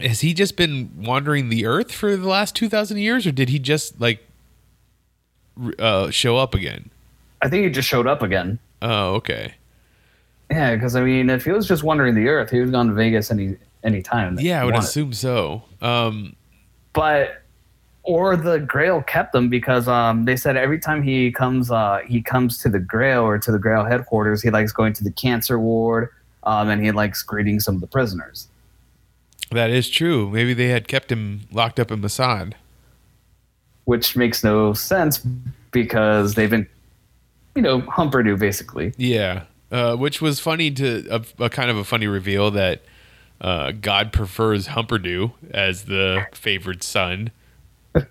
has 0.00 0.20
he 0.20 0.34
just 0.34 0.56
been 0.56 0.90
wandering 0.96 1.48
the 1.48 1.66
earth 1.66 1.92
for 1.92 2.16
the 2.16 2.28
last 2.28 2.54
two 2.54 2.68
thousand 2.68 2.98
years, 2.98 3.26
or 3.26 3.32
did 3.32 3.48
he 3.48 3.58
just 3.58 4.00
like 4.00 4.24
uh, 5.78 6.10
show 6.10 6.36
up 6.36 6.54
again? 6.54 6.90
I 7.42 7.48
think 7.48 7.64
he 7.64 7.70
just 7.70 7.88
showed 7.88 8.06
up 8.06 8.22
again. 8.22 8.58
Oh, 8.82 9.14
okay. 9.14 9.54
Yeah, 10.50 10.74
because 10.74 10.96
I 10.96 11.02
mean, 11.02 11.30
if 11.30 11.44
he 11.44 11.52
was 11.52 11.66
just 11.66 11.82
wandering 11.82 12.14
the 12.14 12.28
earth, 12.28 12.50
he 12.50 12.58
would 12.58 12.66
have 12.66 12.72
gone 12.72 12.88
to 12.88 12.94
Vegas 12.94 13.30
any 13.30 13.56
any 13.84 14.02
time. 14.02 14.38
Yeah, 14.40 14.60
I 14.60 14.64
would 14.64 14.74
wanted. 14.74 14.86
assume 14.86 15.12
so. 15.12 15.62
Um, 15.80 16.36
but 16.92 17.39
or 18.10 18.36
the 18.36 18.58
Grail 18.58 19.02
kept 19.02 19.34
him 19.34 19.48
because 19.48 19.86
um 19.86 20.24
they 20.24 20.36
said 20.36 20.56
every 20.56 20.78
time 20.78 21.02
he 21.02 21.30
comes 21.30 21.70
uh 21.70 22.00
he 22.06 22.20
comes 22.20 22.58
to 22.58 22.68
the 22.68 22.80
Grail 22.80 23.22
or 23.22 23.38
to 23.38 23.52
the 23.52 23.58
Grail 23.58 23.84
headquarters, 23.84 24.42
he 24.42 24.50
likes 24.50 24.72
going 24.72 24.92
to 24.94 25.04
the 25.04 25.12
cancer 25.12 25.58
ward, 25.58 26.08
um 26.42 26.68
and 26.68 26.84
he 26.84 26.90
likes 26.90 27.22
greeting 27.22 27.60
some 27.60 27.76
of 27.76 27.80
the 27.80 27.86
prisoners. 27.86 28.48
that 29.52 29.70
is 29.70 29.88
true. 29.88 30.28
Maybe 30.30 30.54
they 30.54 30.68
had 30.68 30.88
kept 30.88 31.10
him 31.10 31.42
locked 31.52 31.78
up 31.80 31.90
in 31.90 32.00
Masada. 32.00 32.56
Which 33.84 34.16
makes 34.16 34.44
no 34.44 34.72
sense 34.74 35.18
because 35.72 36.34
they've 36.34 36.50
been 36.50 36.68
you 37.56 37.62
know, 37.62 37.80
Humperdoo 37.82 38.38
basically. 38.38 38.92
Yeah, 38.96 39.44
uh, 39.72 39.96
which 39.96 40.20
was 40.22 40.40
funny 40.40 40.70
to 40.72 41.06
a, 41.10 41.44
a 41.44 41.50
kind 41.50 41.70
of 41.70 41.76
a 41.76 41.84
funny 41.84 42.06
reveal 42.06 42.50
that 42.52 42.82
uh, 43.40 43.72
God 43.72 44.12
prefers 44.12 44.68
Humperdoo 44.68 45.32
as 45.50 45.84
the 45.84 46.26
favored 46.32 46.82
son. 46.82 47.30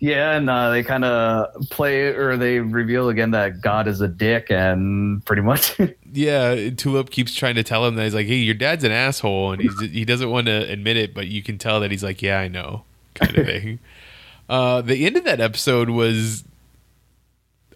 Yeah, 0.00 0.32
and 0.36 0.50
uh, 0.50 0.68
they 0.70 0.82
kind 0.82 1.02
of 1.02 1.48
play 1.70 2.08
or 2.08 2.36
they 2.36 2.58
reveal 2.58 3.08
again 3.08 3.30
that 3.30 3.62
God 3.62 3.88
is 3.88 4.02
a 4.02 4.08
dick 4.08 4.50
and 4.50 5.24
pretty 5.24 5.40
much 5.40 5.80
Yeah, 6.12 6.68
Tulip 6.70 7.08
keeps 7.08 7.34
trying 7.34 7.54
to 7.54 7.62
tell 7.62 7.86
him 7.86 7.94
that 7.94 8.02
he's 8.04 8.14
like, 8.14 8.26
"Hey, 8.26 8.34
your 8.36 8.54
dad's 8.54 8.84
an 8.84 8.92
asshole," 8.92 9.52
and 9.52 9.62
he's 9.62 9.80
he 9.80 10.04
doesn't 10.04 10.28
want 10.28 10.46
to 10.46 10.70
admit 10.70 10.98
it, 10.98 11.14
but 11.14 11.28
you 11.28 11.42
can 11.42 11.56
tell 11.56 11.80
that 11.80 11.90
he's 11.90 12.04
like, 12.04 12.20
"Yeah, 12.20 12.38
I 12.38 12.48
know," 12.48 12.84
kind 13.14 13.38
of 13.38 13.46
thing. 13.46 13.78
uh, 14.48 14.82
the 14.82 15.06
end 15.06 15.16
of 15.16 15.24
that 15.24 15.40
episode 15.40 15.88
was 15.88 16.44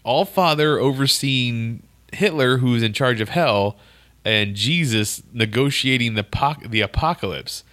All 0.05 0.27
Father 0.27 0.79
overseeing 0.79 1.83
Hitler, 2.13 2.59
who's 2.59 2.83
in 2.83 2.93
charge 2.93 3.23
of 3.23 3.31
hell, 3.31 3.77
and 4.23 4.55
Jesus 4.55 5.23
negotiating 5.33 6.13
the 6.15 6.25
poc- 6.25 6.69
the 6.71 6.83
apocalypse. 6.83 7.65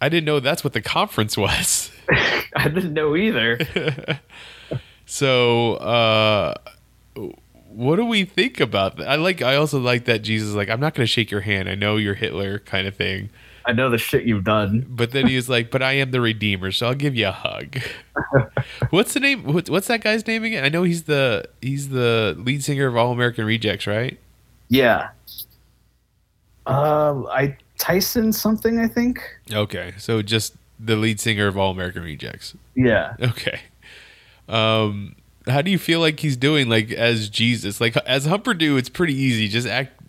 I 0.00 0.08
didn't 0.08 0.24
know 0.24 0.40
that's 0.40 0.64
what 0.64 0.72
the 0.72 0.82
conference 0.82 1.36
was. 1.36 1.90
I 2.56 2.68
didn't 2.68 2.94
know 2.94 3.16
either. 3.16 3.58
So, 5.06 5.74
uh, 5.74 6.54
what 7.68 7.96
do 7.96 8.06
we 8.06 8.24
think 8.24 8.58
about 8.58 8.96
that? 8.96 9.08
I 9.08 9.16
like. 9.16 9.42
I 9.42 9.56
also 9.56 9.78
like 9.78 10.06
that 10.06 10.22
Jesus 10.22 10.48
is 10.48 10.54
like, 10.54 10.70
I'm 10.70 10.80
not 10.80 10.94
going 10.94 11.04
to 11.04 11.10
shake 11.10 11.30
your 11.30 11.42
hand. 11.42 11.68
I 11.68 11.74
know 11.74 11.96
you're 11.96 12.14
Hitler, 12.14 12.60
kind 12.60 12.86
of 12.86 12.96
thing. 12.96 13.28
I 13.66 13.72
know 13.72 13.90
the 13.90 13.98
shit 13.98 14.24
you've 14.24 14.44
done. 14.44 14.86
But 14.88 15.12
then 15.12 15.26
he's 15.26 15.48
like, 15.48 15.70
but 15.70 15.82
I 15.82 15.92
am 15.92 16.10
the 16.10 16.20
Redeemer, 16.20 16.72
so 16.72 16.86
I'll 16.86 16.94
give 16.94 17.14
you 17.14 17.28
a 17.28 17.32
hug. 17.32 17.78
what's 18.90 19.14
the 19.14 19.20
name? 19.20 19.44
What's, 19.44 19.70
what's 19.70 19.88
that 19.88 20.02
guy's 20.02 20.26
name 20.26 20.42
again? 20.44 20.64
I 20.64 20.68
know 20.68 20.82
he's 20.82 21.04
the 21.04 21.44
he's 21.60 21.90
the 21.90 22.34
lead 22.38 22.64
singer 22.64 22.86
of 22.86 22.96
All 22.96 23.12
American 23.12 23.44
Rejects, 23.44 23.86
right? 23.86 24.18
Yeah. 24.68 25.10
Um, 26.66 27.26
I 27.30 27.56
Tyson 27.84 28.32
something 28.32 28.78
I 28.80 28.88
think. 28.88 29.20
Okay, 29.52 29.92
so 29.98 30.22
just 30.22 30.54
the 30.80 30.96
lead 30.96 31.20
singer 31.20 31.46
of 31.46 31.58
All 31.58 31.70
American 31.70 32.02
Rejects. 32.02 32.54
Yeah. 32.74 33.14
Okay. 33.20 33.60
Um, 34.48 35.16
how 35.46 35.60
do 35.60 35.70
you 35.70 35.78
feel 35.78 36.00
like 36.00 36.20
he's 36.20 36.38
doing 36.38 36.70
like 36.70 36.90
as 36.90 37.28
Jesus? 37.28 37.82
Like 37.82 37.94
as 37.98 38.26
Humperdoo, 38.26 38.78
it's 38.78 38.88
pretty 38.88 39.12
easy. 39.12 39.48
Just 39.48 39.66
act 39.66 40.00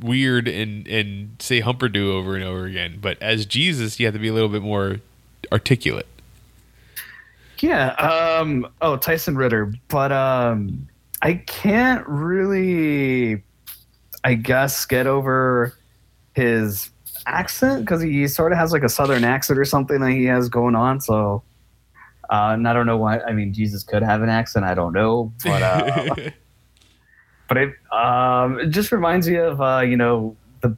weird 0.00 0.48
and 0.48 0.88
and 0.88 1.36
say 1.40 1.60
Humperdoo 1.60 2.10
over 2.10 2.36
and 2.36 2.44
over 2.44 2.64
again. 2.64 3.00
But 3.02 3.20
as 3.20 3.44
Jesus, 3.44 4.00
you 4.00 4.06
have 4.06 4.14
to 4.14 4.18
be 4.18 4.28
a 4.28 4.32
little 4.32 4.48
bit 4.48 4.62
more 4.62 5.00
articulate. 5.52 6.06
Yeah. 7.58 7.88
Um. 7.90 8.66
Oh, 8.80 8.96
Tyson 8.96 9.36
Ritter, 9.36 9.74
but 9.88 10.10
um, 10.10 10.88
I 11.20 11.34
can't 11.34 12.06
really, 12.08 13.42
I 14.24 14.34
guess, 14.34 14.86
get 14.86 15.06
over 15.06 15.76
his 16.34 16.90
accent 17.26 17.84
because 17.84 18.02
he 18.02 18.26
sort 18.28 18.52
of 18.52 18.58
has 18.58 18.72
like 18.72 18.82
a 18.82 18.88
southern 18.88 19.24
accent 19.24 19.58
or 19.58 19.64
something 19.64 20.00
that 20.00 20.10
he 20.10 20.24
has 20.24 20.48
going 20.48 20.74
on. 20.74 21.00
So, 21.00 21.42
uh, 22.30 22.50
and 22.52 22.68
I 22.68 22.72
don't 22.72 22.86
know 22.86 22.96
why. 22.96 23.20
I 23.20 23.32
mean, 23.32 23.52
Jesus 23.52 23.82
could 23.82 24.02
have 24.02 24.22
an 24.22 24.28
accent. 24.28 24.64
I 24.64 24.74
don't 24.74 24.92
know, 24.92 25.32
but 25.44 25.62
uh, 25.62 26.14
but 27.48 27.56
it 27.56 27.74
um 27.92 28.60
it 28.60 28.68
just 28.68 28.92
reminds 28.92 29.28
me 29.28 29.36
of 29.36 29.60
uh 29.60 29.80
you 29.80 29.96
know 29.96 30.36
the 30.60 30.76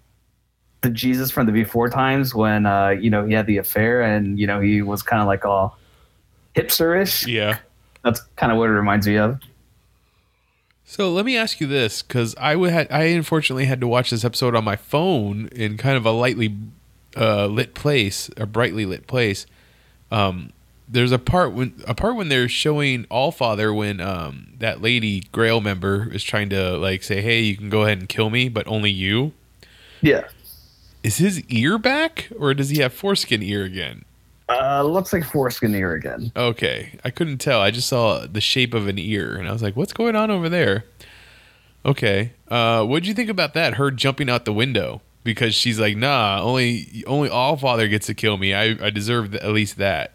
the 0.82 0.90
Jesus 0.90 1.30
from 1.30 1.46
the 1.46 1.52
before 1.52 1.88
times 1.88 2.34
when 2.34 2.66
uh 2.66 2.88
you 2.88 3.10
know 3.10 3.24
he 3.24 3.34
had 3.34 3.46
the 3.46 3.58
affair 3.58 4.02
and 4.02 4.38
you 4.38 4.46
know 4.46 4.60
he 4.60 4.82
was 4.82 5.02
kind 5.02 5.22
of 5.22 5.28
like 5.28 5.44
all 5.44 5.78
hipsterish. 6.54 7.26
yeah. 7.26 7.58
That's 8.02 8.20
kind 8.36 8.52
of 8.52 8.58
what 8.58 8.68
it 8.68 8.72
reminds 8.72 9.06
me 9.06 9.16
of. 9.18 9.40
So 10.88 11.12
let 11.12 11.26
me 11.26 11.36
ask 11.36 11.60
you 11.60 11.66
this, 11.66 12.00
because 12.00 12.36
I 12.36 12.54
would 12.54 12.70
had 12.70 12.90
I 12.92 13.04
unfortunately 13.04 13.64
had 13.64 13.80
to 13.80 13.88
watch 13.88 14.10
this 14.10 14.24
episode 14.24 14.54
on 14.54 14.62
my 14.62 14.76
phone 14.76 15.48
in 15.48 15.76
kind 15.76 15.96
of 15.96 16.06
a 16.06 16.12
lightly 16.12 16.56
uh, 17.16 17.46
lit 17.46 17.74
place, 17.74 18.30
a 18.36 18.46
brightly 18.46 18.86
lit 18.86 19.08
place. 19.08 19.46
Um, 20.12 20.52
there's 20.88 21.10
a 21.10 21.18
part 21.18 21.52
when 21.52 21.82
a 21.88 21.94
part 21.94 22.14
when 22.14 22.28
they're 22.28 22.48
showing 22.48 23.04
All 23.10 23.32
Father 23.32 23.74
when 23.74 24.00
um, 24.00 24.52
that 24.60 24.80
lady 24.80 25.24
Grail 25.32 25.60
member 25.60 26.08
is 26.12 26.22
trying 26.22 26.50
to 26.50 26.78
like 26.78 27.02
say, 27.02 27.20
"Hey, 27.20 27.40
you 27.40 27.56
can 27.56 27.68
go 27.68 27.82
ahead 27.82 27.98
and 27.98 28.08
kill 28.08 28.30
me, 28.30 28.48
but 28.48 28.66
only 28.68 28.90
you." 28.90 29.32
Yeah. 30.00 30.28
Is 31.02 31.16
his 31.16 31.42
ear 31.48 31.78
back, 31.78 32.28
or 32.38 32.54
does 32.54 32.68
he 32.68 32.78
have 32.78 32.92
foreskin 32.92 33.42
ear 33.42 33.64
again? 33.64 34.04
Uh, 34.48 34.82
looks 34.82 35.12
like 35.12 35.24
foreskin 35.24 35.74
ear 35.74 35.94
again. 35.94 36.30
Okay, 36.36 36.98
I 37.04 37.10
couldn't 37.10 37.38
tell. 37.38 37.60
I 37.60 37.70
just 37.72 37.88
saw 37.88 38.26
the 38.26 38.40
shape 38.40 38.74
of 38.74 38.86
an 38.86 38.98
ear, 38.98 39.36
and 39.36 39.48
I 39.48 39.52
was 39.52 39.62
like, 39.62 39.76
"What's 39.76 39.92
going 39.92 40.14
on 40.14 40.30
over 40.30 40.48
there?" 40.48 40.84
Okay, 41.84 42.32
uh, 42.48 42.80
what 42.80 42.88
would 42.88 43.06
you 43.06 43.14
think 43.14 43.28
about 43.28 43.54
that? 43.54 43.74
Her 43.74 43.90
jumping 43.90 44.30
out 44.30 44.44
the 44.44 44.52
window 44.52 45.02
because 45.24 45.54
she's 45.54 45.80
like, 45.80 45.96
"Nah, 45.96 46.40
only 46.40 47.02
only 47.06 47.28
All 47.28 47.56
Father 47.56 47.88
gets 47.88 48.06
to 48.06 48.14
kill 48.14 48.36
me. 48.36 48.54
I 48.54 48.76
I 48.80 48.90
deserve 48.90 49.34
at 49.34 49.52
least 49.52 49.78
that." 49.78 50.12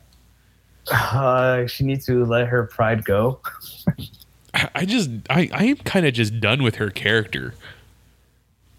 Uh, 0.89 1.67
she 1.67 1.83
needs 1.83 2.05
to 2.05 2.25
let 2.25 2.47
her 2.47 2.63
pride 2.63 3.03
go. 3.03 3.39
I 4.53 4.69
I 4.75 4.85
just 4.85 5.09
I 5.29 5.49
I 5.53 5.65
am 5.65 5.77
kind 5.77 6.05
of 6.05 6.13
just 6.13 6.39
done 6.39 6.63
with 6.63 6.75
her 6.75 6.89
character. 6.89 7.53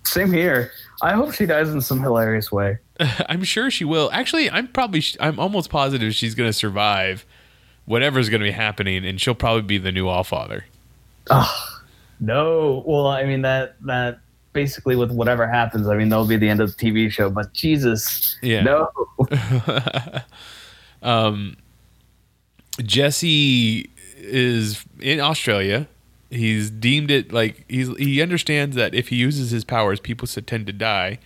Same 0.05 0.33
here. 0.33 0.73
I 1.03 1.13
hope 1.13 1.33
she 1.33 1.47
dies 1.47 1.71
in 1.71 1.81
some 1.81 2.01
hilarious 2.03 2.51
way. 2.51 2.79
I'm 3.29 3.45
sure 3.45 3.71
she 3.71 3.85
will. 3.85 4.11
Actually, 4.13 4.51
I'm 4.51 4.69
probably 4.69 5.03
I'm 5.21 5.39
almost 5.39 5.71
positive 5.71 6.15
she's 6.15 6.35
going 6.35 6.49
to 6.49 6.53
survive 6.53 7.25
whatever's 7.85 8.29
going 8.29 8.41
to 8.41 8.47
be 8.47 8.53
happening, 8.53 9.05
and 9.05 9.21
she'll 9.21 9.35
probably 9.35 9.63
be 9.63 9.79
the 9.79 9.93
new 9.93 10.09
All 10.09 10.25
Father. 10.25 10.67
Oh, 11.31 11.81
No, 12.21 12.83
well, 12.87 13.07
I 13.07 13.25
mean 13.25 13.43
that 13.43 13.77
that 13.87 14.21
basically 14.53 14.97
with 14.97 15.11
whatever 15.11 15.47
happens, 15.47 15.89
I 15.89 15.97
mean 15.97 16.09
that'll 16.09 16.27
be 16.27 16.37
the 16.37 16.49
end 16.49 16.61
of 16.61 16.77
the 16.77 16.91
TV 16.91 17.11
show. 17.11 17.31
But 17.31 17.53
Jesus, 17.53 18.37
Yeah. 18.43 18.63
no, 18.63 18.91
um, 21.03 21.57
Jesse 22.81 23.91
is 24.19 24.85
in 25.01 25.21
Australia. 25.21 25.89
He's 26.31 26.71
deemed 26.71 27.11
it 27.11 27.33
like 27.33 27.65
he's 27.69 27.95
he 27.99 28.23
understands 28.23 28.75
that 28.77 28.95
if 28.95 29.09
he 29.09 29.17
uses 29.17 29.51
his 29.51 29.65
powers, 29.65 30.01
people 30.01 30.27
tend 30.27 30.67
to 30.67 30.73
die, 30.73 31.19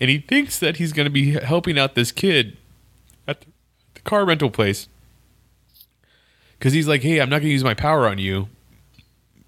and 0.00 0.10
he 0.10 0.18
thinks 0.18 0.58
that 0.58 0.76
he's 0.76 0.92
going 0.92 1.06
to 1.06 1.10
be 1.10 1.32
helping 1.32 1.78
out 1.78 1.94
this 1.94 2.12
kid 2.12 2.56
at 3.26 3.40
the, 3.40 3.46
car 4.04 4.24
rental 4.24 4.50
place 4.50 4.88
because 6.58 6.72
he's 6.72 6.88
like, 6.88 7.02
"Hey, 7.02 7.20
I'm 7.20 7.28
not 7.28 7.38
going 7.38 7.48
to 7.48 7.52
use 7.52 7.64
my 7.64 7.74
power 7.74 8.08
on 8.08 8.18
you," 8.18 8.48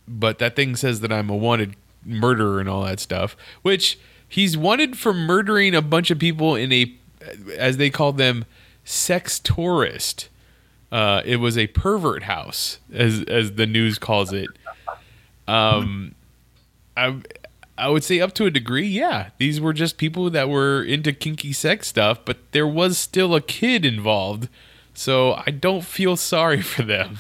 but 0.07 0.39
that 0.39 0.57
thing 0.57 0.77
says 0.77 1.01
that 1.01 1.13
I'm 1.13 1.31
a 1.31 1.37
wanted 1.37 1.77
murderer 2.05 2.61
and 2.61 2.69
all 2.69 2.85
that 2.85 3.01
stuff, 3.01 3.37
which 3.63 3.99
he's 4.29 4.57
wanted 4.57 4.97
for 4.99 5.13
murdering 5.13 5.75
a 5.75 5.83
bunch 5.83 6.11
of 6.11 6.19
people 6.19 6.55
in 6.55 6.73
a, 6.73 6.93
as 7.57 7.77
they 7.77 7.91
call 7.91 8.13
them, 8.13 8.45
sex 8.85 9.39
tourist. 9.39 10.29
Uh, 10.91 11.23
it 11.25 11.37
was 11.37 11.59
a 11.59 11.67
pervert 11.69 12.23
house, 12.23 12.79
as 12.93 13.23
as 13.25 13.53
the 13.53 13.67
news 13.67 13.99
calls 13.99 14.33
it. 14.33 14.49
Um, 15.47 16.15
I 16.97 17.17
I 17.79 17.89
would 17.89 18.05
say 18.05 18.21
up 18.21 18.35
to 18.35 18.47
a 18.47 18.51
degree, 18.51 18.87
yeah. 18.87 19.31
These 19.39 19.61
were 19.61 19.73
just 19.73 19.97
people 19.99 20.29
that 20.31 20.49
were 20.49 20.83
into 20.83 21.13
kinky 21.13 21.53
sex 21.53 21.89
stuff, 21.89 22.19
but 22.25 22.39
there 22.53 22.67
was 22.67 22.99
still 22.99 23.35
a 23.35 23.41
kid 23.41 23.85
involved, 23.85 24.49
so 24.95 25.35
I 25.47 25.51
don't 25.51 25.85
feel 25.85 26.17
sorry 26.17 26.61
for 26.61 26.83
them. 26.83 27.19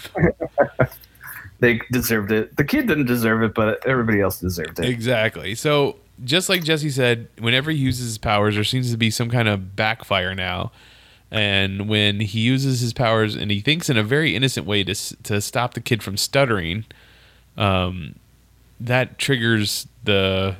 they 1.60 1.80
deserved 1.92 2.32
it. 2.32 2.56
The 2.56 2.64
kid 2.64 2.86
didn't 2.86 3.06
deserve 3.06 3.42
it, 3.42 3.54
but 3.54 3.84
everybody 3.86 4.20
else 4.20 4.40
deserved 4.40 4.80
it. 4.80 4.86
Exactly. 4.86 5.54
So 5.54 5.96
just 6.24 6.48
like 6.48 6.64
Jesse 6.64 6.90
said, 6.90 7.28
whenever 7.38 7.70
he 7.70 7.78
uses 7.78 8.06
his 8.06 8.18
powers, 8.18 8.54
there 8.54 8.64
seems 8.64 8.90
to 8.90 8.96
be 8.96 9.10
some 9.10 9.30
kind 9.30 9.48
of 9.48 9.76
backfire 9.76 10.34
now. 10.34 10.72
And 11.30 11.88
when 11.88 12.20
he 12.20 12.40
uses 12.40 12.80
his 12.80 12.92
powers, 12.92 13.34
and 13.36 13.50
he 13.50 13.60
thinks 13.60 13.90
in 13.90 13.98
a 13.98 14.02
very 14.02 14.34
innocent 14.34 14.66
way 14.66 14.82
to 14.84 14.94
to 14.94 15.40
stop 15.40 15.74
the 15.74 15.80
kid 15.80 16.02
from 16.02 16.16
stuttering, 16.16 16.86
um, 17.56 18.14
that 18.80 19.18
triggers 19.18 19.88
the 20.04 20.56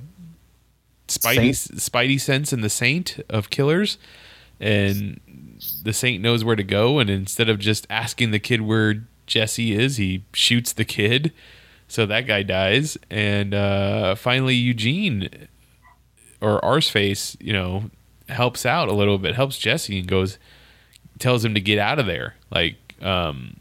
Spidey 1.07 1.51
Spidey 1.51 2.21
sense 2.21 2.53
in 2.53 2.61
the 2.61 2.71
Saint 2.71 3.21
of 3.29 3.51
killers, 3.51 3.99
and 4.61 5.21
the 5.83 5.93
Saint 5.93 6.23
knows 6.23 6.45
where 6.45 6.57
to 6.57 6.63
go. 6.63 6.99
And 6.99 7.09
instead 7.09 7.49
of 7.49 7.59
just 7.59 7.87
asking 7.89 8.31
the 8.31 8.39
kid 8.39 8.61
where 8.63 9.05
Jesse 9.27 9.75
is, 9.75 9.97
he 9.97 10.25
shoots 10.33 10.73
the 10.73 10.85
kid. 10.85 11.33
So 11.87 12.05
that 12.05 12.27
guy 12.27 12.43
dies, 12.43 12.99
and 13.09 13.55
uh, 13.55 14.15
finally 14.15 14.55
Eugene 14.55 15.49
or 16.41 16.61
Arseface, 16.61 17.35
you 17.41 17.53
know, 17.55 17.91
helps 18.29 18.67
out 18.67 18.89
a 18.89 18.93
little 18.93 19.17
bit, 19.17 19.35
helps 19.35 19.59
Jesse, 19.59 19.99
and 19.99 20.07
goes, 20.07 20.39
tells 21.19 21.43
him 21.45 21.55
to 21.55 21.61
get 21.61 21.79
out 21.79 21.99
of 21.99 22.05
there, 22.05 22.35
like 22.51 22.77
um, 23.01 23.57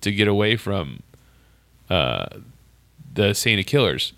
to 0.00 0.10
get 0.10 0.26
away 0.26 0.56
from 0.56 1.02
uh, 1.90 2.26
the 3.12 3.34
Saint 3.34 3.60
of 3.60 3.66
Killers. 3.66 4.12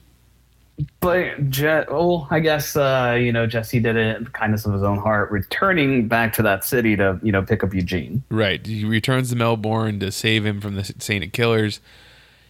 But 1.00 1.50
Je- 1.50 1.84
oh, 1.88 2.26
I 2.30 2.40
guess 2.40 2.76
uh, 2.76 3.16
you 3.20 3.32
know 3.32 3.46
Jesse 3.46 3.80
did 3.80 3.96
it 3.96 4.16
in 4.16 4.24
the 4.24 4.30
kindness 4.30 4.64
of 4.64 4.72
his 4.72 4.82
own 4.82 4.98
heart, 4.98 5.30
returning 5.30 6.08
back 6.08 6.32
to 6.34 6.42
that 6.42 6.64
city 6.64 6.96
to 6.96 7.20
you 7.22 7.30
know 7.30 7.42
pick 7.42 7.62
up 7.62 7.74
Eugene. 7.74 8.22
Right. 8.30 8.64
He 8.64 8.84
returns 8.84 9.30
to 9.30 9.36
Melbourne 9.36 10.00
to 10.00 10.10
save 10.10 10.46
him 10.46 10.60
from 10.60 10.74
the 10.74 10.84
Saint 10.98 11.24
of 11.24 11.32
Killers. 11.32 11.80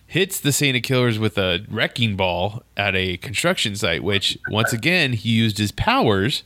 Hits 0.06 0.38
the 0.38 0.52
Saint 0.52 0.76
of 0.76 0.82
Killers 0.82 1.18
with 1.18 1.38
a 1.38 1.64
wrecking 1.70 2.16
ball 2.16 2.62
at 2.76 2.94
a 2.94 3.16
construction 3.16 3.74
site, 3.74 4.04
which 4.04 4.38
once 4.50 4.72
again 4.72 5.14
he 5.14 5.30
used 5.30 5.58
his 5.58 5.72
powers. 5.72 6.44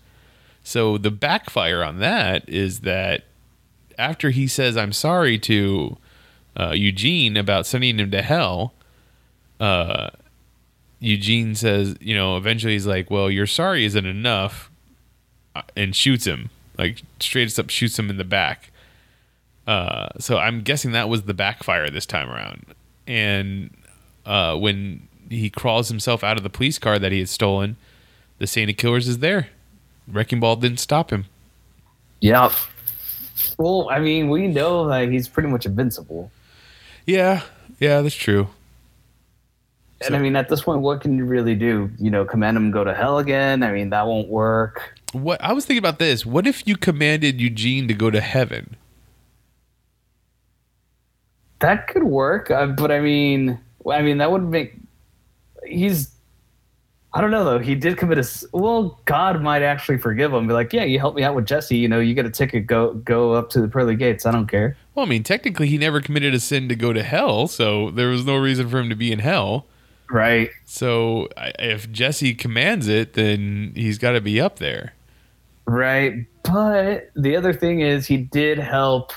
So 0.62 0.98
the 0.98 1.10
backfire 1.10 1.82
on 1.82 1.98
that 1.98 2.48
is 2.48 2.80
that 2.80 3.24
after 3.98 4.30
he 4.30 4.46
says 4.46 4.76
I'm 4.76 4.92
sorry 4.92 5.38
to 5.40 5.96
uh, 6.58 6.72
Eugene 6.72 7.36
about 7.36 7.66
sending 7.66 7.98
him 7.98 8.10
to 8.12 8.22
hell, 8.22 8.72
uh, 9.60 10.10
Eugene 11.00 11.54
says, 11.54 11.96
you 12.00 12.14
know, 12.14 12.36
eventually 12.36 12.72
he's 12.72 12.86
like, 12.86 13.10
"Well, 13.10 13.30
your 13.30 13.46
sorry 13.46 13.84
isn't 13.84 14.06
enough," 14.06 14.70
uh, 15.54 15.62
and 15.76 15.94
shoots 15.94 16.26
him, 16.26 16.50
like 16.78 17.02
straight 17.20 17.58
up 17.58 17.70
shoots 17.70 17.98
him 17.98 18.10
in 18.10 18.16
the 18.16 18.24
back. 18.24 18.70
Uh, 19.66 20.08
so 20.18 20.38
I'm 20.38 20.62
guessing 20.62 20.92
that 20.92 21.08
was 21.08 21.22
the 21.22 21.34
backfire 21.34 21.90
this 21.90 22.06
time 22.06 22.30
around. 22.30 22.66
And 23.06 23.70
uh, 24.24 24.56
when 24.56 25.08
he 25.28 25.50
crawls 25.50 25.88
himself 25.88 26.22
out 26.22 26.36
of 26.36 26.42
the 26.42 26.50
police 26.50 26.78
car 26.78 26.98
that 26.98 27.12
he 27.12 27.18
had 27.18 27.28
stolen, 27.28 27.76
the 28.38 28.46
Saint 28.46 28.70
of 28.70 28.76
Killers 28.76 29.08
is 29.08 29.18
there. 29.18 29.48
Wrecking 30.06 30.38
Ball 30.40 30.56
didn't 30.56 30.78
stop 30.78 31.10
him. 31.10 31.26
Yep. 32.20 32.52
Well, 33.58 33.88
I 33.90 33.98
mean, 33.98 34.30
we 34.30 34.46
know 34.46 34.88
that 34.88 35.10
he's 35.10 35.28
pretty 35.28 35.48
much 35.48 35.66
invincible. 35.66 36.30
Yeah, 37.04 37.42
yeah, 37.78 38.02
that's 38.02 38.14
true. 38.14 38.48
And 40.04 40.14
I 40.14 40.18
mean, 40.18 40.36
at 40.36 40.48
this 40.48 40.62
point, 40.62 40.82
what 40.82 41.00
can 41.00 41.16
you 41.16 41.24
really 41.24 41.54
do? 41.54 41.90
You 41.98 42.10
know, 42.10 42.24
command 42.24 42.56
him 42.56 42.70
to 42.70 42.72
go 42.72 42.84
to 42.84 42.94
hell 42.94 43.18
again? 43.18 43.62
I 43.62 43.72
mean, 43.72 43.90
that 43.90 44.06
won't 44.06 44.28
work. 44.28 44.94
What 45.12 45.42
I 45.42 45.52
was 45.52 45.64
thinking 45.64 45.78
about 45.78 45.98
this: 45.98 46.26
what 46.26 46.46
if 46.46 46.66
you 46.66 46.76
commanded 46.76 47.40
Eugene 47.40 47.88
to 47.88 47.94
go 47.94 48.10
to 48.10 48.20
heaven? 48.20 48.76
That 51.60 51.88
could 51.88 52.04
work, 52.04 52.50
uh, 52.50 52.66
but 52.66 52.90
I 52.90 53.00
mean, 53.00 53.58
I 53.90 54.02
mean, 54.02 54.18
that 54.18 54.30
would 54.30 54.42
make 54.42 54.74
he's. 55.66 56.12
I 57.14 57.22
don't 57.22 57.30
know 57.30 57.44
though. 57.44 57.58
He 57.58 57.74
did 57.74 57.96
commit 57.96 58.18
a 58.18 58.48
Well, 58.52 59.00
God 59.06 59.40
might 59.40 59.62
actually 59.62 59.96
forgive 59.96 60.34
him. 60.34 60.46
Be 60.46 60.52
like, 60.52 60.74
yeah, 60.74 60.84
you 60.84 60.98
helped 60.98 61.16
me 61.16 61.22
out 61.22 61.34
with 61.34 61.46
Jesse. 61.46 61.78
You 61.78 61.88
know, 61.88 61.98
you 61.98 62.12
get 62.12 62.26
a 62.26 62.30
ticket. 62.30 62.66
Go 62.66 62.92
go 62.92 63.32
up 63.32 63.48
to 63.50 63.62
the 63.62 63.68
pearly 63.68 63.96
gates. 63.96 64.26
I 64.26 64.32
don't 64.32 64.46
care. 64.46 64.76
Well, 64.94 65.06
I 65.06 65.08
mean, 65.08 65.22
technically, 65.22 65.68
he 65.68 65.78
never 65.78 66.02
committed 66.02 66.34
a 66.34 66.40
sin 66.40 66.68
to 66.68 66.76
go 66.76 66.92
to 66.92 67.02
hell, 67.02 67.46
so 67.46 67.90
there 67.90 68.08
was 68.08 68.26
no 68.26 68.36
reason 68.36 68.68
for 68.68 68.78
him 68.78 68.90
to 68.90 68.96
be 68.96 69.10
in 69.10 69.20
hell. 69.20 69.64
Right. 70.10 70.50
So 70.64 71.28
if 71.58 71.90
Jesse 71.90 72.34
commands 72.34 72.88
it, 72.88 73.14
then 73.14 73.72
he's 73.74 73.98
got 73.98 74.12
to 74.12 74.20
be 74.20 74.40
up 74.40 74.58
there. 74.58 74.94
Right. 75.66 76.26
But 76.44 77.10
the 77.16 77.34
other 77.36 77.52
thing 77.52 77.80
is, 77.80 78.06
he 78.06 78.16
did 78.18 78.58
help. 78.58 79.12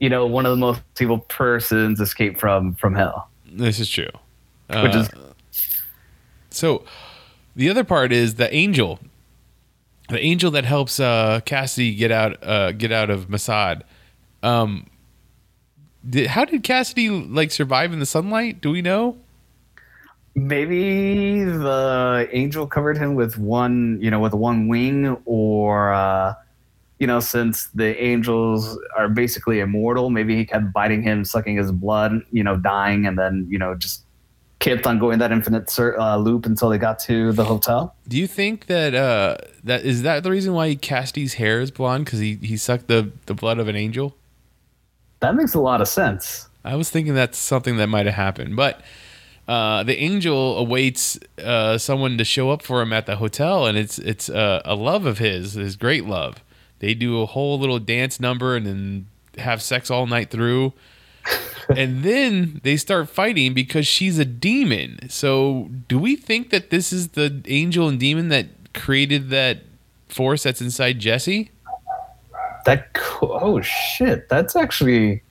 You 0.00 0.08
know, 0.08 0.26
one 0.26 0.46
of 0.46 0.50
the 0.50 0.56
most 0.56 0.82
evil 1.00 1.18
persons 1.18 1.98
escape 2.00 2.38
from 2.38 2.74
from 2.74 2.94
hell. 2.94 3.28
This 3.50 3.80
is 3.80 3.88
true. 3.88 4.10
Which 4.68 4.94
Uh, 4.94 4.98
is 4.98 5.10
so. 6.50 6.84
The 7.56 7.70
other 7.70 7.82
part 7.82 8.12
is 8.12 8.34
the 8.36 8.54
angel, 8.54 9.00
the 10.10 10.20
angel 10.20 10.52
that 10.52 10.64
helps 10.64 11.00
uh, 11.00 11.40
Cassidy 11.44 11.94
get 11.94 12.12
out 12.12 12.40
uh, 12.46 12.72
get 12.72 12.92
out 12.92 13.10
of 13.10 13.28
Masada. 13.28 13.84
Um, 14.42 14.86
did, 16.08 16.28
how 16.28 16.44
did 16.44 16.62
Cassidy 16.62 17.08
like 17.08 17.50
survive 17.50 17.92
in 17.92 17.98
the 17.98 18.06
sunlight? 18.06 18.60
Do 18.60 18.70
we 18.70 18.82
know? 18.82 19.16
Maybe 20.38 21.44
the 21.44 22.28
angel 22.32 22.66
covered 22.66 22.96
him 22.96 23.14
with 23.14 23.38
one, 23.38 23.98
you 24.00 24.10
know, 24.10 24.20
with 24.20 24.34
one 24.34 24.68
wing, 24.68 25.16
or 25.24 25.92
uh, 25.92 26.34
you 26.98 27.06
know, 27.06 27.20
since 27.20 27.66
the 27.68 28.00
angels 28.02 28.78
are 28.96 29.08
basically 29.08 29.60
immortal, 29.60 30.10
maybe 30.10 30.36
he 30.36 30.44
kept 30.44 30.72
biting 30.72 31.02
him, 31.02 31.24
sucking 31.24 31.56
his 31.56 31.72
blood, 31.72 32.22
you 32.32 32.42
know, 32.42 32.56
dying, 32.56 33.06
and 33.06 33.18
then 33.18 33.46
you 33.50 33.58
know 33.58 33.74
just 33.74 34.04
kept 34.58 34.86
on 34.86 34.98
going 34.98 35.20
that 35.20 35.30
infinite 35.30 35.72
uh, 35.78 36.16
loop 36.16 36.44
until 36.44 36.68
they 36.68 36.78
got 36.78 36.98
to 36.98 37.32
the 37.32 37.44
hotel. 37.44 37.94
Do 38.08 38.16
you 38.16 38.26
think 38.26 38.66
that 38.66 38.94
uh, 38.94 39.36
that 39.64 39.84
is 39.84 40.02
that 40.02 40.22
the 40.22 40.30
reason 40.30 40.52
why 40.52 40.68
he 40.68 40.76
Cassidy's 40.76 41.34
hair 41.34 41.60
is 41.60 41.70
blonde 41.70 42.04
because 42.04 42.18
he 42.20 42.36
he 42.36 42.56
sucked 42.56 42.88
the 42.88 43.12
the 43.26 43.34
blood 43.34 43.58
of 43.58 43.68
an 43.68 43.76
angel? 43.76 44.16
That 45.20 45.34
makes 45.34 45.54
a 45.54 45.60
lot 45.60 45.80
of 45.80 45.88
sense. 45.88 46.48
I 46.64 46.76
was 46.76 46.90
thinking 46.90 47.14
that's 47.14 47.38
something 47.38 47.76
that 47.78 47.88
might 47.88 48.06
have 48.06 48.14
happened, 48.14 48.54
but 48.54 48.82
uh, 49.48 49.82
the 49.82 49.96
angel 49.96 50.58
awaits 50.58 51.18
uh, 51.42 51.78
someone 51.78 52.18
to 52.18 52.24
show 52.24 52.50
up 52.50 52.60
for 52.60 52.82
him 52.82 52.92
at 52.92 53.06
the 53.06 53.16
hotel, 53.16 53.66
and 53.66 53.78
it's 53.78 53.98
it's 53.98 54.28
uh, 54.28 54.60
a 54.66 54.74
love 54.74 55.06
of 55.06 55.16
his, 55.16 55.54
his 55.54 55.74
great 55.74 56.04
love. 56.04 56.44
They 56.80 56.92
do 56.92 57.22
a 57.22 57.26
whole 57.26 57.58
little 57.58 57.78
dance 57.78 58.20
number 58.20 58.54
and 58.54 58.66
then 58.66 59.06
have 59.38 59.62
sex 59.62 59.90
all 59.90 60.06
night 60.06 60.30
through, 60.30 60.74
and 61.74 62.02
then 62.02 62.60
they 62.62 62.76
start 62.76 63.08
fighting 63.08 63.54
because 63.54 63.86
she's 63.86 64.18
a 64.18 64.26
demon. 64.26 65.08
So, 65.08 65.70
do 65.88 65.98
we 65.98 66.14
think 66.14 66.50
that 66.50 66.68
this 66.68 66.92
is 66.92 67.08
the 67.08 67.42
angel 67.46 67.88
and 67.88 67.98
demon 67.98 68.28
that 68.28 68.48
created 68.74 69.30
that 69.30 69.60
force 70.10 70.42
that's 70.42 70.60
inside 70.60 70.98
Jesse? 70.98 71.50
That 72.66 72.88
oh 73.22 73.62
shit, 73.62 74.28
that's 74.28 74.54
actually 74.54 75.22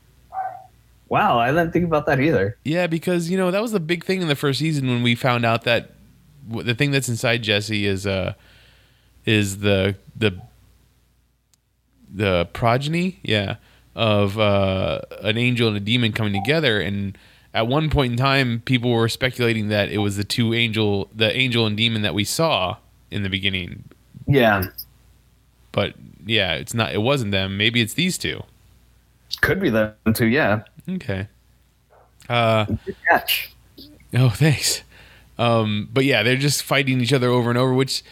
wow. 1.10 1.40
I 1.40 1.48
didn't 1.50 1.72
think 1.72 1.86
about 1.86 2.06
that 2.08 2.20
either. 2.20 2.58
Yeah, 2.64 2.88
because 2.88 3.30
you 3.30 3.38
know 3.38 3.52
that 3.52 3.62
was 3.62 3.72
the 3.72 3.80
big 3.80 4.04
thing 4.06 4.22
in 4.22 4.28
the 4.28 4.36
first 4.36 4.60
season 4.60 4.88
when 4.88 5.04
we 5.04 5.16
found 5.16 5.46
out 5.46 5.64
that 5.64 5.92
w- 6.48 6.64
the 6.66 6.74
thing 6.76 6.92
that's 6.92 7.10
inside 7.10 7.44
Jesse 7.44 7.86
is 7.86 8.06
uh 8.08 8.34
is 9.26 9.60
the 9.60 9.96
the 10.16 10.40
the 12.14 12.48
progeny, 12.54 13.20
yeah, 13.24 13.58
of 13.96 14.40
uh, 14.40 15.02
an 15.22 15.38
angel 15.38 15.68
and 15.68 15.78
a 15.78 15.82
demon 15.82 16.14
coming 16.14 16.34
together. 16.34 16.80
And 16.80 17.18
at 17.54 17.68
one 17.68 17.90
point 17.90 18.14
in 18.14 18.18
time, 18.18 18.62
people 18.66 18.92
were 18.92 19.10
speculating 19.10 19.68
that 19.70 19.90
it 19.90 19.98
was 19.98 20.18
the 20.18 20.24
two 20.24 20.54
angel, 20.54 21.10
the 21.14 21.36
angel 21.36 21.66
and 21.66 21.76
demon 21.76 22.02
that 22.04 22.14
we 22.14 22.24
saw 22.24 22.78
in 23.12 23.24
the 23.24 23.30
beginning. 23.30 23.84
Yeah, 24.26 24.64
But 25.72 25.96
yeah, 26.26 26.54
it's 26.56 26.74
not. 26.74 26.94
It 26.94 27.02
wasn't 27.02 27.32
them. 27.32 27.58
Maybe 27.58 27.82
it's 27.82 27.94
these 27.94 28.18
two. 28.18 28.44
could 29.42 29.60
be 29.60 29.70
them 29.70 29.94
too. 30.14 30.26
Yeah, 30.28 30.64
Okay. 30.90 31.28
Uh, 32.30 32.66
Good 32.66 32.96
catch. 33.10 33.52
Oh, 34.14 34.30
thanks. 34.30 34.84
Um, 35.38 35.90
but 35.92 36.06
yeah, 36.06 36.24
they're 36.24 36.36
just 36.36 36.64
fighting 36.64 37.02
each 37.02 37.14
other 37.14 37.30
over 37.30 37.50
and 37.50 37.58
over, 37.58 37.74
which 37.74 38.04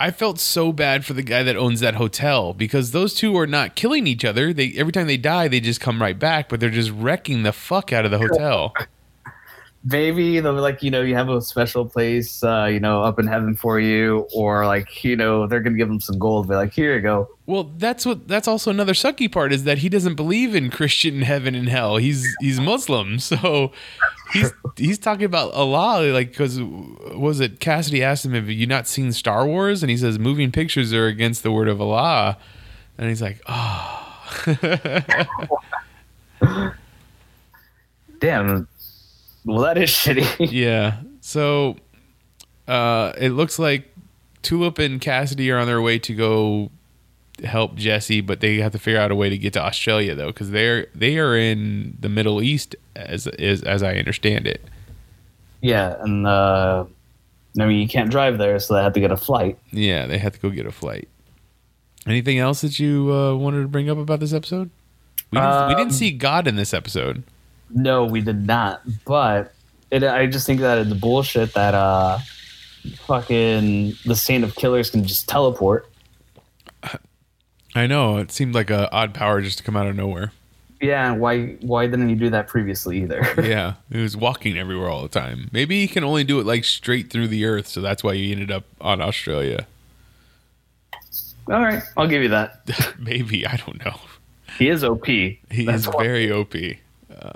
I 0.00 0.10
felt 0.10 0.40
so 0.40 0.72
bad 0.72 1.04
for 1.04 1.12
the 1.12 1.22
guy 1.22 1.42
that 1.42 1.56
owns 1.56 1.80
that 1.80 1.94
hotel 1.94 2.52
because 2.52 2.90
those 2.90 3.14
two 3.14 3.36
are 3.36 3.46
not 3.46 3.76
killing 3.76 4.06
each 4.06 4.24
other. 4.24 4.52
They 4.52 4.72
every 4.76 4.92
time 4.92 5.06
they 5.06 5.16
die, 5.16 5.48
they 5.48 5.60
just 5.60 5.80
come 5.80 6.02
right 6.02 6.18
back, 6.18 6.48
but 6.48 6.58
they're 6.60 6.70
just 6.70 6.90
wrecking 6.90 7.42
the 7.44 7.52
fuck 7.52 7.92
out 7.92 8.04
of 8.04 8.10
the 8.10 8.18
hotel. 8.18 8.74
Maybe 9.86 10.40
they'll 10.40 10.54
like 10.54 10.82
you 10.82 10.90
know 10.90 11.02
you 11.02 11.14
have 11.14 11.28
a 11.28 11.42
special 11.42 11.84
place 11.84 12.42
uh, 12.42 12.64
you 12.64 12.80
know 12.80 13.02
up 13.02 13.18
in 13.18 13.26
heaven 13.26 13.54
for 13.54 13.78
you, 13.78 14.26
or 14.34 14.66
like 14.66 15.04
you 15.04 15.14
know 15.14 15.46
they're 15.46 15.60
gonna 15.60 15.76
give 15.76 15.88
them 15.88 16.00
some 16.00 16.18
gold. 16.18 16.48
Be 16.48 16.54
like, 16.54 16.72
here 16.72 16.94
you 16.94 17.02
go. 17.02 17.28
well, 17.44 17.64
that's 17.76 18.06
what 18.06 18.26
that's 18.26 18.48
also 18.48 18.70
another 18.70 18.94
sucky 18.94 19.30
part 19.30 19.52
is 19.52 19.64
that 19.64 19.78
he 19.78 19.90
doesn't 19.90 20.14
believe 20.14 20.54
in 20.54 20.70
Christian 20.70 21.20
heaven 21.20 21.54
and 21.54 21.68
hell. 21.68 21.98
He's 21.98 22.34
he's 22.40 22.58
Muslim, 22.58 23.18
so 23.18 23.72
he's 24.32 24.52
he's 24.76 24.98
talking 24.98 25.26
about 25.26 25.52
Allah 25.52 26.10
like 26.12 26.30
because 26.30 26.62
was 26.62 27.40
it 27.40 27.60
Cassidy 27.60 28.02
asked 28.02 28.24
him 28.24 28.32
have 28.32 28.48
you 28.48 28.66
not 28.66 28.86
seen 28.86 29.12
Star 29.12 29.46
Wars 29.46 29.82
and 29.82 29.90
he 29.90 29.98
says 29.98 30.18
moving 30.18 30.50
pictures 30.50 30.94
are 30.94 31.08
against 31.08 31.42
the 31.42 31.52
word 31.52 31.68
of 31.68 31.78
Allah, 31.80 32.38
and 32.96 33.10
he's 33.10 33.20
like 33.20 33.42
oh. 33.46 34.00
Damn. 38.20 38.66
Well, 39.44 39.60
that 39.62 39.78
is 39.78 39.90
shitty. 39.90 40.48
Yeah. 40.50 40.98
So 41.20 41.76
uh, 42.68 43.12
it 43.18 43.30
looks 43.30 43.58
like 43.58 43.94
Tulip 44.42 44.78
and 44.78 45.00
Cassidy 45.00 45.50
are 45.50 45.58
on 45.58 45.66
their 45.66 45.80
way 45.82 45.98
to 46.00 46.14
go 46.14 46.70
help 47.42 47.74
Jesse, 47.74 48.20
but 48.20 48.40
they 48.40 48.58
have 48.58 48.72
to 48.72 48.78
figure 48.78 49.00
out 49.00 49.10
a 49.10 49.14
way 49.14 49.28
to 49.28 49.36
get 49.38 49.52
to 49.54 49.60
Australia 49.64 50.14
though, 50.14 50.28
because 50.28 50.50
they're 50.50 50.86
they 50.94 51.18
are 51.18 51.36
in 51.36 51.96
the 51.98 52.08
Middle 52.08 52.42
East 52.42 52.76
as 52.94 53.26
is 53.26 53.62
as 53.62 53.82
I 53.82 53.96
understand 53.96 54.46
it. 54.46 54.62
yeah, 55.60 55.96
and 56.00 56.26
uh, 56.26 56.84
I 57.58 57.66
mean 57.66 57.80
you 57.80 57.88
can't 57.88 58.10
drive 58.10 58.38
there, 58.38 58.58
so 58.60 58.74
they 58.74 58.82
had 58.82 58.94
to 58.94 59.00
get 59.00 59.10
a 59.10 59.16
flight. 59.16 59.58
Yeah, 59.72 60.06
they 60.06 60.18
have 60.18 60.34
to 60.34 60.38
go 60.40 60.50
get 60.50 60.66
a 60.66 60.70
flight. 60.72 61.08
Anything 62.06 62.38
else 62.38 62.60
that 62.60 62.78
you 62.78 63.12
uh, 63.12 63.34
wanted 63.34 63.62
to 63.62 63.68
bring 63.68 63.88
up 63.90 63.96
about 63.98 64.20
this 64.20 64.32
episode? 64.34 64.70
We 65.32 65.38
didn't, 65.40 65.68
we 65.68 65.74
didn't 65.74 65.86
Um, 65.88 65.90
see 65.92 66.10
God 66.12 66.46
in 66.46 66.54
this 66.56 66.72
episode. 66.74 67.24
No, 67.70 68.04
we 68.04 68.20
did 68.20 68.46
not. 68.46 68.82
But 69.04 69.52
it, 69.90 70.04
I 70.04 70.26
just 70.26 70.46
think 70.46 70.60
that 70.60 70.88
the 70.88 70.94
bullshit 70.94 71.54
that 71.54 71.74
uh, 71.74 72.18
fucking 73.06 73.94
the 74.04 74.16
saint 74.16 74.44
of 74.44 74.54
killers 74.54 74.90
can 74.90 75.04
just 75.04 75.28
teleport. 75.28 75.88
I 77.74 77.86
know 77.86 78.18
it 78.18 78.30
seemed 78.30 78.54
like 78.54 78.70
a 78.70 78.90
odd 78.92 79.14
power 79.14 79.40
just 79.40 79.58
to 79.58 79.64
come 79.64 79.76
out 79.76 79.86
of 79.86 79.96
nowhere. 79.96 80.32
Yeah, 80.80 81.12
why 81.12 81.56
why 81.60 81.86
didn't 81.86 82.08
he 82.08 82.14
do 82.14 82.30
that 82.30 82.46
previously 82.46 83.02
either? 83.02 83.22
yeah, 83.42 83.74
he 83.90 84.02
was 84.02 84.16
walking 84.16 84.58
everywhere 84.58 84.88
all 84.90 85.02
the 85.02 85.08
time. 85.08 85.48
Maybe 85.52 85.80
he 85.80 85.88
can 85.88 86.04
only 86.04 86.24
do 86.24 86.38
it 86.40 86.46
like 86.46 86.64
straight 86.64 87.10
through 87.10 87.28
the 87.28 87.44
earth, 87.46 87.66
so 87.68 87.80
that's 87.80 88.04
why 88.04 88.14
he 88.14 88.32
ended 88.32 88.50
up 88.50 88.64
on 88.80 89.00
Australia. 89.00 89.66
All 91.50 91.60
right, 91.60 91.82
I'll 91.96 92.08
give 92.08 92.22
you 92.22 92.28
that. 92.30 92.68
Maybe 92.98 93.46
I 93.46 93.56
don't 93.56 93.84
know. 93.84 93.96
He 94.58 94.68
is 94.68 94.84
OP. 94.84 95.06
He 95.06 95.38
That's 95.50 95.82
is 95.82 95.88
why. 95.88 96.02
very 96.04 96.30
OP. 96.30 96.54
Uh, 97.10 97.32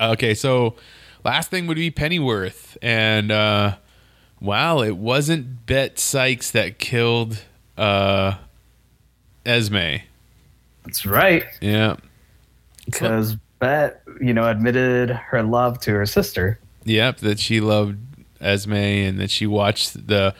okay, 0.00 0.34
so 0.34 0.76
last 1.24 1.50
thing 1.50 1.66
would 1.66 1.76
be 1.76 1.90
Pennyworth, 1.90 2.76
and 2.82 3.30
uh, 3.30 3.76
wow, 4.40 4.80
it 4.80 4.96
wasn't 4.96 5.66
Bet 5.66 5.98
Sykes 5.98 6.50
that 6.52 6.78
killed 6.78 7.42
uh, 7.76 8.34
Esme. 9.44 9.96
That's 10.84 11.04
right. 11.04 11.44
Yeah, 11.60 11.96
Because 12.84 13.36
Bet, 13.58 14.02
you 14.20 14.32
know, 14.34 14.48
admitted 14.48 15.10
her 15.10 15.42
love 15.42 15.80
to 15.80 15.92
her 15.92 16.06
sister. 16.06 16.58
Yep, 16.84 17.18
that 17.18 17.40
she 17.40 17.60
loved 17.60 17.98
Esme 18.40 18.74
and 18.74 19.18
that 19.18 19.30
she 19.30 19.46
watched 19.46 20.06
the 20.06 20.34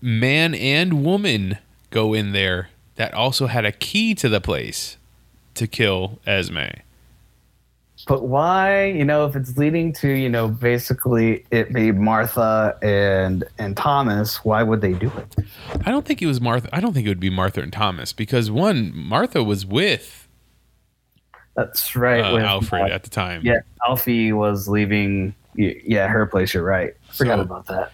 man 0.00 0.54
and 0.54 1.04
woman 1.04 1.58
go 1.90 2.14
in 2.14 2.32
there 2.32 2.70
that 2.94 3.12
also 3.14 3.46
had 3.46 3.64
a 3.64 3.72
key 3.72 4.14
to 4.14 4.28
the 4.28 4.40
place 4.40 4.96
to 5.54 5.66
kill 5.66 6.20
Esme. 6.26 6.68
But 8.06 8.22
why, 8.28 8.86
you 8.86 9.04
know, 9.04 9.26
if 9.26 9.36
it's 9.36 9.56
leading 9.58 9.92
to, 9.94 10.08
you 10.08 10.28
know, 10.28 10.48
basically 10.48 11.44
it 11.50 11.72
be 11.72 11.92
Martha 11.92 12.76
and 12.82 13.44
and 13.58 13.76
Thomas, 13.76 14.44
why 14.44 14.62
would 14.62 14.80
they 14.80 14.92
do 14.94 15.10
it? 15.16 15.36
I 15.86 15.90
don't 15.90 16.04
think 16.06 16.20
it 16.22 16.26
was 16.26 16.40
Martha. 16.40 16.68
I 16.72 16.80
don't 16.80 16.92
think 16.92 17.06
it 17.06 17.10
would 17.10 17.20
be 17.20 17.30
Martha 17.30 17.60
and 17.60 17.72
Thomas 17.72 18.12
because 18.12 18.50
one, 18.50 18.92
Martha 18.96 19.44
was 19.44 19.64
with 19.66 20.28
That's 21.54 21.94
right. 21.96 22.20
uh, 22.20 22.34
with- 22.34 22.44
Alfred 22.44 22.90
at 22.90 23.02
the 23.02 23.10
time. 23.10 23.42
Yeah, 23.44 23.60
Alfie 23.86 24.32
was 24.32 24.68
leaving. 24.68 25.34
Yeah, 25.54 26.06
her 26.08 26.26
place. 26.26 26.54
You're 26.54 26.62
right. 26.62 26.94
Forgot 27.10 27.36
So- 27.38 27.42
about 27.42 27.66
that. 27.66 27.92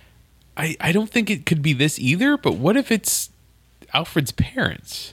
I, 0.59 0.75
I 0.81 0.93
don't 0.93 1.11
think 1.11 1.29
it 1.29 1.45
could 1.45 1.61
be 1.61 1.75
this 1.75 1.99
either, 1.99 2.39
but 2.39 2.53
what 2.53 2.79
if 2.79 2.91
it's 2.91 3.29
Alfred's 3.93 4.33
parents? 4.33 5.13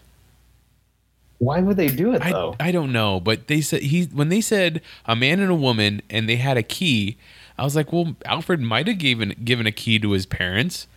Why 1.43 1.59
would 1.59 1.75
they 1.75 1.87
do 1.87 2.13
it 2.13 2.21
I, 2.21 2.31
though? 2.31 2.55
I 2.59 2.71
don't 2.71 2.93
know, 2.93 3.19
but 3.19 3.47
they 3.47 3.59
said 3.59 3.81
he 3.81 4.05
when 4.05 4.29
they 4.29 4.39
said 4.39 4.81
a 5.05 5.15
man 5.15 5.41
and 5.41 5.51
a 5.51 5.55
woman 5.55 6.01
and 6.09 6.29
they 6.29 6.37
had 6.37 6.55
a 6.55 6.63
key, 6.63 7.17
I 7.57 7.63
was 7.63 7.75
like, 7.75 7.91
well, 7.91 8.15
Alfred 8.25 8.61
might 8.61 8.87
have 8.87 8.97
given 8.97 9.35
given 9.43 9.67
a 9.67 9.71
key 9.71 9.99
to 9.99 10.11
his 10.11 10.25
parents. 10.25 10.87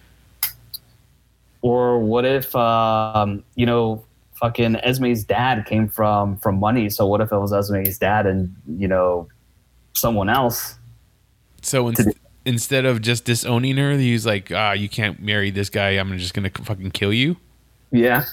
or 1.63 1.99
what 1.99 2.25
if, 2.25 2.55
um, 2.55 3.43
you 3.57 3.67
know, 3.67 4.05
fucking 4.35 4.77
Esme's 4.77 5.25
dad 5.25 5.67
came 5.67 5.89
from 5.89 6.37
from 6.39 6.61
money? 6.61 6.91
So 6.91 7.07
what 7.07 7.21
if 7.21 7.33
it 7.33 7.39
was 7.39 7.53
Esme's 7.53 7.99
dad 7.99 8.27
and 8.27 8.55
you 8.69 8.87
know, 8.87 9.29
someone 9.95 10.29
else? 10.29 10.77
So 11.63 11.89
in, 11.89 11.97
instead 12.45 12.85
of 12.85 13.03
just 13.03 13.25
disowning 13.25 13.79
her, 13.79 13.97
he's 13.97 14.25
like, 14.25 14.53
ah, 14.53 14.73
you 14.73 14.89
can't 14.89 15.21
marry 15.21 15.51
this 15.51 15.71
guy. 15.71 15.91
I'm 15.91 16.17
just 16.19 16.35
gonna 16.35 16.51
fucking 16.51 16.93
kill 16.93 17.13
you. 17.13 17.37
Yeah. 17.91 18.25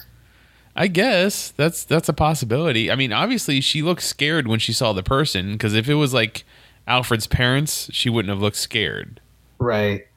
I 0.76 0.88
guess 0.88 1.51
that's 1.51 1.84
that's 1.84 2.09
a 2.09 2.13
possibility. 2.13 2.91
I 2.91 2.95
mean, 2.95 3.13
obviously 3.13 3.61
she 3.61 3.82
looked 3.82 4.01
scared 4.01 4.47
when 4.47 4.59
she 4.59 4.74
saw 4.74 4.93
the 4.93 5.03
person 5.03 5.53
because 5.53 5.76
if 5.76 5.88
it 5.88 5.95
was 5.95 6.13
like 6.13 6.43
Alfred's 6.88 7.28
parents, 7.28 7.89
she 7.93 8.09
wouldn't 8.09 8.30
have 8.30 8.41
looked 8.41 8.57
scared. 8.57 9.21
Right. 9.59 10.07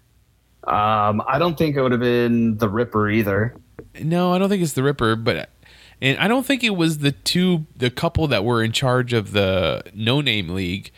Um, 0.65 1.23
I 1.29 1.39
don't 1.39 1.57
think 1.57 1.77
it 1.77 1.83
would 1.83 1.93
have 1.93 2.01
been 2.01 2.57
the 2.59 2.69
Ripper 2.69 3.09
either. 3.09 3.55
No, 4.01 4.33
I 4.33 4.39
don't 4.39 4.49
think 4.49 4.63
it's 4.63 4.73
the 4.73 4.83
Ripper, 4.83 5.15
but 5.15 5.51
and 6.01 6.19
I 6.19 6.29
don't 6.29 6.45
think 6.45 6.65
it 6.65 6.71
was 6.71 6.99
the 6.99 7.13
two 7.13 7.67
the 7.77 7.91
couple 7.91 8.27
that 8.29 8.45
were 8.45 8.63
in 8.63 8.73
charge 8.73 9.13
of 9.13 9.33
the 9.33 9.83
No 9.95 10.21
Name 10.21 10.49
League, 10.49 10.91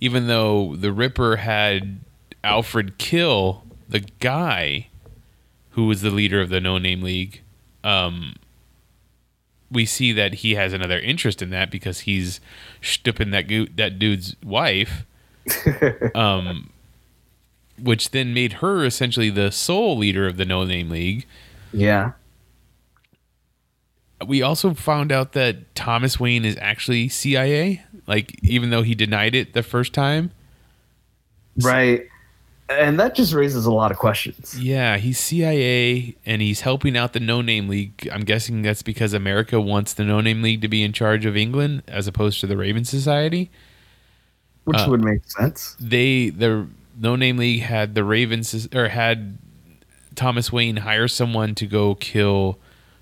even 0.00 0.26
though 0.26 0.76
the 0.76 0.92
Ripper 0.92 1.36
had 1.36 2.00
Alfred 2.42 2.98
kill 2.98 3.64
the 3.88 4.00
guy 4.00 4.88
who 5.70 5.86
was 5.86 6.02
the 6.02 6.10
leader 6.10 6.40
of 6.40 6.50
the 6.50 6.60
No 6.60 6.78
Name 6.78 7.02
League. 7.02 7.42
Um, 7.82 8.34
we 9.70 9.86
see 9.86 10.12
that 10.12 10.34
he 10.34 10.54
has 10.54 10.72
another 10.72 10.98
interest 10.98 11.42
in 11.42 11.50
that 11.50 11.70
because 11.70 12.00
he's 12.00 12.40
stooping 12.80 13.30
that 13.30 13.48
go- 13.48 13.66
that 13.76 13.98
dude's 13.98 14.36
wife. 14.44 15.04
um, 16.14 16.70
which 17.80 18.10
then 18.10 18.32
made 18.32 18.54
her 18.54 18.84
essentially 18.84 19.30
the 19.30 19.50
sole 19.50 19.96
leader 19.96 20.26
of 20.26 20.36
the 20.36 20.44
No 20.44 20.64
Name 20.64 20.90
League. 20.90 21.26
Yeah. 21.72 22.12
We 24.24 24.42
also 24.42 24.74
found 24.74 25.12
out 25.12 25.32
that 25.32 25.74
Thomas 25.74 26.18
Wayne 26.20 26.44
is 26.44 26.56
actually 26.60 27.08
CIA, 27.08 27.82
like 28.06 28.38
even 28.42 28.70
though 28.70 28.82
he 28.82 28.94
denied 28.94 29.34
it 29.34 29.52
the 29.52 29.62
first 29.62 29.92
time. 29.92 30.30
Right. 31.60 32.08
And 32.68 32.98
that 32.98 33.14
just 33.14 33.34
raises 33.34 33.66
a 33.66 33.72
lot 33.72 33.90
of 33.90 33.98
questions. 33.98 34.58
Yeah, 34.58 34.96
he's 34.96 35.18
CIA 35.18 36.16
and 36.24 36.40
he's 36.40 36.62
helping 36.62 36.96
out 36.96 37.12
the 37.12 37.20
No 37.20 37.42
Name 37.42 37.68
League. 37.68 38.08
I'm 38.10 38.22
guessing 38.22 38.62
that's 38.62 38.82
because 38.82 39.12
America 39.12 39.60
wants 39.60 39.92
the 39.92 40.04
No 40.04 40.20
Name 40.22 40.40
League 40.40 40.62
to 40.62 40.68
be 40.68 40.82
in 40.82 40.92
charge 40.92 41.26
of 41.26 41.36
England 41.36 41.82
as 41.86 42.06
opposed 42.06 42.40
to 42.40 42.46
the 42.46 42.56
Raven 42.56 42.84
Society. 42.84 43.50
Which 44.64 44.78
Uh, 44.78 44.86
would 44.88 45.04
make 45.04 45.30
sense. 45.30 45.76
They 45.78 46.30
the 46.30 46.66
No 46.98 47.16
Name 47.16 47.36
League 47.36 47.60
had 47.60 47.94
the 47.94 48.02
Ravens 48.02 48.66
or 48.74 48.88
had 48.88 49.36
Thomas 50.14 50.50
Wayne 50.50 50.78
hire 50.78 51.08
someone 51.08 51.54
to 51.56 51.66
go 51.66 51.94
kill 51.96 52.58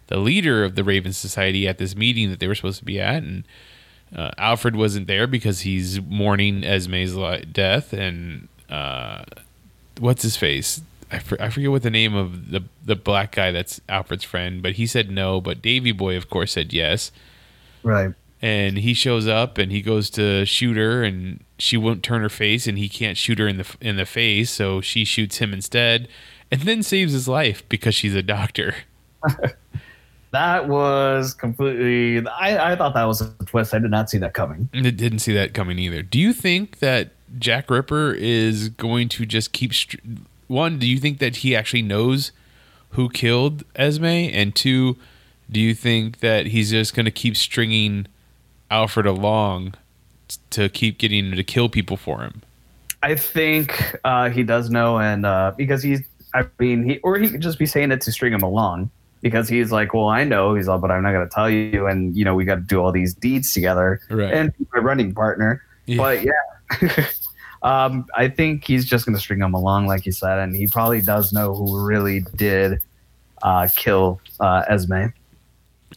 the 0.09 0.17
leader 0.17 0.65
of 0.65 0.75
the 0.75 0.83
Raven 0.83 1.13
Society 1.13 1.69
at 1.69 1.79
this 1.79 1.95
meeting 1.95 2.31
that 2.31 2.41
they 2.41 2.49
were 2.49 2.55
supposed 2.57 2.81
to 2.81 2.85
be 2.85 3.01
at, 3.01 3.23
and 3.23 3.45
uh, 4.15 4.31
Alfred 4.39 4.75
wasn't 4.75 5.07
there 5.07 5.27
because 5.29 5.61
he's 5.61 6.01
mourning 6.03 6.63
Esme's 6.65 7.15
death, 7.53 7.93
and 7.93 8.49
uh, 8.69 9.25
what's 10.03 10.23
his 10.23 10.37
face? 10.37 10.83
I, 11.11 11.19
for, 11.19 11.41
I 11.43 11.49
forget 11.51 11.71
what 11.71 11.83
the 11.83 11.91
name 11.91 12.15
of 12.15 12.51
the 12.51 12.63
the 12.85 12.97
black 12.97 13.33
guy 13.33 13.51
that's 13.53 13.81
Alfred's 13.89 14.25
friend, 14.25 14.63
but 14.63 14.73
he 14.73 14.87
said 14.87 15.11
no. 15.11 15.41
But 15.41 15.63
Davy 15.63 15.93
Boy, 15.93 16.17
of 16.17 16.29
course, 16.31 16.53
said 16.53 16.73
yes 16.73 17.13
Right. 17.83 18.13
and 18.41 18.79
he 18.79 18.95
shows 18.95 19.27
up 19.29 19.59
and 19.59 19.71
he 19.73 19.83
goes 19.83 20.09
to 20.11 20.45
shoot 20.47 20.77
her 20.77 21.03
and 21.03 21.45
she 21.59 21.77
won't 21.77 22.03
turn 22.03 22.23
her 22.23 22.29
face 22.29 22.67
and 22.67 22.79
he 22.79 22.89
can't 22.89 23.17
shoot 23.17 23.39
her 23.39 23.47
in 23.49 23.59
the 23.59 23.67
in 23.81 23.97
the 23.97 24.07
face 24.07 24.51
so 24.51 24.81
she 24.81 25.05
shoots 25.05 25.39
him 25.39 25.53
instead 25.53 26.09
and 26.51 26.63
then 26.63 26.83
saves 26.83 27.13
his 27.13 27.29
life 27.29 27.63
because 27.69 27.95
she's 27.95 28.15
a 28.15 28.23
doctor 28.23 28.75
That 30.33 30.67
was 30.67 31.35
completely. 31.35 32.27
I, 32.27 32.73
I 32.73 32.77
thought 32.77 32.95
that 32.95 33.05
was 33.05 33.21
a 33.21 33.29
twist. 33.45 33.75
I 33.75 33.79
did 33.79 33.91
not 33.91 34.09
see 34.09 34.17
that 34.19 34.33
coming. 34.33 34.71
it 34.73 34.97
didn't 34.97 35.19
see 35.19 35.35
that 35.35 35.53
coming 35.53 35.79
either 35.79 36.03
do 36.03 36.19
you 36.19 36.33
think 36.33 36.79
that 36.79 37.11
jack 37.39 37.70
ripper 37.70 38.12
is 38.12 38.68
going 38.70 39.09
to 39.09 39.24
just 39.26 39.53
keep 39.53 39.72
str- 39.74 39.97
one 40.49 40.78
do 40.78 40.87
you 40.87 40.99
think 40.99 41.18
that 41.18 41.37
he 41.37 41.57
actually 41.57 41.83
knows 41.83 42.33
who 42.91 43.09
killed 43.09 43.64
esme 43.76 44.05
and 44.05 44.55
two 44.55 44.97
do 45.51 45.61
you 45.61 45.74
think 45.74 46.20
that 46.20 46.47
he's 46.47 46.70
just 46.70 46.95
going 46.95 47.05
to 47.05 47.11
keep 47.11 47.37
stringing 47.37 48.07
alfred 48.70 49.07
along 49.07 49.74
to 50.51 50.68
keep 50.68 50.99
getting 50.99 51.26
him 51.30 51.37
to 51.37 51.45
kill 51.45 51.68
people 51.68 51.97
for 51.97 52.20
him 52.22 52.43
I 53.05 53.16
think 53.16 53.97
uh, 54.05 54.30
he 54.30 54.45
does 54.45 54.70
know, 54.70 55.01
and 55.01 55.26
uh, 55.26 55.53
because 55.57 55.83
he's, 55.83 56.03
I 56.35 56.45
mean, 56.61 56.85
he 56.85 56.99
or 56.99 57.18
he 57.18 57.28
could 57.30 57.41
just 57.41 57.59
be 57.59 57.66
saying 57.66 57.91
it 57.91 58.01
to 58.03 58.12
string 58.12 58.33
him 58.33 58.43
along 58.43 58.91
because 59.22 59.49
he's 59.49 59.72
like, 59.72 59.93
well, 59.93 60.07
I 60.09 60.22
know 60.22 60.55
he's 60.55 60.68
all, 60.68 60.78
but 60.78 60.93
I'm 60.93 61.03
not 61.03 61.11
going 61.11 61.28
to 61.28 61.35
tell 61.35 61.51
you, 61.51 61.89
and 61.89 62.16
you 62.16 62.24
know, 62.24 62.37
we 62.37 62.45
got 62.45 62.55
to 62.55 62.61
do 62.61 62.80
all 62.80 62.93
these 62.93 63.12
deeds 63.12 63.53
together, 63.53 64.01
Right. 64.09 64.33
and 64.33 64.53
he's 64.57 64.68
my 64.72 64.78
running 64.78 65.12
partner. 65.14 65.64
Yeah. 65.87 65.97
But 65.97 66.22
yeah, 66.22 67.07
um, 67.63 68.07
I 68.17 68.29
think 68.29 68.65
he's 68.67 68.85
just 68.85 69.07
going 69.07 69.15
to 69.15 69.21
string 69.21 69.41
him 69.41 69.55
along, 69.55 69.87
like 69.87 70.05
you 70.05 70.13
said, 70.13 70.39
and 70.39 70.55
he 70.55 70.67
probably 70.67 71.01
does 71.01 71.33
know 71.33 71.55
who 71.55 71.85
really 71.85 72.21
did 72.37 72.81
uh, 73.43 73.69
kill 73.75 74.21
uh, 74.41 74.65
Esme. 74.69 75.07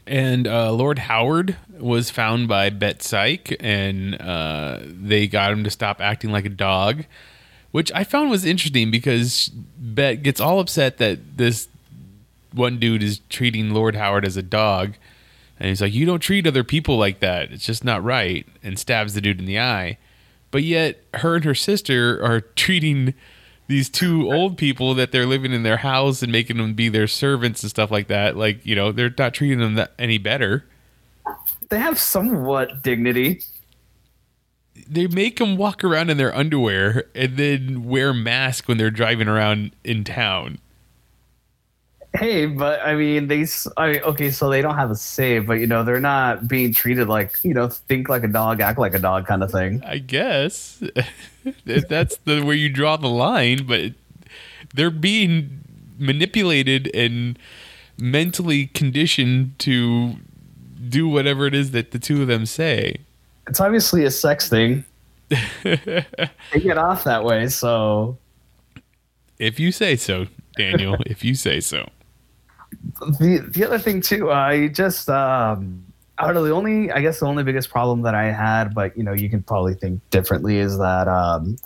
And 0.06 0.48
uh, 0.48 0.72
Lord 0.72 1.00
Harwood 1.00 1.56
was 1.80 2.12
found 2.12 2.48
by 2.48 2.70
Bet 2.70 3.02
Sykes, 3.02 3.54
and 3.60 4.22
uh, 4.22 4.80
they 4.84 5.28
got 5.28 5.52
him 5.52 5.64
to 5.64 5.72
stop 5.72 6.00
acting 6.00 6.32
like 6.32 6.46
a 6.46 6.50
dog, 6.50 7.06
which 7.72 7.92
I 7.94 8.04
found 8.04 8.30
was 8.30 8.46
interesting 8.46 8.92
because 8.92 9.50
Bet 9.50 10.22
gets 10.22 10.40
all 10.40 10.60
upset 10.60 10.98
that 10.98 11.38
this 11.38 11.68
one 12.54 12.80
dude 12.80 13.02
is 13.02 13.22
treating 13.30 13.72
Lord 13.72 13.96
Harwood 13.96 14.26
as 14.26 14.38
a 14.38 14.44
dog. 14.44 14.94
And 15.60 15.70
he's 15.70 15.82
like, 15.82 15.94
You 15.94 16.06
don't 16.06 16.20
treat 16.20 16.46
other 16.46 16.64
people 16.64 16.98
like 16.98 17.20
that. 17.22 17.52
It's 17.52 17.66
just 17.66 17.84
not 17.84 18.04
right. 18.04 18.46
And 18.62 18.78
stabs 18.78 19.14
the 19.14 19.22
dude 19.22 19.40
in 19.40 19.46
the 19.46 19.60
eye. 19.60 19.98
But 20.52 20.64
yet, 20.64 21.02
her 21.16 21.36
and 21.36 21.46
her 21.46 21.56
sister 21.56 22.24
are 22.24 22.42
treating 22.56 23.14
these 23.68 23.90
two 23.90 24.32
old 24.32 24.58
people 24.58 24.94
that 24.94 25.12
they're 25.12 25.26
living 25.26 25.52
in 25.52 25.64
their 25.64 25.78
house 25.78 26.22
and 26.22 26.32
making 26.32 26.58
them 26.58 26.74
be 26.74 26.90
their 26.90 27.08
servants 27.08 27.64
and 27.64 27.70
stuff 27.70 27.90
like 27.90 28.08
that. 28.08 28.38
Like, 28.38 28.66
you 28.66 28.76
know, 28.76 28.92
they're 28.92 29.14
not 29.18 29.34
treating 29.34 29.60
them 29.60 29.76
that 29.76 29.94
any 29.98 30.18
better. 30.18 30.66
They 31.70 31.80
have 31.80 32.00
somewhat 32.00 32.84
dignity. 32.84 33.42
They 34.88 35.08
make 35.08 35.38
them 35.38 35.58
walk 35.58 35.84
around 35.84 36.12
in 36.12 36.18
their 36.18 36.36
underwear 36.36 37.06
and 37.16 37.38
then 37.38 37.86
wear 37.86 38.14
masks 38.14 38.68
when 38.68 38.78
they're 38.78 38.92
driving 38.92 39.28
around 39.28 39.72
in 39.84 40.04
town. 40.04 40.60
Hey, 42.16 42.46
but 42.46 42.82
I 42.82 42.96
mean, 42.96 43.28
they. 43.28 43.46
I 43.78 43.92
mean, 43.92 44.02
okay, 44.02 44.32
so 44.32 44.50
they 44.50 44.62
don't 44.62 44.76
have 44.76 44.90
a 44.90 44.96
save, 44.96 45.48
but 45.48 45.56
you 45.56 45.68
know, 45.68 45.84
they're 45.84 46.00
not 46.00 46.48
being 46.48 46.74
treated 46.74 47.10
like 47.10 47.44
you 47.44 47.54
know, 47.54 47.68
think 47.68 48.08
like 48.08 48.24
a 48.24 48.28
dog, 48.28 48.62
act 48.62 48.80
like 48.80 48.94
a 48.94 49.00
dog, 49.00 49.28
kind 49.28 49.44
of 49.44 49.52
thing. 49.52 49.84
I 49.86 49.98
guess 49.98 50.82
that's 51.66 52.18
the 52.18 52.42
where 52.42 52.56
you 52.56 52.70
draw 52.70 52.96
the 52.96 53.10
line, 53.10 53.66
but 53.66 53.94
they're 54.74 54.92
being 54.92 55.62
manipulated 55.98 56.90
and 56.96 57.38
mentally 57.98 58.68
conditioned 58.68 59.58
to 59.60 60.16
do 60.90 61.08
whatever 61.08 61.48
it 61.48 61.54
is 61.54 61.72
that 61.72 61.92
the 61.92 62.00
two 62.00 62.22
of 62.22 62.28
them 62.28 62.46
say. 62.46 62.98
It's 63.48 63.60
obviously 63.60 64.06
a 64.06 64.12
sex 64.12 64.50
thing. 64.50 64.86
they 65.64 66.06
get 66.60 66.78
off 66.78 67.04
that 67.04 67.24
way, 67.24 67.48
so 67.48 68.18
If 69.40 69.60
you 69.60 69.72
say 69.72 69.96
so, 69.96 70.28
Daniel, 70.56 70.98
if 71.06 71.24
you 71.24 71.36
say 71.36 71.60
so. 71.60 71.90
The 73.20 73.46
the 73.48 73.66
other 73.66 73.80
thing 73.80 74.02
too, 74.02 74.32
I 74.32 74.68
just 74.68 75.10
um, 75.10 75.84
I 76.18 76.26
don't 76.26 76.36
know. 76.36 76.44
The 76.44 76.52
only, 76.52 76.92
I 76.92 77.02
guess, 77.02 77.20
the 77.20 77.26
only 77.26 77.44
biggest 77.44 77.70
problem 77.70 78.04
that 78.04 78.16
I 78.16 78.32
had, 78.32 78.74
but 78.74 78.96
you 78.98 79.04
know, 79.04 79.14
you 79.14 79.30
can 79.30 79.44
probably 79.44 79.74
think 79.74 80.02
differently, 80.12 80.58
is 80.58 80.78
that 80.78 81.08
um, 81.08 81.58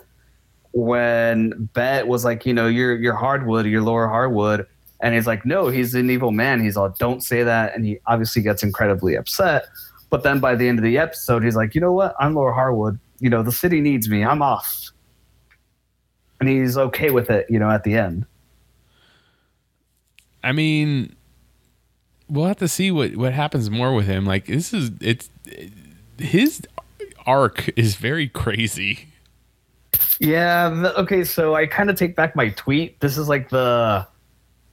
when 0.72 1.68
Bet 1.74 2.06
was 2.08 2.24
like, 2.24 2.46
you 2.46 2.54
know, 2.54 2.66
you're 2.66 2.96
you're 2.96 3.14
Harwood, 3.14 3.66
you're 3.66 3.82
Lord 3.82 4.08
Harwood, 4.08 4.66
and 5.00 5.14
he's 5.14 5.26
like, 5.26 5.46
no, 5.46 5.68
he's 5.68 5.94
an 5.94 6.10
evil 6.10 6.32
man. 6.32 6.60
He's 6.60 6.76
all, 6.76 6.90
don't 6.98 7.22
say 7.22 7.42
that, 7.42 7.74
and 7.74 7.84
he 7.84 7.98
obviously 8.06 8.42
gets 8.42 8.62
incredibly 8.62 9.14
upset. 9.14 9.66
But 10.10 10.24
then 10.24 10.40
by 10.40 10.56
the 10.56 10.66
end 10.66 10.78
of 10.78 10.84
the 10.84 10.98
episode, 10.98 11.44
he's 11.44 11.54
like, 11.54 11.74
you 11.74 11.80
know 11.80 11.92
what? 11.92 12.14
I'm 12.18 12.34
Lord 12.34 12.54
Harwood. 12.54 12.98
You 13.20 13.30
know, 13.30 13.42
the 13.44 13.52
city 13.52 13.80
needs 13.80 14.08
me. 14.08 14.24
I'm 14.24 14.42
off. 14.42 14.90
And 16.40 16.48
he's 16.48 16.76
okay 16.76 17.10
with 17.10 17.30
it, 17.30 17.46
you 17.48 17.58
know, 17.58 17.70
at 17.70 17.84
the 17.84 17.96
end. 17.96 18.26
I 20.42 20.52
mean, 20.52 21.14
we'll 22.28 22.46
have 22.46 22.58
to 22.58 22.68
see 22.68 22.90
what 22.90 23.16
what 23.16 23.32
happens 23.32 23.70
more 23.70 23.94
with 23.94 24.06
him. 24.06 24.24
Like 24.26 24.46
this 24.46 24.72
is 24.72 24.90
it's 25.00 25.28
his 26.18 26.62
arc 27.26 27.68
is 27.78 27.96
very 27.96 28.28
crazy. 28.28 29.08
Yeah. 30.18 30.92
Okay. 30.96 31.24
So 31.24 31.54
I 31.54 31.66
kind 31.66 31.90
of 31.90 31.96
take 31.96 32.14
back 32.16 32.36
my 32.36 32.50
tweet. 32.50 33.00
This 33.00 33.18
is 33.18 33.28
like 33.28 33.48
the. 33.50 34.06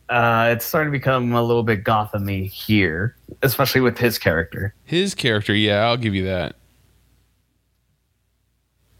Uh, 0.09 0.53
it's 0.55 0.63
starting 0.63 0.89
to 0.89 0.97
become 0.97 1.33
a 1.33 1.43
little 1.43 1.63
bit 1.63 1.83
Gothamy 1.83 2.49
here, 2.49 3.17
especially 3.43 3.81
with 3.81 3.97
his 3.97 4.17
character. 4.17 4.73
His 4.85 5.13
character, 5.13 5.53
yeah, 5.53 5.79
I'll 5.79 5.97
give 5.97 6.15
you 6.15 6.23
that. 6.23 6.55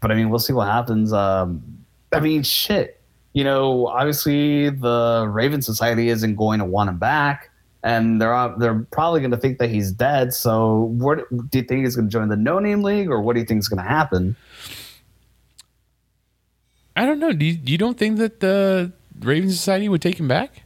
But 0.00 0.10
I 0.10 0.14
mean, 0.14 0.28
we'll 0.28 0.38
see 0.38 0.52
what 0.52 0.68
happens. 0.68 1.14
Um, 1.14 1.62
I 2.12 2.20
mean, 2.20 2.42
shit. 2.42 2.97
You 3.34 3.44
know, 3.44 3.86
obviously 3.86 4.70
the 4.70 5.26
Raven 5.30 5.62
Society 5.62 6.08
isn't 6.08 6.34
going 6.36 6.58
to 6.60 6.64
want 6.64 6.88
him 6.90 6.98
back, 6.98 7.50
and 7.82 8.20
they're 8.20 8.54
they're 8.58 8.86
probably 8.90 9.20
going 9.20 9.30
to 9.32 9.36
think 9.36 9.58
that 9.58 9.70
he's 9.70 9.92
dead. 9.92 10.32
So, 10.34 10.84
what 10.98 11.28
do 11.30 11.58
you 11.58 11.64
think 11.64 11.84
he's 11.84 11.94
going 11.94 12.08
to 12.08 12.12
join 12.12 12.28
the 12.28 12.36
No 12.36 12.58
Name 12.58 12.82
League, 12.82 13.08
or 13.10 13.20
what 13.20 13.34
do 13.34 13.40
you 13.40 13.46
think 13.46 13.60
is 13.60 13.68
going 13.68 13.82
to 13.82 13.88
happen? 13.88 14.34
I 16.96 17.06
don't 17.06 17.20
know. 17.20 17.32
Do 17.32 17.44
you, 17.44 17.58
you 17.64 17.78
don't 17.78 17.96
think 17.96 18.18
that 18.18 18.40
the 18.40 18.92
Raven 19.20 19.50
Society 19.50 19.88
would 19.88 20.02
take 20.02 20.18
him 20.18 20.26
back? 20.28 20.62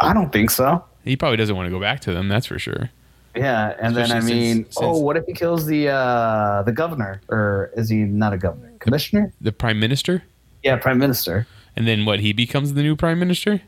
I 0.00 0.12
don't 0.12 0.32
think 0.32 0.50
so. 0.50 0.84
He 1.04 1.16
probably 1.16 1.36
doesn't 1.36 1.54
want 1.54 1.66
to 1.66 1.70
go 1.70 1.80
back 1.80 2.00
to 2.00 2.12
them. 2.12 2.28
That's 2.28 2.46
for 2.46 2.58
sure. 2.58 2.90
Yeah, 3.36 3.76
and 3.80 3.94
then 3.94 4.10
I 4.10 4.18
Especially 4.18 4.34
mean, 4.40 4.54
since- 4.64 4.76
oh, 4.80 4.98
what 4.98 5.16
if 5.16 5.24
he 5.26 5.32
kills 5.32 5.66
the 5.66 5.88
uh, 5.90 6.62
the 6.64 6.72
governor, 6.72 7.20
or 7.28 7.70
is 7.76 7.88
he 7.88 7.98
not 7.98 8.32
a 8.32 8.38
governor? 8.38 8.72
Commissioner? 8.80 9.32
The 9.40 9.52
prime 9.52 9.78
minister, 9.78 10.24
Yeah, 10.64 10.76
prime 10.76 10.98
minister. 10.98 11.46
And 11.78 11.86
then 11.86 12.04
what? 12.04 12.18
He 12.18 12.32
becomes 12.32 12.74
the 12.74 12.82
new 12.82 12.96
prime 12.96 13.20
minister. 13.20 13.62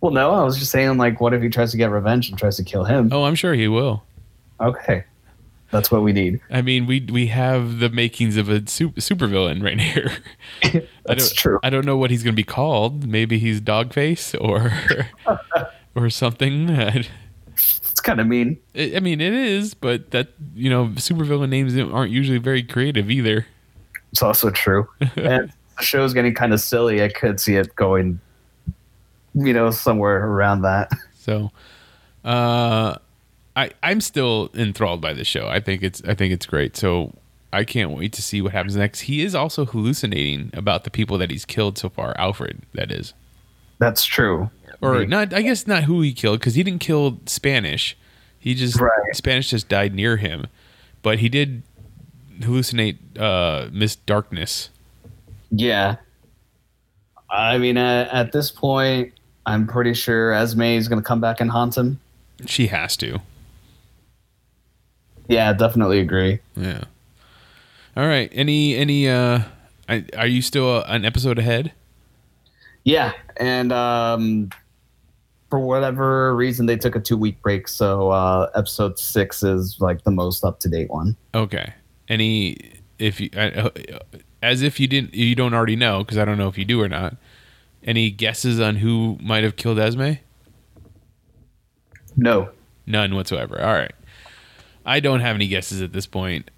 Well, 0.00 0.12
no, 0.12 0.30
I 0.30 0.44
was 0.44 0.56
just 0.56 0.70
saying, 0.70 0.96
like, 0.96 1.20
what 1.20 1.34
if 1.34 1.42
he 1.42 1.48
tries 1.48 1.72
to 1.72 1.76
get 1.76 1.90
revenge 1.90 2.28
and 2.28 2.38
tries 2.38 2.56
to 2.58 2.62
kill 2.64 2.84
him? 2.84 3.08
Oh, 3.12 3.24
I'm 3.24 3.34
sure 3.34 3.54
he 3.54 3.66
will. 3.66 4.04
Okay, 4.60 5.02
that's 5.72 5.90
what 5.90 6.02
we 6.04 6.12
need. 6.12 6.40
I 6.48 6.62
mean, 6.62 6.86
we 6.86 7.00
we 7.12 7.26
have 7.26 7.80
the 7.80 7.88
makings 7.88 8.36
of 8.36 8.48
a 8.48 8.64
super 8.68 9.00
supervillain 9.00 9.64
right 9.64 9.80
here. 9.80 10.12
I 10.64 10.86
That's 11.06 11.28
don't, 11.30 11.36
true. 11.36 11.58
I 11.64 11.70
don't 11.70 11.84
know 11.84 11.96
what 11.96 12.12
he's 12.12 12.22
going 12.22 12.34
to 12.34 12.36
be 12.36 12.44
called. 12.44 13.04
Maybe 13.08 13.40
he's 13.40 13.60
Dogface 13.60 14.40
or 14.40 14.72
or 15.96 16.08
something. 16.08 16.70
I, 16.78 17.04
It's 17.48 18.00
kind 18.00 18.20
of 18.20 18.28
mean. 18.28 18.60
I 18.76 19.00
mean, 19.00 19.20
it 19.20 19.32
is, 19.32 19.74
but 19.74 20.12
that 20.12 20.28
you 20.54 20.70
know, 20.70 20.86
supervillain 20.94 21.48
names 21.48 21.76
aren't 21.76 22.12
usually 22.12 22.38
very 22.38 22.62
creative 22.62 23.10
either. 23.10 23.46
It's 24.12 24.22
also 24.22 24.50
true. 24.50 24.86
and 25.16 25.52
the 25.78 25.82
show's 25.84 26.12
getting 26.14 26.34
kind 26.34 26.52
of 26.52 26.60
silly. 26.60 27.02
I 27.02 27.08
could 27.08 27.40
see 27.40 27.56
it 27.56 27.74
going, 27.76 28.20
you 29.34 29.52
know, 29.52 29.70
somewhere 29.70 30.24
around 30.26 30.62
that. 30.62 30.90
So, 31.22 31.52
uh, 32.24 32.96
I 33.54 33.70
I'm 33.80 34.00
still 34.00 34.50
enthralled 34.54 35.00
by 35.00 35.12
the 35.12 35.22
show. 35.24 35.46
I 35.46 35.60
think 35.60 35.84
it's 35.84 36.02
I 36.02 36.14
think 36.14 36.32
it's 36.32 36.46
great. 36.46 36.76
So 36.76 37.12
I 37.52 37.62
can't 37.62 37.92
wait 37.92 38.12
to 38.14 38.22
see 38.22 38.42
what 38.42 38.50
happens 38.50 38.74
next. 38.74 39.02
He 39.02 39.22
is 39.22 39.32
also 39.32 39.64
hallucinating 39.64 40.50
about 40.52 40.82
the 40.82 40.90
people 40.90 41.18
that 41.18 41.30
he's 41.30 41.44
killed 41.44 41.78
so 41.78 41.88
far. 41.90 42.18
Alfred, 42.18 42.62
that 42.74 42.90
is, 42.90 43.14
That's 43.78 44.04
true. 44.04 44.50
or 44.80 45.06
not. 45.06 45.32
I 45.32 45.42
guess 45.42 45.64
not 45.68 45.84
who 45.84 46.00
he 46.00 46.12
killed 46.12 46.40
because 46.40 46.56
he 46.56 46.64
didn't 46.64 46.80
kill 46.80 47.20
Spanish. 47.26 47.96
He 48.36 48.56
just 48.56 48.80
Right. 48.80 48.90
Spanish 49.14 49.50
just 49.50 49.68
died 49.68 49.94
near 49.94 50.16
him, 50.16 50.48
but 51.02 51.20
he 51.20 51.28
did 51.28 51.62
hallucinate 52.40 52.96
uh, 53.16 53.68
Miss 53.70 53.94
Darkness. 53.94 54.70
Yeah. 55.52 55.96
I 57.30 57.58
mean, 57.58 57.76
at, 57.76 58.08
at 58.08 58.32
this 58.32 58.50
point, 58.50 59.12
I'm 59.46 59.66
pretty 59.66 59.94
sure 59.94 60.32
Esme 60.32 60.62
is 60.62 60.88
going 60.88 61.00
to 61.00 61.06
come 61.06 61.20
back 61.20 61.40
and 61.40 61.50
haunt 61.50 61.76
him. 61.76 62.00
She 62.46 62.66
has 62.68 62.96
to. 62.98 63.20
Yeah, 65.28 65.52
definitely 65.52 66.00
agree. 66.00 66.40
Yeah. 66.56 66.84
All 67.96 68.06
right. 68.06 68.28
Any 68.32 68.74
any 68.74 69.08
uh, 69.08 69.42
are 70.16 70.26
you 70.26 70.42
still 70.42 70.78
uh, 70.78 70.84
an 70.88 71.04
episode 71.04 71.38
ahead? 71.38 71.72
Yeah, 72.84 73.12
and 73.36 73.72
um, 73.72 74.50
for 75.50 75.60
whatever 75.60 76.34
reason, 76.34 76.66
they 76.66 76.76
took 76.76 76.96
a 76.96 77.00
two 77.00 77.16
week 77.16 77.40
break, 77.42 77.68
so 77.68 78.10
uh, 78.10 78.50
episode 78.54 78.98
six 78.98 79.42
is 79.42 79.76
like 79.80 80.02
the 80.04 80.10
most 80.10 80.44
up 80.44 80.58
to 80.60 80.68
date 80.68 80.90
one. 80.90 81.16
Okay. 81.34 81.72
Any 82.08 82.56
if 82.98 83.20
you 83.20 83.30
uh, 83.36 83.70
as 84.42 84.60
if 84.62 84.78
you 84.80 84.86
didn't 84.88 85.14
you 85.14 85.34
don't 85.34 85.54
already 85.54 85.76
know 85.76 85.98
because 86.00 86.18
I 86.18 86.24
don't 86.24 86.38
know 86.38 86.48
if 86.48 86.58
you 86.58 86.64
do 86.64 86.80
or 86.82 86.88
not. 86.88 87.16
Any 87.84 88.10
guesses 88.10 88.60
on 88.60 88.76
who 88.76 89.18
might 89.20 89.44
have 89.44 89.56
killed 89.56 89.78
Esme? 89.78 90.12
No, 92.16 92.50
None 92.86 93.14
whatsoever. 93.14 93.60
All 93.60 93.72
right. 93.72 93.92
I 94.84 95.00
don't 95.00 95.20
have 95.20 95.36
any 95.36 95.46
guesses 95.48 95.80
at 95.80 95.92
this 95.92 96.06
point. 96.06 96.50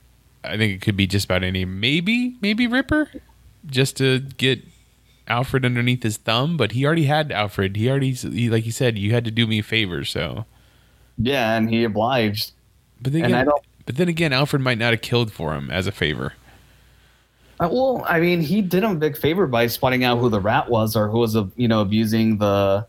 I 0.43 0.57
think 0.57 0.73
it 0.75 0.81
could 0.81 0.97
be 0.97 1.07
just 1.07 1.27
about 1.27 1.43
any. 1.45 1.65
Maybe 1.65 2.37
maybe 2.41 2.67
Ripper, 2.67 3.11
just 3.67 3.97
to 3.99 4.21
get 4.21 4.63
Alfred 5.29 5.65
underneath 5.65 6.03
his 6.03 6.17
thumb. 6.17 6.57
But 6.57 6.73
he 6.73 6.85
already 6.85 7.05
had 7.05 7.31
Alfred. 7.31 7.77
He 7.77 7.89
already 7.89 8.13
he, 8.13 8.51
like 8.51 8.65
he 8.65 8.71
said, 8.71 8.99
you 8.99 9.13
had 9.13 9.25
to 9.27 9.31
do 9.31 9.47
me 9.47 9.61
a 9.61 9.63
favor. 9.63 10.05
So, 10.05 10.45
yeah, 11.19 11.57
and 11.57 11.71
he 11.71 11.85
obliged. 11.85 12.53
but 13.01 13.13
then 13.13 13.25
again, 13.25 13.35
I 13.39 13.45
don't- 13.45 13.63
but 13.87 13.97
then 13.97 14.09
again, 14.09 14.33
Alfred 14.33 14.63
might 14.63 14.79
not 14.79 14.93
have 14.95 15.03
killed 15.03 15.31
for 15.31 15.55
him 15.55 15.71
as 15.71 15.87
a 15.87 15.93
favor. 15.93 16.33
Uh, 17.61 17.69
well, 17.71 18.05
I 18.09 18.19
mean, 18.21 18.41
he 18.41 18.61
did 18.63 18.83
him 18.83 18.93
a 18.93 18.95
big 18.97 19.17
favor 19.17 19.47
by 19.47 19.67
spotting 19.69 20.03
out 20.05 20.19
who 20.19 20.29
the 20.29 20.41
rat 20.41 20.69
was, 20.69 20.97
or 20.97 21.09
who 21.09 21.19
was, 21.19 21.37
uh, 21.37 21.47
you 21.57 21.69
know, 21.69 21.81
abusing 21.81 22.39
the 22.39 22.87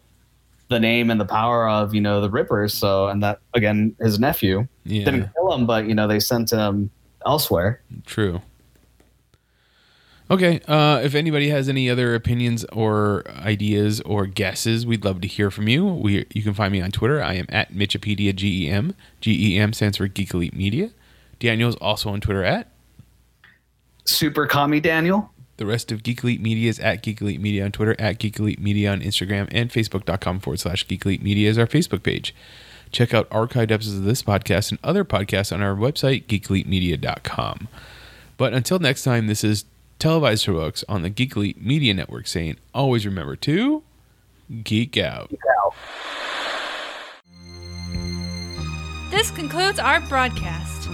the 0.67 0.79
name 0.79 1.11
and 1.11 1.21
the 1.21 1.25
power 1.25 1.69
of, 1.69 1.93
you 1.93 2.01
know, 2.01 2.19
the 2.21 2.29
Rippers. 2.29 2.73
So, 2.73 3.07
and 3.07 3.21
that 3.21 3.39
again, 3.53 3.95
his 3.99 4.19
nephew 4.19 4.67
Yeah. 4.83 5.05
didn't 5.05 5.29
kill 5.35 5.53
him, 5.53 5.67
but 5.67 5.85
you 5.87 5.93
know, 5.93 6.07
they 6.07 6.19
sent 6.19 6.49
him 6.51 6.89
elsewhere. 7.25 7.81
True. 8.07 8.41
Okay. 10.31 10.59
Uh, 10.67 11.01
if 11.03 11.13
anybody 11.13 11.49
has 11.49 11.69
any 11.69 11.87
other 11.87 12.15
opinions 12.15 12.63
or 12.73 13.23
ideas 13.29 14.01
or 14.01 14.25
guesses, 14.25 14.83
we'd 14.83 15.05
love 15.05 15.21
to 15.21 15.27
hear 15.27 15.51
from 15.51 15.67
you. 15.67 15.85
We 15.85 16.25
you 16.33 16.41
can 16.41 16.55
find 16.55 16.71
me 16.71 16.81
on 16.81 16.89
Twitter. 16.89 17.21
I 17.21 17.35
am 17.35 17.45
at 17.49 17.71
Mitchipedia 17.73 18.35
GEM. 18.35 18.95
GEM 19.21 19.73
stands 19.73 19.97
for 19.97 20.07
Geek 20.07 20.33
Elite 20.33 20.55
Media. 20.55 20.89
Daniel's 21.39 21.75
also 21.75 22.09
on 22.09 22.21
Twitter 22.21 22.43
at. 22.43 22.71
Super 24.05 24.47
commie 24.47 24.79
Daniel. 24.79 25.31
The 25.57 25.65
rest 25.65 25.91
of 25.91 26.03
Geek 26.03 26.23
Elite 26.23 26.41
Media 26.41 26.69
is 26.69 26.79
at 26.79 27.01
Geek 27.01 27.21
Elite 27.21 27.39
Media 27.39 27.63
on 27.65 27.71
Twitter, 27.71 27.95
at 27.97 28.19
Geek 28.19 28.39
Elite 28.39 28.59
Media 28.59 28.91
on 28.91 29.01
Instagram, 29.01 29.47
and 29.51 29.69
Facebook.com 29.69 30.39
forward 30.39 30.59
slash 30.59 30.85
Geek 30.87 31.05
Elite 31.05 31.23
Media 31.23 31.49
is 31.49 31.57
our 31.57 31.65
Facebook 31.67 32.03
page. 32.03 32.35
Check 32.91 33.13
out 33.13 33.29
archived 33.29 33.71
episodes 33.71 33.97
of 33.97 34.03
this 34.03 34.21
podcast 34.21 34.71
and 34.71 34.79
other 34.83 35.05
podcasts 35.05 35.51
on 35.53 35.61
our 35.61 35.75
website, 35.75 36.25
geekelitemedia.com. 36.25 37.67
But 38.37 38.53
until 38.53 38.79
next 38.79 39.03
time, 39.03 39.27
this 39.27 39.43
is 39.43 39.65
Televised 39.97 40.45
Heroics 40.45 40.83
on 40.89 41.03
the 41.03 41.09
Geek 41.09 41.35
Elite 41.35 41.61
Media 41.61 41.93
Network 41.93 42.27
saying, 42.27 42.57
always 42.73 43.05
remember 43.05 43.35
to 43.37 43.81
geek 44.63 44.97
out. 44.97 45.31
This 49.09 49.31
concludes 49.31 49.79
our 49.79 50.01
broadcast. 50.01 50.89